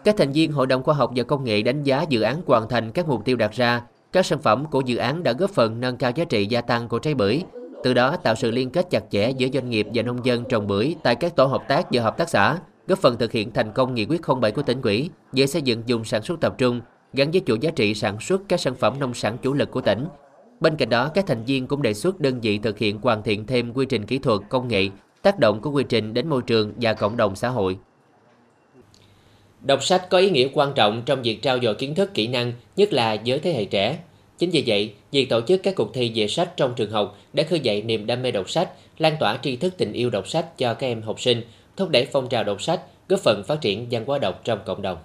Các 0.04 0.14
thành 0.18 0.32
viên 0.32 0.52
Hội 0.52 0.66
đồng 0.66 0.82
Khoa 0.82 0.94
học 0.94 1.12
và 1.16 1.22
Công 1.22 1.44
nghệ 1.44 1.62
đánh 1.62 1.82
giá 1.82 2.04
dự 2.08 2.20
án 2.20 2.42
hoàn 2.46 2.68
thành 2.68 2.92
các 2.92 3.08
mục 3.08 3.24
tiêu 3.24 3.36
đặt 3.36 3.52
ra. 3.52 3.82
Các 4.12 4.26
sản 4.26 4.38
phẩm 4.38 4.64
của 4.70 4.80
dự 4.80 4.96
án 4.96 5.22
đã 5.22 5.32
góp 5.32 5.50
phần 5.50 5.80
nâng 5.80 5.96
cao 5.96 6.10
giá 6.14 6.24
trị 6.24 6.46
gia 6.46 6.60
tăng 6.60 6.88
của 6.88 6.98
trái 6.98 7.14
bưởi, 7.14 7.42
từ 7.84 7.94
đó 7.94 8.16
tạo 8.16 8.34
sự 8.34 8.50
liên 8.50 8.70
kết 8.70 8.86
chặt 8.90 9.04
chẽ 9.10 9.30
giữa 9.30 9.48
doanh 9.54 9.70
nghiệp 9.70 9.86
và 9.94 10.02
nông 10.02 10.26
dân 10.26 10.44
trồng 10.48 10.66
bưởi 10.66 10.96
tại 11.02 11.14
các 11.14 11.36
tổ 11.36 11.44
hợp 11.44 11.62
tác 11.68 11.86
và 11.90 12.02
hợp 12.02 12.16
tác 12.16 12.28
xã, 12.28 12.58
góp 12.88 12.98
phần 12.98 13.18
thực 13.18 13.32
hiện 13.32 13.52
thành 13.52 13.72
công 13.72 13.94
nghị 13.94 14.06
quyết 14.06 14.20
07 14.40 14.52
của 14.52 14.62
tỉnh 14.62 14.82
ủy 14.82 15.10
về 15.32 15.46
xây 15.46 15.62
dựng 15.62 15.82
dùng 15.86 16.04
sản 16.04 16.22
xuất 16.22 16.40
tập 16.40 16.54
trung 16.58 16.80
gắn 17.12 17.30
với 17.30 17.42
chuỗi 17.46 17.58
giá 17.58 17.70
trị 17.70 17.94
sản 17.94 18.20
xuất 18.20 18.42
các 18.48 18.60
sản 18.60 18.74
phẩm 18.74 18.94
nông 19.00 19.14
sản 19.14 19.36
chủ 19.42 19.54
lực 19.54 19.70
của 19.70 19.80
tỉnh. 19.80 20.06
Bên 20.60 20.76
cạnh 20.76 20.88
đó, 20.88 21.08
các 21.14 21.26
thành 21.26 21.44
viên 21.44 21.66
cũng 21.66 21.82
đề 21.82 21.94
xuất 21.94 22.20
đơn 22.20 22.40
vị 22.40 22.58
thực 22.58 22.78
hiện 22.78 23.00
hoàn 23.02 23.22
thiện 23.22 23.46
thêm 23.46 23.72
quy 23.72 23.86
trình 23.86 24.06
kỹ 24.06 24.18
thuật, 24.18 24.40
công 24.48 24.68
nghệ, 24.68 24.88
tác 25.22 25.38
động 25.38 25.60
của 25.60 25.70
quy 25.70 25.84
trình 25.88 26.14
đến 26.14 26.28
môi 26.28 26.42
trường 26.42 26.72
và 26.80 26.94
cộng 26.94 27.16
đồng 27.16 27.36
xã 27.36 27.48
hội. 27.48 27.78
Đọc 29.68 29.84
sách 29.84 30.10
có 30.10 30.18
ý 30.18 30.30
nghĩa 30.30 30.48
quan 30.52 30.72
trọng 30.74 31.02
trong 31.06 31.22
việc 31.22 31.42
trao 31.42 31.58
dồi 31.60 31.74
kiến 31.74 31.94
thức, 31.94 32.14
kỹ 32.14 32.26
năng, 32.26 32.52
nhất 32.76 32.92
là 32.92 33.16
với 33.26 33.38
thế 33.38 33.52
hệ 33.52 33.64
trẻ. 33.64 33.98
Chính 34.38 34.50
vì 34.50 34.64
vậy, 34.66 34.92
việc 35.12 35.28
tổ 35.28 35.40
chức 35.40 35.62
các 35.62 35.74
cuộc 35.76 35.94
thi 35.94 36.12
về 36.14 36.28
sách 36.28 36.56
trong 36.56 36.74
trường 36.76 36.90
học 36.90 37.18
đã 37.32 37.42
khơi 37.42 37.60
dậy 37.60 37.82
niềm 37.82 38.06
đam 38.06 38.22
mê 38.22 38.30
đọc 38.30 38.50
sách, 38.50 38.70
lan 38.98 39.16
tỏa 39.20 39.38
tri 39.42 39.56
thức 39.56 39.74
tình 39.76 39.92
yêu 39.92 40.10
đọc 40.10 40.28
sách 40.28 40.58
cho 40.58 40.74
các 40.74 40.86
em 40.86 41.02
học 41.02 41.20
sinh, 41.20 41.42
thúc 41.76 41.88
đẩy 41.90 42.06
phong 42.12 42.28
trào 42.28 42.44
đọc 42.44 42.62
sách, 42.62 42.80
góp 43.08 43.20
phần 43.20 43.42
phát 43.46 43.60
triển 43.60 43.86
văn 43.90 44.04
hóa 44.06 44.18
đọc 44.18 44.40
trong 44.44 44.58
cộng 44.66 44.82
đồng. 44.82 44.98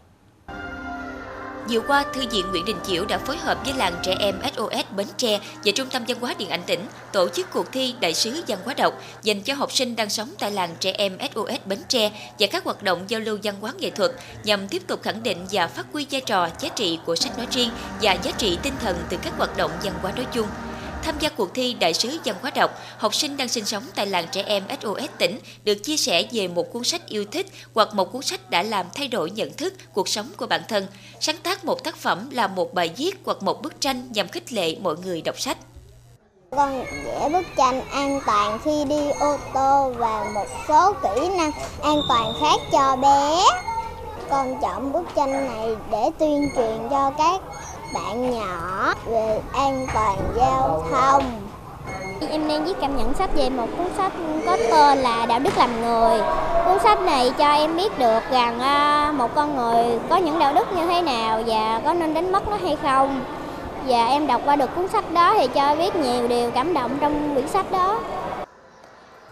Vừa 1.69 1.80
qua, 1.80 2.06
Thư 2.13 2.21
viện 2.32 2.45
Nguyễn 2.52 2.65
Đình 2.65 2.78
Chiểu 2.88 3.06
đã 3.06 3.17
phối 3.17 3.38
hợp 3.38 3.58
với 3.65 3.73
làng 3.73 3.93
trẻ 4.04 4.15
em 4.19 4.36
SOS 4.56 4.95
Bến 4.95 5.08
Tre 5.17 5.39
và 5.65 5.71
Trung 5.76 5.89
tâm 5.89 6.04
Văn 6.08 6.19
hóa 6.19 6.36
Điện 6.38 6.49
ảnh 6.49 6.63
tỉnh 6.65 6.86
tổ 7.12 7.30
chức 7.30 7.52
cuộc 7.52 7.71
thi 7.71 7.95
Đại 7.99 8.13
sứ 8.13 8.43
Văn 8.47 8.60
hóa 8.65 8.73
đọc 8.73 8.93
dành 9.23 9.41
cho 9.41 9.54
học 9.54 9.71
sinh 9.71 9.95
đang 9.95 10.10
sống 10.10 10.34
tại 10.39 10.52
làng 10.52 10.76
trẻ 10.80 10.91
em 10.91 11.17
SOS 11.36 11.60
Bến 11.65 11.80
Tre 11.88 12.12
và 12.39 12.47
các 12.47 12.63
hoạt 12.63 12.84
động 12.84 13.04
giao 13.08 13.21
lưu 13.21 13.38
văn 13.43 13.56
hóa 13.62 13.73
nghệ 13.80 13.89
thuật 13.89 14.12
nhằm 14.43 14.67
tiếp 14.67 14.82
tục 14.88 15.04
khẳng 15.04 15.23
định 15.23 15.45
và 15.52 15.67
phát 15.67 15.86
huy 15.93 16.06
vai 16.12 16.21
trò 16.21 16.49
giá 16.60 16.69
trị 16.69 16.99
của 17.06 17.15
sách 17.15 17.38
nói 17.38 17.47
riêng 17.52 17.69
và 18.02 18.13
giá 18.13 18.32
trị 18.32 18.58
tinh 18.63 18.73
thần 18.82 18.97
từ 19.10 19.17
các 19.21 19.34
hoạt 19.38 19.58
động 19.58 19.71
văn 19.84 19.93
hóa 20.02 20.12
nói 20.15 20.26
chung. 20.34 20.47
Tham 21.03 21.15
gia 21.19 21.29
cuộc 21.29 21.53
thi 21.53 21.75
Đại 21.79 21.93
sứ 21.93 22.19
văn 22.25 22.35
hóa 22.41 22.51
đọc, 22.55 22.71
học 22.97 23.15
sinh 23.15 23.37
đang 23.37 23.47
sinh 23.47 23.65
sống 23.65 23.83
tại 23.95 24.07
làng 24.07 24.25
trẻ 24.31 24.43
em 24.45 24.63
SOS 24.81 25.09
tỉnh 25.17 25.39
được 25.63 25.75
chia 25.83 25.97
sẻ 25.97 26.23
về 26.31 26.47
một 26.47 26.73
cuốn 26.73 26.83
sách 26.83 27.07
yêu 27.07 27.25
thích 27.31 27.47
hoặc 27.73 27.93
một 27.93 28.11
cuốn 28.11 28.21
sách 28.21 28.49
đã 28.49 28.63
làm 28.63 28.85
thay 28.95 29.07
đổi 29.07 29.31
nhận 29.31 29.53
thức, 29.53 29.73
cuộc 29.93 30.09
sống 30.09 30.29
của 30.37 30.47
bản 30.47 30.61
thân. 30.69 30.87
Sáng 31.19 31.37
tác 31.37 31.65
một 31.65 31.83
tác 31.83 31.97
phẩm 31.97 32.29
là 32.31 32.47
một 32.47 32.73
bài 32.73 32.91
viết 32.97 33.15
hoặc 33.25 33.43
một 33.43 33.61
bức 33.61 33.81
tranh 33.81 34.07
nhằm 34.11 34.27
khích 34.27 34.53
lệ 34.53 34.75
mọi 34.81 34.95
người 35.03 35.21
đọc 35.21 35.39
sách. 35.39 35.57
Vâng, 36.49 36.85
Con 36.85 37.05
vẽ 37.05 37.29
bức 37.29 37.47
tranh 37.57 37.81
an 37.89 38.19
toàn 38.25 38.59
khi 38.65 38.85
đi 38.89 39.09
ô 39.19 39.37
tô 39.53 39.93
và 39.97 40.31
một 40.33 40.47
số 40.67 40.93
kỹ 40.93 41.27
năng 41.37 41.51
an 41.81 42.01
toàn 42.09 42.33
khác 42.41 42.61
cho 42.71 42.95
bé. 42.95 43.43
Con 44.29 44.61
chọn 44.61 44.91
bức 44.91 45.03
tranh 45.15 45.31
này 45.31 45.75
để 45.91 46.09
tuyên 46.19 46.49
truyền 46.55 46.89
cho 46.89 47.11
các 47.17 47.41
bạn 47.93 48.32
nhỏ 48.32 48.93
về 49.06 49.41
an 49.53 49.88
toàn 49.93 50.17
giao 50.36 50.84
thông. 50.91 51.23
Em 52.29 52.47
đang 52.47 52.65
viết 52.65 52.73
cảm 52.82 52.97
nhận 52.97 53.13
sách 53.13 53.29
về 53.36 53.49
một 53.49 53.67
cuốn 53.77 53.88
sách 53.97 54.12
có 54.45 54.58
tên 54.71 54.97
là 54.97 55.25
Đạo 55.25 55.39
đức 55.39 55.58
làm 55.58 55.82
người. 55.82 56.19
Cuốn 56.65 56.79
sách 56.84 57.01
này 57.01 57.32
cho 57.38 57.51
em 57.51 57.77
biết 57.77 57.99
được 57.99 58.19
rằng 58.32 58.60
à, 58.60 59.12
một 59.17 59.36
con 59.36 59.56
người 59.56 59.99
có 60.10 60.17
những 60.17 60.39
đạo 60.39 60.53
đức 60.53 60.73
như 60.73 60.86
thế 60.86 61.01
nào 61.01 61.41
và 61.45 61.82
có 61.86 61.93
nên 61.93 62.13
đánh 62.13 62.32
mất 62.32 62.49
nó 62.49 62.58
hay 62.63 62.77
không. 62.84 63.21
Và 63.88 64.06
em 64.06 64.27
đọc 64.27 64.41
qua 64.45 64.56
được 64.56 64.75
cuốn 64.75 64.88
sách 64.88 65.12
đó 65.12 65.34
thì 65.38 65.47
cho 65.47 65.75
biết 65.75 65.95
nhiều 65.95 66.27
điều 66.27 66.51
cảm 66.51 66.73
động 66.73 66.97
trong 67.01 67.34
quyển 67.34 67.47
sách 67.47 67.71
đó. 67.71 67.99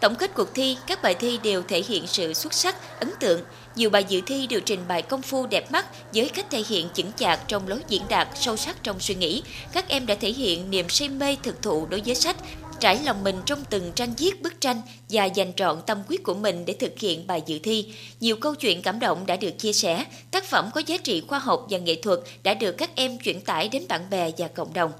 Tổng 0.01 0.15
kết 0.15 0.31
cuộc 0.35 0.53
thi, 0.53 0.77
các 0.87 1.01
bài 1.01 1.15
thi 1.15 1.39
đều 1.43 1.63
thể 1.67 1.83
hiện 1.87 2.07
sự 2.07 2.33
xuất 2.33 2.53
sắc, 2.53 2.99
ấn 2.99 3.09
tượng. 3.19 3.41
Nhiều 3.75 3.89
bài 3.89 4.03
dự 4.03 4.21
thi 4.25 4.47
được 4.47 4.59
trình 4.65 4.79
bày 4.87 5.01
công 5.01 5.21
phu 5.21 5.47
đẹp 5.47 5.71
mắt 5.71 5.85
với 6.13 6.29
cách 6.29 6.45
thể 6.49 6.63
hiện 6.67 6.87
chững 6.93 7.11
chạc 7.15 7.39
trong 7.47 7.67
lối 7.67 7.79
diễn 7.87 8.01
đạt, 8.09 8.27
sâu 8.35 8.57
sắc 8.57 8.83
trong 8.83 8.99
suy 8.99 9.15
nghĩ. 9.15 9.43
Các 9.73 9.89
em 9.89 10.05
đã 10.05 10.15
thể 10.15 10.29
hiện 10.29 10.69
niềm 10.69 10.89
say 10.89 11.09
mê 11.09 11.37
thực 11.43 11.61
thụ 11.61 11.85
đối 11.85 12.01
với 12.05 12.15
sách, 12.15 12.35
trải 12.79 12.99
lòng 13.03 13.23
mình 13.23 13.35
trong 13.45 13.63
từng 13.69 13.91
trang 13.95 14.13
viết 14.17 14.41
bức 14.41 14.61
tranh 14.61 14.81
và 15.09 15.25
dành 15.25 15.53
trọn 15.53 15.81
tâm 15.85 16.01
huyết 16.07 16.23
của 16.23 16.33
mình 16.33 16.65
để 16.65 16.73
thực 16.73 16.99
hiện 16.99 17.27
bài 17.27 17.41
dự 17.45 17.59
thi. 17.59 17.93
Nhiều 18.19 18.35
câu 18.35 18.55
chuyện 18.55 18.81
cảm 18.81 18.99
động 18.99 19.25
đã 19.25 19.35
được 19.35 19.51
chia 19.57 19.73
sẻ, 19.73 20.05
tác 20.31 20.43
phẩm 20.43 20.69
có 20.73 20.81
giá 20.85 20.97
trị 20.97 21.23
khoa 21.27 21.39
học 21.39 21.67
và 21.69 21.77
nghệ 21.77 21.95
thuật 21.95 22.19
đã 22.43 22.53
được 22.53 22.71
các 22.71 22.89
em 22.95 23.17
chuyển 23.17 23.41
tải 23.41 23.69
đến 23.69 23.83
bạn 23.89 24.09
bè 24.09 24.31
và 24.37 24.47
cộng 24.47 24.73
đồng. 24.73 24.91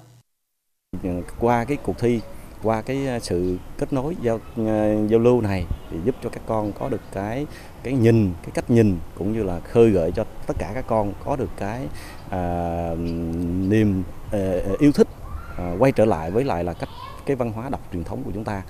Qua 1.40 1.64
cái 1.68 1.76
cuộc 1.82 1.98
thi 1.98 2.20
qua 2.62 2.82
cái 2.82 3.08
à, 3.08 3.18
sự 3.20 3.56
kết 3.78 3.92
nối 3.92 4.16
giao 4.22 4.40
à, 4.56 4.94
giao 5.08 5.20
lưu 5.20 5.40
này 5.40 5.64
thì 5.90 5.96
giúp 6.04 6.14
cho 6.22 6.30
các 6.30 6.42
con 6.46 6.72
có 6.72 6.88
được 6.88 7.00
cái 7.12 7.46
cái 7.82 7.94
nhìn 7.94 8.32
cái 8.42 8.50
cách 8.54 8.70
nhìn 8.70 8.96
cũng 9.18 9.32
như 9.32 9.42
là 9.42 9.60
khơi 9.60 9.90
gợi 9.90 10.12
cho 10.12 10.24
tất 10.46 10.54
cả 10.58 10.70
các 10.74 10.84
con 10.86 11.12
có 11.24 11.36
được 11.36 11.50
cái 11.56 11.88
à, 12.30 12.94
niềm 13.68 14.02
à, 14.32 14.38
à 14.38 14.72
yêu 14.78 14.92
thích 14.92 15.08
à, 15.58 15.74
quay 15.78 15.92
trở 15.92 16.04
lại 16.04 16.30
với 16.30 16.44
lại 16.44 16.64
là 16.64 16.72
cách 16.72 16.88
cái 17.26 17.36
văn 17.36 17.52
hóa 17.52 17.68
đọc 17.68 17.80
truyền 17.92 18.04
thống 18.04 18.22
của 18.24 18.30
chúng 18.34 18.44
ta. 18.44 18.62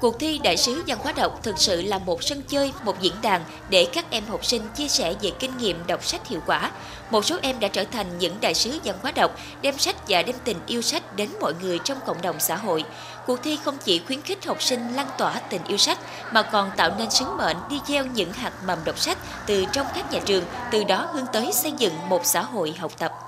Cuộc 0.00 0.18
thi 0.18 0.40
Đại 0.44 0.56
sứ 0.56 0.82
văn 0.86 0.98
hóa 1.02 1.12
đọc 1.12 1.40
thực 1.42 1.58
sự 1.58 1.82
là 1.82 1.98
một 1.98 2.22
sân 2.22 2.42
chơi, 2.48 2.72
một 2.84 3.00
diễn 3.00 3.12
đàn 3.22 3.44
để 3.70 3.86
các 3.92 4.10
em 4.10 4.24
học 4.28 4.44
sinh 4.44 4.62
chia 4.74 4.88
sẻ 4.88 5.14
về 5.22 5.30
kinh 5.38 5.56
nghiệm 5.58 5.86
đọc 5.86 6.04
sách 6.04 6.28
hiệu 6.28 6.40
quả. 6.46 6.70
Một 7.10 7.24
số 7.24 7.36
em 7.42 7.60
đã 7.60 7.68
trở 7.68 7.84
thành 7.84 8.18
những 8.18 8.40
đại 8.40 8.54
sứ 8.54 8.78
văn 8.84 8.94
hóa 9.02 9.12
đọc, 9.12 9.36
đem 9.62 9.78
sách 9.78 9.96
và 10.08 10.22
đem 10.22 10.36
tình 10.44 10.56
yêu 10.66 10.82
sách 10.82 11.16
đến 11.16 11.28
mọi 11.40 11.52
người 11.62 11.78
trong 11.84 11.98
cộng 12.06 12.22
đồng 12.22 12.40
xã 12.40 12.56
hội. 12.56 12.84
Cuộc 13.26 13.42
thi 13.42 13.58
không 13.64 13.78
chỉ 13.84 14.00
khuyến 14.06 14.22
khích 14.22 14.46
học 14.46 14.62
sinh 14.62 14.94
lan 14.94 15.06
tỏa 15.18 15.40
tình 15.50 15.64
yêu 15.64 15.76
sách 15.76 15.98
mà 16.32 16.42
còn 16.42 16.70
tạo 16.76 16.90
nên 16.98 17.10
sứ 17.10 17.24
mệnh 17.24 17.56
đi 17.70 17.80
gieo 17.88 18.06
những 18.06 18.32
hạt 18.32 18.52
mầm 18.66 18.78
đọc 18.84 18.98
sách 18.98 19.18
từ 19.46 19.64
trong 19.72 19.86
các 19.94 20.12
nhà 20.12 20.20
trường, 20.24 20.44
từ 20.72 20.84
đó 20.84 21.08
hướng 21.12 21.26
tới 21.32 21.52
xây 21.52 21.72
dựng 21.72 22.08
một 22.08 22.20
xã 22.24 22.42
hội 22.42 22.74
học 22.78 22.92
tập. 22.98 23.27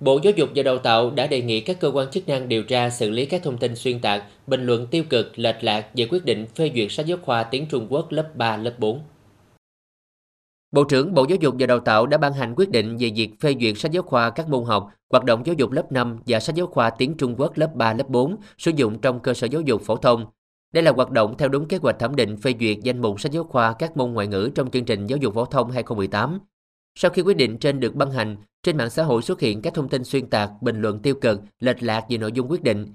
Bộ 0.00 0.20
Giáo 0.22 0.32
dục 0.36 0.48
và 0.54 0.62
Đào 0.62 0.78
tạo 0.78 1.10
đã 1.10 1.26
đề 1.26 1.42
nghị 1.42 1.60
các 1.60 1.80
cơ 1.80 1.90
quan 1.94 2.10
chức 2.10 2.28
năng 2.28 2.48
điều 2.48 2.62
tra 2.62 2.90
xử 2.90 3.10
lý 3.10 3.26
các 3.26 3.42
thông 3.42 3.58
tin 3.58 3.76
xuyên 3.76 4.00
tạc, 4.00 4.24
bình 4.46 4.66
luận 4.66 4.86
tiêu 4.86 5.04
cực, 5.10 5.38
lệch 5.38 5.64
lạc 5.64 5.86
về 5.94 6.06
quyết 6.10 6.24
định 6.24 6.46
phê 6.54 6.70
duyệt 6.74 6.92
sách 6.92 7.06
giáo 7.06 7.18
khoa 7.22 7.42
tiếng 7.42 7.66
Trung 7.66 7.86
Quốc 7.90 8.12
lớp 8.12 8.36
3, 8.36 8.56
lớp 8.56 8.74
4. 8.78 9.00
Bộ 10.72 10.84
trưởng 10.84 11.14
Bộ 11.14 11.26
Giáo 11.28 11.38
dục 11.40 11.54
và 11.58 11.66
Đào 11.66 11.80
tạo 11.80 12.06
đã 12.06 12.18
ban 12.18 12.32
hành 12.32 12.54
quyết 12.56 12.70
định 12.70 12.96
về 12.96 13.10
việc 13.16 13.30
phê 13.40 13.54
duyệt 13.60 13.78
sách 13.78 13.92
giáo 13.92 14.02
khoa 14.02 14.30
các 14.30 14.48
môn 14.48 14.64
học, 14.64 14.90
hoạt 15.10 15.24
động 15.24 15.42
giáo 15.46 15.54
dục 15.58 15.70
lớp 15.70 15.92
5 15.92 16.18
và 16.26 16.40
sách 16.40 16.56
giáo 16.56 16.66
khoa 16.66 16.90
tiếng 16.90 17.16
Trung 17.16 17.34
Quốc 17.38 17.58
lớp 17.58 17.74
3, 17.74 17.92
lớp 17.92 18.08
4 18.08 18.36
sử 18.58 18.70
dụng 18.76 18.98
trong 18.98 19.20
cơ 19.20 19.34
sở 19.34 19.46
giáo 19.46 19.60
dục 19.60 19.82
phổ 19.82 19.96
thông. 19.96 20.26
Đây 20.72 20.82
là 20.82 20.92
hoạt 20.92 21.10
động 21.10 21.34
theo 21.38 21.48
đúng 21.48 21.68
kế 21.68 21.76
hoạch 21.76 21.98
thẩm 21.98 22.16
định 22.16 22.36
phê 22.36 22.54
duyệt 22.60 22.78
danh 22.82 23.02
mục 23.02 23.20
sách 23.20 23.32
giáo 23.32 23.44
khoa 23.44 23.72
các 23.72 23.96
môn 23.96 24.12
ngoại 24.12 24.26
ngữ 24.26 24.50
trong 24.54 24.70
chương 24.70 24.84
trình 24.84 25.06
giáo 25.06 25.16
dục 25.16 25.34
phổ 25.34 25.44
thông 25.44 25.70
2018. 25.70 26.38
Sau 26.98 27.10
khi 27.10 27.22
quyết 27.22 27.36
định 27.36 27.58
trên 27.58 27.80
được 27.80 27.94
ban 27.94 28.10
hành, 28.10 28.36
trên 28.62 28.76
mạng 28.76 28.90
xã 28.90 29.02
hội 29.02 29.22
xuất 29.22 29.40
hiện 29.40 29.62
các 29.62 29.74
thông 29.74 29.88
tin 29.88 30.04
xuyên 30.04 30.26
tạc, 30.26 30.50
bình 30.62 30.80
luận 30.80 30.98
tiêu 30.98 31.14
cực, 31.14 31.40
lệch 31.60 31.82
lạc 31.82 32.04
về 32.08 32.18
nội 32.18 32.32
dung 32.32 32.50
quyết 32.50 32.62
định. 32.62 32.86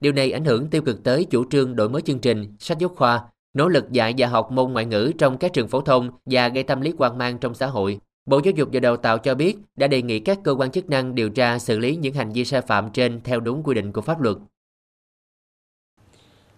Điều 0.00 0.12
này 0.12 0.32
ảnh 0.32 0.44
hưởng 0.44 0.70
tiêu 0.70 0.82
cực 0.82 1.04
tới 1.04 1.24
chủ 1.24 1.44
trương 1.50 1.76
đổi 1.76 1.88
mới 1.88 2.02
chương 2.02 2.18
trình, 2.18 2.56
sách 2.58 2.78
giáo 2.78 2.88
khoa, 2.88 3.24
nỗ 3.54 3.68
lực 3.68 3.92
dạy 3.92 4.14
và 4.18 4.26
học 4.26 4.52
môn 4.52 4.72
ngoại 4.72 4.84
ngữ 4.84 5.12
trong 5.18 5.38
các 5.38 5.52
trường 5.52 5.68
phổ 5.68 5.80
thông 5.80 6.10
và 6.26 6.48
gây 6.48 6.62
tâm 6.64 6.80
lý 6.80 6.92
hoang 6.98 7.18
mang 7.18 7.38
trong 7.38 7.54
xã 7.54 7.66
hội. 7.66 8.00
Bộ 8.26 8.40
Giáo 8.44 8.52
dục 8.56 8.68
và 8.72 8.80
Đào 8.80 8.96
tạo 8.96 9.18
cho 9.18 9.34
biết 9.34 9.56
đã 9.76 9.86
đề 9.86 10.02
nghị 10.02 10.20
các 10.20 10.38
cơ 10.44 10.54
quan 10.54 10.70
chức 10.70 10.90
năng 10.90 11.14
điều 11.14 11.30
tra 11.30 11.58
xử 11.58 11.78
lý 11.78 11.96
những 11.96 12.14
hành 12.14 12.32
vi 12.32 12.44
sai 12.44 12.60
phạm 12.60 12.90
trên 12.90 13.20
theo 13.24 13.40
đúng 13.40 13.62
quy 13.62 13.74
định 13.74 13.92
của 13.92 14.00
pháp 14.00 14.20
luật. 14.20 14.36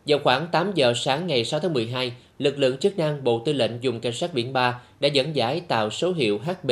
Vào 0.08 0.18
khoảng 0.24 0.46
8 0.52 0.72
giờ 0.74 0.92
sáng 0.96 1.26
ngày 1.26 1.44
6 1.44 1.60
tháng 1.60 1.72
12, 1.72 2.12
lực 2.38 2.58
lượng 2.58 2.78
chức 2.78 2.98
năng 2.98 3.24
Bộ 3.24 3.42
Tư 3.44 3.52
lệnh 3.52 3.70
dùng 3.80 4.00
cảnh 4.00 4.12
sát 4.12 4.34
biển 4.34 4.52
3 4.52 4.80
đã 5.00 5.08
dẫn 5.08 5.36
giải 5.36 5.60
tàu 5.60 5.90
số 5.90 6.12
hiệu 6.12 6.38
HB 6.38 6.70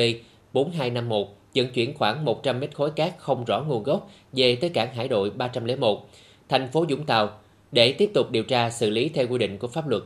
4251 0.53 1.27
vận 1.55 1.73
chuyển 1.73 1.95
khoảng 1.95 2.25
100 2.25 2.61
mét 2.61 2.75
khối 2.75 2.91
cát 2.91 3.19
không 3.19 3.45
rõ 3.45 3.65
nguồn 3.69 3.83
gốc 3.83 4.11
về 4.33 4.57
tới 4.57 4.71
cảng 4.71 4.95
hải 4.95 5.09
đội 5.09 5.31
301, 5.31 6.09
thành 6.49 6.69
phố 6.73 6.85
Vũng 6.89 7.07
Tàu. 7.07 7.31
để 7.73 7.93
tiếp 7.93 8.11
tục 8.15 8.31
điều 8.31 8.43
tra 8.43 8.71
xử 8.71 8.91
lý 8.91 9.09
theo 9.09 9.27
quy 9.27 9.39
định 9.39 9.59
của 9.59 9.69
pháp 9.69 9.89
luật. 9.89 10.03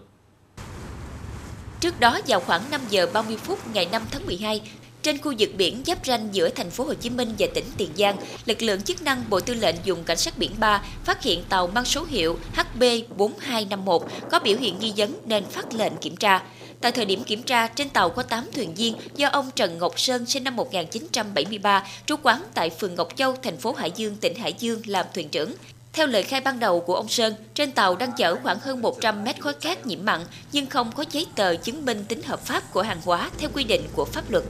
Trước 1.81 2.01
đó 2.01 2.19
vào 2.27 2.40
khoảng 2.40 2.62
5 2.71 2.81
giờ 2.90 3.07
30 3.12 3.37
phút 3.37 3.59
ngày 3.75 3.88
5 3.93 4.03
tháng 4.11 4.27
12, 4.27 4.61
trên 5.03 5.19
khu 5.19 5.35
vực 5.39 5.51
biển 5.57 5.83
giáp 5.87 6.07
ranh 6.07 6.29
giữa 6.33 6.49
thành 6.49 6.71
phố 6.71 6.85
Hồ 6.85 6.95
Chí 6.95 7.11
Minh 7.11 7.35
và 7.39 7.47
tỉnh 7.55 7.65
Tiền 7.77 7.91
Giang, 7.97 8.17
lực 8.47 8.63
lượng 8.63 8.83
chức 8.83 9.03
năng 9.03 9.25
Bộ 9.29 9.41
Tư 9.41 9.55
lệnh 9.55 9.77
dùng 9.85 10.05
cảnh 10.05 10.17
sát 10.17 10.39
biển 10.39 10.51
3 10.59 10.83
phát 11.05 11.23
hiện 11.23 11.45
tàu 11.49 11.67
mang 11.67 11.85
số 11.85 12.05
hiệu 12.05 12.39
HB4251 12.57 14.01
có 14.31 14.39
biểu 14.39 14.57
hiện 14.59 14.79
nghi 14.79 14.93
vấn 14.97 15.15
nên 15.25 15.45
phát 15.45 15.75
lệnh 15.75 15.97
kiểm 15.97 16.17
tra. 16.17 16.43
Tại 16.81 16.93
thời 16.93 17.05
điểm 17.05 17.25
kiểm 17.25 17.43
tra, 17.43 17.67
trên 17.67 17.89
tàu 17.89 18.11
có 18.11 18.23
8 18.23 18.45
thuyền 18.55 18.75
viên 18.75 18.95
do 19.17 19.29
ông 19.29 19.51
Trần 19.57 19.79
Ngọc 19.79 20.01
Sơn 20.01 20.27
sinh 20.27 20.45
năm 20.45 20.57
1973, 20.57 21.87
trú 22.07 22.17
quán 22.23 22.43
tại 22.55 22.71
phường 22.71 22.95
Ngọc 22.95 23.09
Châu, 23.17 23.37
thành 23.43 23.57
phố 23.57 23.73
Hải 23.73 23.91
Dương, 23.97 24.17
tỉnh 24.17 24.35
Hải 24.35 24.53
Dương 24.59 24.83
làm 24.87 25.07
thuyền 25.15 25.29
trưởng. 25.29 25.55
Theo 25.93 26.07
lời 26.07 26.23
khai 26.23 26.41
ban 26.41 26.61
đầu 26.61 26.81
của 26.81 26.95
ông 26.95 27.09
Sơn, 27.09 27.35
trên 27.55 27.73
tàu 27.73 27.97
đang 27.97 28.13
chở 28.17 28.37
khoảng 28.43 28.61
hơn 28.61 28.83
100 28.83 29.25
mét 29.25 29.41
khối 29.41 29.53
cát 29.53 29.87
nhiễm 29.87 30.05
mặn 30.05 30.21
nhưng 30.53 30.67
không 30.67 30.93
có 30.93 31.05
giấy 31.11 31.27
tờ 31.37 31.57
chứng 31.57 31.85
minh 31.85 32.05
tính 32.09 32.23
hợp 32.23 32.47
pháp 32.47 32.73
của 32.73 32.83
hàng 32.83 33.01
hóa 33.05 33.31
theo 33.39 33.51
quy 33.55 33.65
định 33.65 33.83
của 33.95 34.05
pháp 34.05 34.31
luật. 34.31 34.45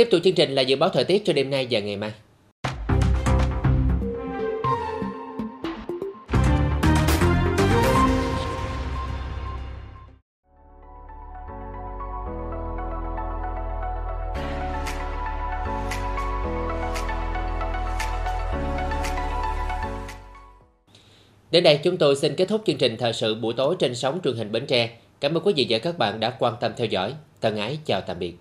Tiếp 0.00 0.08
tục 0.10 0.20
chương 0.24 0.34
trình 0.34 0.54
là 0.54 0.62
dự 0.62 0.76
báo 0.76 0.88
thời 0.88 1.04
tiết 1.04 1.22
cho 1.24 1.32
đêm 1.32 1.50
nay 1.50 1.66
và 1.70 1.80
ngày 1.80 1.96
mai. 1.96 2.12
Đến 21.50 21.64
đây 21.64 21.80
chúng 21.82 21.96
tôi 21.96 22.16
xin 22.16 22.34
kết 22.36 22.48
thúc 22.48 22.62
chương 22.66 22.76
trình 22.78 22.96
thời 22.96 23.12
sự 23.12 23.34
buổi 23.34 23.54
tối 23.56 23.76
trên 23.78 23.94
sóng 23.94 24.20
truyền 24.24 24.36
hình 24.36 24.52
Bến 24.52 24.66
Tre. 24.66 24.90
Cảm 25.20 25.34
ơn 25.34 25.42
quý 25.44 25.52
vị 25.56 25.66
và 25.68 25.78
các 25.78 25.98
bạn 25.98 26.20
đã 26.20 26.30
quan 26.38 26.54
tâm 26.60 26.72
theo 26.76 26.86
dõi. 26.86 27.14
Thân 27.40 27.56
ái, 27.56 27.78
chào 27.86 28.00
tạm 28.00 28.18
biệt. 28.18 28.34